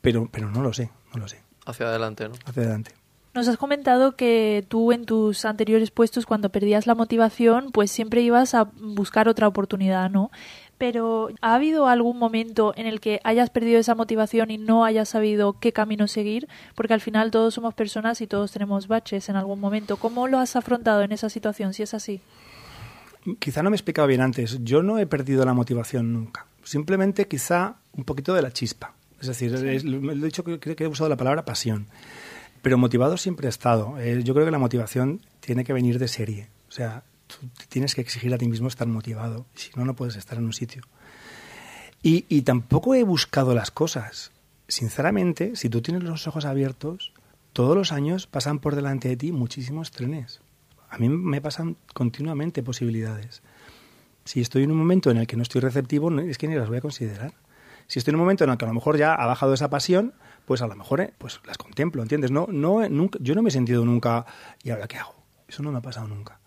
Pero, 0.00 0.28
pero 0.30 0.50
no 0.50 0.62
lo 0.62 0.72
sé, 0.72 0.90
no 1.12 1.20
lo 1.20 1.28
sé. 1.28 1.42
Hacia 1.66 1.86
adelante, 1.86 2.28
¿no? 2.28 2.34
Hacia 2.46 2.62
adelante. 2.62 2.92
Nos 3.34 3.46
has 3.46 3.56
comentado 3.56 4.16
que 4.16 4.64
tú 4.68 4.90
en 4.90 5.04
tus 5.04 5.44
anteriores 5.44 5.90
puestos, 5.90 6.26
cuando 6.26 6.48
perdías 6.48 6.86
la 6.86 6.94
motivación, 6.94 7.70
pues 7.72 7.90
siempre 7.90 8.22
ibas 8.22 8.54
a 8.54 8.64
buscar 8.64 9.28
otra 9.28 9.46
oportunidad, 9.46 10.10
¿no? 10.10 10.30
Pero 10.78 11.30
¿ha 11.40 11.54
habido 11.54 11.88
algún 11.88 12.18
momento 12.18 12.72
en 12.76 12.86
el 12.86 13.00
que 13.00 13.20
hayas 13.24 13.50
perdido 13.50 13.80
esa 13.80 13.94
motivación 13.94 14.50
y 14.50 14.58
no 14.58 14.84
hayas 14.84 15.08
sabido 15.08 15.58
qué 15.58 15.72
camino 15.72 16.06
seguir? 16.06 16.48
Porque 16.74 16.94
al 16.94 17.00
final 17.00 17.30
todos 17.30 17.54
somos 17.54 17.74
personas 17.74 18.20
y 18.20 18.26
todos 18.26 18.52
tenemos 18.52 18.88
baches 18.88 19.28
en 19.28 19.36
algún 19.36 19.60
momento. 19.60 19.96
¿Cómo 19.96 20.28
lo 20.28 20.38
has 20.38 20.56
afrontado 20.56 21.02
en 21.02 21.12
esa 21.12 21.28
situación, 21.28 21.74
si 21.74 21.82
es 21.82 21.94
así? 21.94 22.20
Quizá 23.38 23.62
no 23.62 23.70
me 23.70 23.74
he 23.74 23.78
explicado 23.78 24.06
bien 24.06 24.20
antes. 24.20 24.58
Yo 24.62 24.82
no 24.82 24.98
he 24.98 25.06
perdido 25.06 25.44
la 25.44 25.52
motivación 25.52 26.12
nunca. 26.12 26.46
Simplemente 26.62 27.26
quizá 27.26 27.76
un 27.92 28.04
poquito 28.04 28.34
de 28.34 28.42
la 28.42 28.52
chispa. 28.52 28.94
Es 29.20 29.26
decir, 29.26 29.50
lo 29.84 30.12
he 30.12 30.14
dicho 30.16 30.44
que 30.44 30.76
he 30.78 30.86
usado 30.86 31.10
la 31.10 31.16
palabra 31.16 31.44
pasión. 31.44 31.88
Pero 32.62 32.78
motivado 32.78 33.16
siempre 33.16 33.46
he 33.46 33.50
estado. 33.50 33.98
Eh, 33.98 34.22
yo 34.24 34.34
creo 34.34 34.46
que 34.46 34.52
la 34.52 34.58
motivación 34.58 35.20
tiene 35.40 35.64
que 35.64 35.72
venir 35.72 35.98
de 35.98 36.08
serie. 36.08 36.48
O 36.68 36.72
sea, 36.72 37.02
tú 37.28 37.48
tienes 37.68 37.94
que 37.94 38.00
exigir 38.00 38.34
a 38.34 38.38
ti 38.38 38.48
mismo 38.48 38.66
estar 38.66 38.88
motivado. 38.88 39.46
Si 39.54 39.70
no, 39.76 39.84
no 39.84 39.94
puedes 39.94 40.16
estar 40.16 40.38
en 40.38 40.46
un 40.46 40.52
sitio. 40.52 40.82
Y, 42.02 42.42
tampoco 42.42 42.94
he 42.94 43.02
buscado 43.02 43.54
las 43.54 43.70
cosas. 43.70 44.32
Sinceramente, 44.68 45.56
si 45.56 45.68
tú 45.68 45.82
tienes 45.82 46.02
los 46.02 46.26
ojos 46.26 46.44
abiertos, 46.44 47.12
todos 47.52 47.76
los 47.76 47.92
años 47.92 48.26
pasan 48.26 48.60
por 48.60 48.76
delante 48.76 49.08
de 49.08 49.16
ti 49.16 49.32
muchísimos 49.32 49.90
trenes. 49.90 50.40
A 50.90 50.98
mí 50.98 51.08
me 51.08 51.40
pasan 51.40 51.76
continuamente 51.94 52.62
posibilidades. 52.62 53.42
Si 54.24 54.40
estoy 54.40 54.62
en 54.62 54.70
un 54.70 54.78
momento 54.78 55.10
en 55.10 55.18
el 55.18 55.26
que 55.26 55.36
no 55.36 55.42
estoy 55.42 55.60
receptivo, 55.60 56.16
es 56.20 56.38
que 56.38 56.48
ni 56.48 56.54
las 56.54 56.68
voy 56.68 56.78
a 56.78 56.82
considerar. 56.82 57.34
Si 57.88 57.98
estoy 57.98 58.12
en 58.12 58.16
un 58.16 58.20
momento 58.20 58.44
en 58.44 58.50
el 58.50 58.58
que 58.58 58.64
a 58.64 58.68
lo 58.68 58.74
mejor 58.74 58.96
ya 58.96 59.14
ha 59.14 59.26
bajado 59.26 59.54
esa 59.54 59.70
pasión, 59.70 60.14
pues 60.44 60.62
a 60.62 60.66
lo 60.66 60.76
mejor 60.76 61.00
eh, 61.00 61.12
pues 61.18 61.40
las 61.46 61.58
contemplo, 61.58 62.02
¿entiendes? 62.02 62.30
No, 62.30 62.46
no, 62.50 62.86
nunca, 62.88 63.18
yo 63.20 63.34
no 63.34 63.42
me 63.42 63.48
he 63.48 63.52
sentido 63.52 63.84
nunca, 63.84 64.26
¿y 64.62 64.70
ahora 64.70 64.86
qué 64.86 64.98
hago? 64.98 65.14
Eso 65.48 65.62
no 65.62 65.72
me 65.72 65.78
ha 65.78 65.82
pasado 65.82 66.06
nunca. 66.06 66.38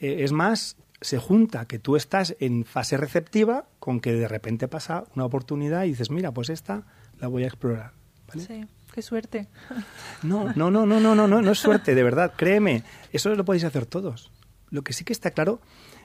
Eh, 0.00 0.24
es 0.24 0.32
más, 0.32 0.76
se 1.00 1.18
junta 1.18 1.66
que 1.66 1.78
tú 1.78 1.96
estás 1.96 2.36
en 2.40 2.64
fase 2.64 2.96
receptiva 2.96 3.66
con 3.78 4.00
que 4.00 4.12
de 4.12 4.28
repente 4.28 4.68
pasa 4.68 5.04
una 5.14 5.24
oportunidad 5.24 5.84
y 5.84 5.90
dices, 5.90 6.10
mira, 6.10 6.32
pues 6.32 6.50
esta 6.50 6.84
la 7.18 7.28
voy 7.28 7.44
a 7.44 7.46
explorar. 7.46 7.92
¿vale? 8.28 8.42
Sí, 8.42 8.66
qué 8.92 9.02
suerte. 9.02 9.48
No, 10.22 10.52
no, 10.54 10.70
no, 10.70 10.84
no, 10.84 11.00
no, 11.00 11.14
no, 11.14 11.26
no, 11.26 11.40
no 11.40 11.50
es 11.52 11.58
suerte, 11.58 11.94
de 11.94 12.02
verdad, 12.02 12.34
créeme, 12.36 12.84
eso 13.12 13.34
lo 13.34 13.44
podéis 13.44 13.64
hacer 13.64 13.86
todos. 13.86 14.30
Lo 14.68 14.82
que 14.82 14.92
sí 14.92 15.04
que 15.04 15.14
está 15.14 15.30
claro 15.30 15.60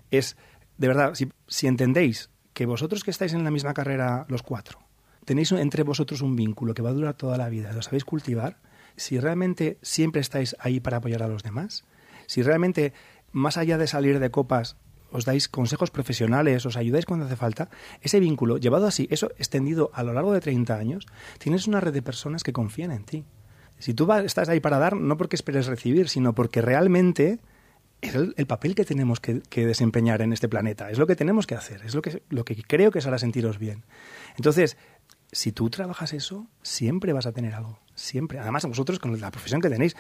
es, 0.09 0.37
de 0.77 0.87
verdad, 0.87 1.13
si, 1.15 1.29
si 1.47 1.67
entendéis 1.67 2.29
que 2.53 2.65
vosotros 2.65 3.03
que 3.03 3.11
estáis 3.11 3.33
en 3.33 3.43
la 3.43 3.51
misma 3.51 3.73
carrera, 3.73 4.25
los 4.29 4.41
cuatro, 4.41 4.79
tenéis 5.25 5.51
entre 5.51 5.83
vosotros 5.83 6.21
un 6.21 6.37
vínculo 6.37 6.73
que 6.73 6.81
va 6.81 6.91
a 6.91 6.93
durar 6.93 7.15
toda 7.15 7.37
la 7.37 7.49
vida, 7.49 7.73
lo 7.73 7.81
sabéis 7.81 8.05
cultivar, 8.05 8.57
si 8.95 9.19
realmente 9.19 9.77
siempre 9.81 10.21
estáis 10.21 10.55
ahí 10.59 10.79
para 10.79 10.97
apoyar 10.97 11.23
a 11.23 11.27
los 11.27 11.43
demás, 11.43 11.83
si 12.27 12.41
realmente, 12.41 12.93
más 13.35 13.57
allá 13.57 13.77
de 13.77 13.85
salir 13.85 14.19
de 14.19 14.31
copas, 14.31 14.77
os 15.11 15.27
dais 15.27 15.51
consejos 15.51 15.91
profesionales, 15.91 16.65
os 16.65 16.79
ayudáis 16.79 17.05
cuando 17.05 17.27
hace 17.27 17.35
falta, 17.35 17.67
ese 17.99 18.19
vínculo, 18.23 18.57
llevado 18.57 18.87
así, 18.87 19.07
eso 19.11 19.27
extendido 19.37 19.91
a 19.93 20.03
lo 20.03 20.13
largo 20.13 20.31
de 20.31 20.39
30 20.39 20.73
años, 20.75 21.05
tienes 21.37 21.67
una 21.67 21.81
red 21.81 21.93
de 21.93 22.01
personas 22.01 22.43
que 22.43 22.53
confían 22.53 22.91
en 22.91 23.03
ti. 23.03 23.25
Si 23.77 23.93
tú 23.93 24.09
estás 24.13 24.47
ahí 24.47 24.61
para 24.61 24.79
dar, 24.79 24.95
no 24.95 25.17
porque 25.17 25.35
esperes 25.35 25.67
recibir, 25.67 26.07
sino 26.07 26.33
porque 26.33 26.61
realmente 26.61 27.39
es 27.99 28.15
el, 28.15 28.33
el 28.37 28.47
papel 28.47 28.73
que 28.73 28.85
tenemos 28.85 29.19
que, 29.19 29.41
desempeñar 29.65 30.21
en 30.21 30.31
este 30.31 30.47
planeta. 30.47 30.89
Es 30.89 30.97
lo 30.97 31.07
que 31.07 31.15
tenemos 31.15 31.45
que 31.45 31.55
hacer. 31.55 31.81
Es 31.83 31.93
lo 31.93 32.01
que, 32.01 32.63
creo 32.63 32.91
que 32.91 32.99
os 32.99 33.05
hará 33.05 33.17
sentiros 33.17 33.59
bien. 33.59 33.83
Entonces, 34.37 34.77
si 35.31 35.51
tú 35.51 35.69
trabajas 35.69 36.13
eso, 36.13 36.47
siempre 36.61 37.13
vas 37.13 37.25
a 37.25 37.31
tener 37.31 37.53
algo. 37.53 37.79
Siempre. 37.95 38.39
Además, 38.39 38.65
vosotros 38.65 38.99
con 38.99 39.19
la 39.21 39.31
profesión 39.31 39.61
que 39.61 39.69
tenéis, 39.69 39.95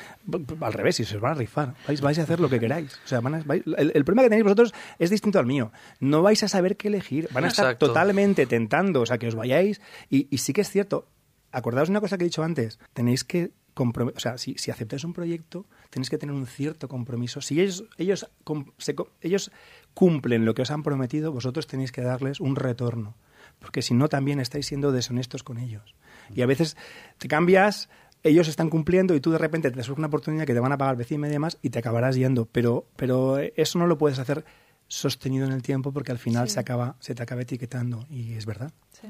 al 0.61 0.73
revés, 0.73 0.97
si 0.97 1.05
se 1.05 1.15
os 1.15 1.21
van 1.21 1.31
a 1.31 1.35
rifar, 1.35 1.75
vais, 1.87 2.01
vais 2.01 2.19
a 2.19 2.23
hacer 2.23 2.39
lo 2.41 2.49
que 2.49 2.59
queráis. 2.59 2.93
O 3.05 3.07
sea, 3.07 3.21
van 3.21 3.35
a- 3.35 3.43
vais- 3.43 3.63
el, 3.77 3.91
el 3.95 4.03
problema 4.03 4.23
que 4.23 4.29
tenéis 4.29 4.43
vosotros 4.43 4.73
es 4.99 5.09
distinto 5.09 5.39
al 5.39 5.45
mío. 5.45 5.71
No 6.01 6.21
vais 6.21 6.43
a 6.43 6.49
saber 6.49 6.75
qué 6.75 6.89
elegir. 6.89 7.29
Van 7.31 7.45
a 7.45 7.47
estar 7.47 7.77
totalmente 7.77 8.45
tentando, 8.47 9.01
o 9.01 9.05
sea, 9.05 9.17
que 9.17 9.27
os 9.27 9.35
vayáis. 9.35 9.79
Y, 10.09 10.27
y 10.29 10.39
sí 10.39 10.51
que 10.51 10.59
es 10.61 10.69
cierto, 10.69 11.07
acordaos 11.53 11.87
una 11.87 12.01
cosa 12.01 12.17
que 12.17 12.25
he 12.25 12.27
dicho 12.27 12.43
antes, 12.43 12.79
tenéis 12.93 13.23
que 13.23 13.51
o 13.77 14.19
sea, 14.19 14.37
si, 14.37 14.55
si 14.57 14.71
aceptáis 14.71 15.03
un 15.03 15.11
proyecto, 15.11 15.65
tenéis 15.89 16.09
que 16.09 16.17
tener 16.17 16.33
un 16.33 16.47
cierto 16.47 16.87
compromiso. 16.87 17.41
Si 17.41 17.59
ellos, 17.59 17.83
ellos, 17.97 18.29
se 18.77 18.95
ellos 19.21 19.51
cumplen 19.93 20.45
lo 20.45 20.53
que 20.53 20.61
os 20.61 20.71
han 20.71 20.81
prometido, 20.81 21.33
vosotros 21.33 21.67
tenéis 21.67 21.91
que 21.91 22.01
darles 22.01 22.39
un 22.39 22.55
retorno. 22.55 23.15
Porque 23.65 23.81
si 23.81 23.95
no, 23.95 24.07
también 24.09 24.39
estáis 24.39 24.67
siendo 24.67 24.91
deshonestos 24.91 25.41
con 25.41 25.57
ellos. 25.57 25.95
Y 26.35 26.43
a 26.43 26.45
veces 26.45 26.77
te 27.17 27.27
cambias, 27.27 27.89
ellos 28.21 28.47
están 28.47 28.69
cumpliendo 28.69 29.15
y 29.15 29.19
tú 29.21 29.31
de 29.31 29.39
repente 29.39 29.71
te 29.71 29.81
surge 29.81 29.99
una 29.99 30.07
oportunidad 30.07 30.45
que 30.45 30.53
te 30.53 30.59
van 30.59 30.71
a 30.71 30.77
pagar 30.77 30.95
vez 30.97 31.11
y 31.11 31.17
media 31.17 31.39
más 31.39 31.57
y 31.63 31.71
te 31.71 31.79
acabarás 31.79 32.15
yendo. 32.15 32.45
Pero, 32.51 32.85
pero 32.95 33.39
eso 33.39 33.79
no 33.79 33.87
lo 33.87 33.97
puedes 33.97 34.19
hacer 34.19 34.45
sostenido 34.87 35.47
en 35.47 35.51
el 35.51 35.63
tiempo 35.63 35.91
porque 35.91 36.11
al 36.11 36.19
final 36.19 36.47
Sí. 36.47 36.53
se, 36.53 36.59
acaba, 36.59 36.95
se 36.99 37.15
te 37.15 37.23
acaba 37.23 37.41
etiquetando. 37.41 38.05
Y 38.11 38.33
es 38.33 38.45
verdad. 38.45 38.71
Sí. 38.91 39.07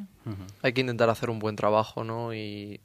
Hay 0.61 0.71
que 0.71 0.79
intentar 0.79 1.09
hacer 1.09 1.29
un 1.29 1.39
buen 1.39 1.57
trabajo, 1.57 2.05
¿no? 2.05 2.33
Y 2.33 2.79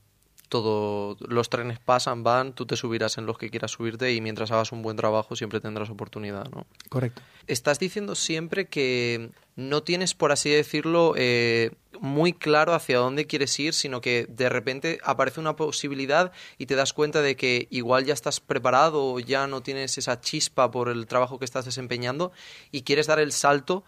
todo, 0.50 1.16
los 1.26 1.48
trenes 1.48 1.78
pasan, 1.78 2.22
van, 2.24 2.52
tú 2.52 2.66
te 2.66 2.76
subirás 2.76 3.16
en 3.16 3.24
los 3.24 3.38
que 3.38 3.48
quieras 3.48 3.70
subirte 3.70 4.12
y 4.12 4.20
mientras 4.20 4.50
hagas 4.50 4.72
un 4.72 4.82
buen 4.82 4.96
trabajo 4.96 5.36
siempre 5.36 5.60
tendrás 5.60 5.88
oportunidad, 5.88 6.50
¿no? 6.50 6.66
Correcto. 6.90 7.22
Estás 7.46 7.78
diciendo 7.78 8.16
siempre 8.16 8.66
que 8.66 9.30
no 9.56 9.82
tienes, 9.82 10.14
por 10.14 10.32
así 10.32 10.50
decirlo, 10.50 11.14
eh, 11.16 11.70
muy 12.00 12.32
claro 12.32 12.74
hacia 12.74 12.98
dónde 12.98 13.26
quieres 13.26 13.58
ir, 13.60 13.74
sino 13.74 14.00
que 14.00 14.26
de 14.28 14.48
repente 14.48 14.98
aparece 15.04 15.38
una 15.38 15.54
posibilidad 15.54 16.32
y 16.58 16.66
te 16.66 16.74
das 16.74 16.92
cuenta 16.92 17.22
de 17.22 17.36
que 17.36 17.68
igual 17.70 18.04
ya 18.04 18.12
estás 18.12 18.40
preparado 18.40 19.04
o 19.04 19.20
ya 19.20 19.46
no 19.46 19.62
tienes 19.62 19.98
esa 19.98 20.20
chispa 20.20 20.70
por 20.70 20.88
el 20.88 21.06
trabajo 21.06 21.38
que 21.38 21.44
estás 21.44 21.64
desempeñando 21.64 22.32
y 22.72 22.82
quieres 22.82 23.06
dar 23.06 23.20
el 23.20 23.30
salto 23.30 23.84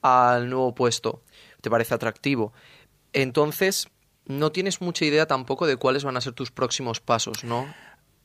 al 0.00 0.48
nuevo 0.48 0.74
puesto. 0.74 1.22
Te 1.60 1.68
parece 1.68 1.94
atractivo. 1.94 2.54
Entonces, 3.12 3.88
no 4.26 4.52
tienes 4.52 4.80
mucha 4.80 5.04
idea 5.04 5.26
tampoco 5.26 5.66
de 5.66 5.76
cuáles 5.76 6.04
van 6.04 6.16
a 6.16 6.20
ser 6.20 6.32
tus 6.32 6.50
próximos 6.50 7.00
pasos, 7.00 7.44
¿no? 7.44 7.66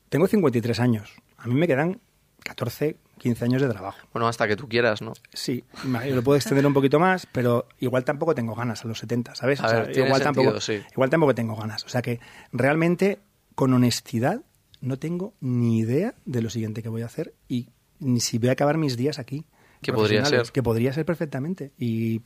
Tengo 0.10 0.28
53 0.28 0.80
años. 0.80 1.14
A 1.38 1.48
mí 1.48 1.56
me 1.56 1.68
quedan 1.68 2.02
14, 2.44 2.98
15 3.20 3.46
años 3.46 3.62
de 3.62 3.70
trabajo. 3.70 4.00
Bueno, 4.14 4.28
hasta 4.28 4.48
que 4.48 4.56
tú 4.56 4.68
quieras, 4.68 5.02
¿no? 5.02 5.14
Sí, 5.34 5.64
lo 5.86 6.24
puedo 6.24 6.36
extender 6.36 6.66
un 6.66 6.74
poquito 6.74 7.00
más, 7.00 7.28
pero 7.32 7.68
igual 7.80 8.04
tampoco 8.04 8.36
tengo 8.36 8.56
ganas 8.56 8.84
a 8.84 8.88
los 8.88 9.00
70, 9.00 9.36
¿sabes? 9.36 9.62
A 9.62 9.68
ver, 9.68 9.92
tiene 9.92 10.08
igual, 10.08 10.22
sentido, 10.22 10.44
tampoco, 10.44 10.62
sí. 10.62 10.82
igual 10.92 11.10
tampoco 11.10 11.36
tengo 11.36 11.56
ganas. 11.56 11.86
O 11.86 11.90
sea 11.90 12.02
que 12.02 12.20
realmente, 12.52 13.20
con 13.56 13.74
honestidad, 13.74 14.42
no 14.82 14.98
tengo 14.98 15.34
ni 15.40 15.80
idea 15.80 16.16
de 16.26 16.42
lo 16.42 16.50
siguiente 16.50 16.82
que 16.82 16.90
voy 16.90 17.04
a 17.04 17.06
hacer 17.06 17.36
y 17.48 17.70
ni 18.00 18.20
si 18.20 18.40
voy 18.40 18.50
a 18.50 18.54
acabar 18.54 18.78
mis 18.78 18.98
días 18.98 19.20
aquí. 19.20 19.46
Que 19.82 19.94
podría 19.94 20.26
ser. 20.26 20.52
Que 20.52 20.64
podría 20.64 20.94
ser 20.94 21.06
perfectamente. 21.06 21.72
Y 21.78 22.22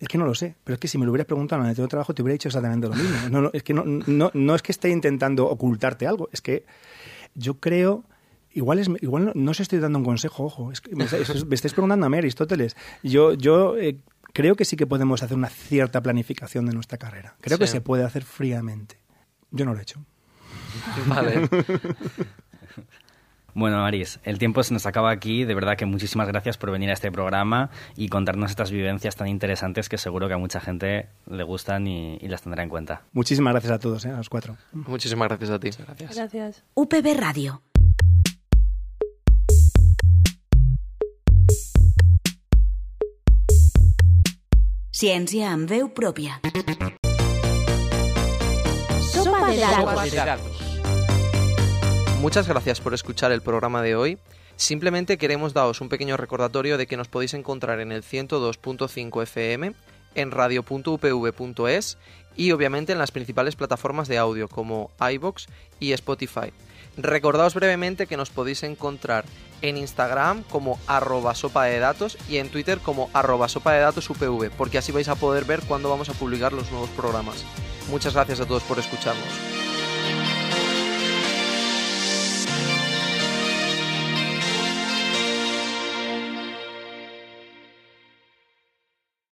es 0.00 0.08
que 0.08 0.18
no 0.18 0.24
lo 0.26 0.34
sé. 0.34 0.56
Pero 0.64 0.74
es 0.74 0.80
que 0.80 0.88
si 0.88 0.98
me 0.98 1.04
lo 1.04 1.12
hubieras 1.12 1.26
preguntado 1.26 1.62
en 1.62 1.68
el 1.68 1.88
trabajo, 1.88 2.12
te 2.14 2.22
hubiera 2.22 2.32
dicho 2.32 2.48
exactamente 2.48 2.88
lo 2.88 2.94
mismo. 2.94 3.28
No, 3.30 3.40
no, 3.42 3.50
es 3.52 3.62
que 3.62 3.72
no, 3.74 3.84
no, 3.84 4.30
no 4.34 4.54
es 4.56 4.62
que 4.62 4.72
esté 4.72 4.88
intentando 4.90 5.46
ocultarte 5.46 6.06
algo. 6.06 6.28
Es 6.32 6.40
que 6.40 6.64
yo 7.34 7.54
creo... 7.60 8.04
Igual, 8.52 8.80
es, 8.80 8.88
igual 9.00 9.26
no, 9.26 9.32
no 9.36 9.50
os 9.52 9.60
estoy 9.60 9.78
dando 9.78 10.00
un 10.00 10.04
consejo, 10.04 10.44
ojo. 10.44 10.72
Es 10.72 10.80
que 10.80 10.96
me, 10.96 11.04
estáis- 11.04 11.44
me 11.46 11.54
estáis 11.54 11.72
preguntando 11.72 12.06
a 12.06 12.08
mí, 12.08 12.18
Aristóteles. 12.18 12.76
Yo, 13.04 13.34
yo 13.34 13.76
eh, 13.78 13.98
creo 14.32 14.56
que 14.56 14.64
sí 14.64 14.76
que 14.76 14.88
podemos 14.88 15.22
hacer 15.22 15.36
una 15.36 15.48
cierta 15.48 16.02
planificación 16.02 16.66
de 16.66 16.72
nuestra 16.72 16.98
carrera. 16.98 17.36
Creo 17.40 17.58
que 17.58 17.68
se 17.68 17.80
puede 17.80 18.02
hacer 18.02 18.24
fríamente. 18.24 18.96
Yo 19.52 19.64
no 19.64 19.72
lo 19.74 19.78
he 19.78 19.82
hecho. 19.82 20.00
Vale. 21.06 21.48
Bueno, 23.54 23.84
Aris, 23.84 24.20
el 24.24 24.38
tiempo 24.38 24.62
se 24.62 24.72
nos 24.72 24.86
acaba 24.86 25.10
aquí. 25.10 25.44
De 25.44 25.54
verdad 25.54 25.76
que 25.76 25.86
muchísimas 25.86 26.28
gracias 26.28 26.58
por 26.58 26.70
venir 26.70 26.90
a 26.90 26.92
este 26.92 27.10
programa 27.10 27.70
y 27.96 28.08
contarnos 28.08 28.50
estas 28.50 28.70
vivencias 28.70 29.16
tan 29.16 29.28
interesantes 29.28 29.88
que 29.88 29.98
seguro 29.98 30.28
que 30.28 30.34
a 30.34 30.38
mucha 30.38 30.60
gente 30.60 31.08
le 31.26 31.42
gustan 31.42 31.86
y, 31.86 32.16
y 32.20 32.28
las 32.28 32.42
tendrá 32.42 32.62
en 32.62 32.68
cuenta. 32.68 33.02
Muchísimas 33.12 33.52
gracias 33.52 33.72
a 33.72 33.78
todos, 33.78 34.04
eh, 34.04 34.10
a 34.10 34.16
los 34.16 34.28
cuatro. 34.28 34.56
Muchísimas 34.72 35.28
gracias 35.28 35.50
a 35.50 35.58
ti. 35.58 35.70
Gracias. 36.14 36.64
UPB 36.74 37.14
Radio. 37.18 37.62
Ciència 45.00 45.48
amb 45.48 45.70
veu 45.70 45.86
pròpia. 45.96 46.34
Sopa 49.10 49.46
de 49.48 50.10
dados. 50.10 50.69
Muchas 52.20 52.46
gracias 52.46 52.82
por 52.82 52.92
escuchar 52.92 53.32
el 53.32 53.40
programa 53.40 53.80
de 53.80 53.96
hoy. 53.96 54.18
Simplemente 54.56 55.16
queremos 55.16 55.54
daros 55.54 55.80
un 55.80 55.88
pequeño 55.88 56.18
recordatorio 56.18 56.76
de 56.76 56.86
que 56.86 56.98
nos 56.98 57.08
podéis 57.08 57.32
encontrar 57.32 57.80
en 57.80 57.92
el 57.92 58.02
102.5 58.02 59.22
FM, 59.22 59.72
en 60.14 60.30
radio.upv.es 60.30 61.96
y 62.36 62.52
obviamente 62.52 62.92
en 62.92 62.98
las 62.98 63.10
principales 63.10 63.56
plataformas 63.56 64.06
de 64.06 64.18
audio 64.18 64.48
como 64.48 64.90
iBox 65.00 65.46
y 65.80 65.92
Spotify. 65.92 66.52
Recordaos 66.98 67.54
brevemente 67.54 68.06
que 68.06 68.18
nos 68.18 68.28
podéis 68.28 68.64
encontrar 68.64 69.24
en 69.62 69.78
Instagram 69.78 70.42
como 70.42 70.78
arroba 70.86 71.34
sopa 71.34 71.64
de 71.64 71.78
datos 71.78 72.18
y 72.28 72.36
en 72.36 72.50
Twitter 72.50 72.80
como 72.80 73.08
arroba 73.14 73.48
sopa 73.48 73.72
de 73.72 73.80
datos 73.80 74.10
UPV, 74.10 74.50
porque 74.58 74.76
así 74.76 74.92
vais 74.92 75.08
a 75.08 75.14
poder 75.14 75.46
ver 75.46 75.62
cuándo 75.62 75.88
vamos 75.88 76.10
a 76.10 76.14
publicar 76.14 76.52
los 76.52 76.70
nuevos 76.70 76.90
programas. 76.90 77.46
Muchas 77.88 78.12
gracias 78.12 78.40
a 78.40 78.46
todos 78.46 78.62
por 78.64 78.78
escucharnos. 78.78 79.59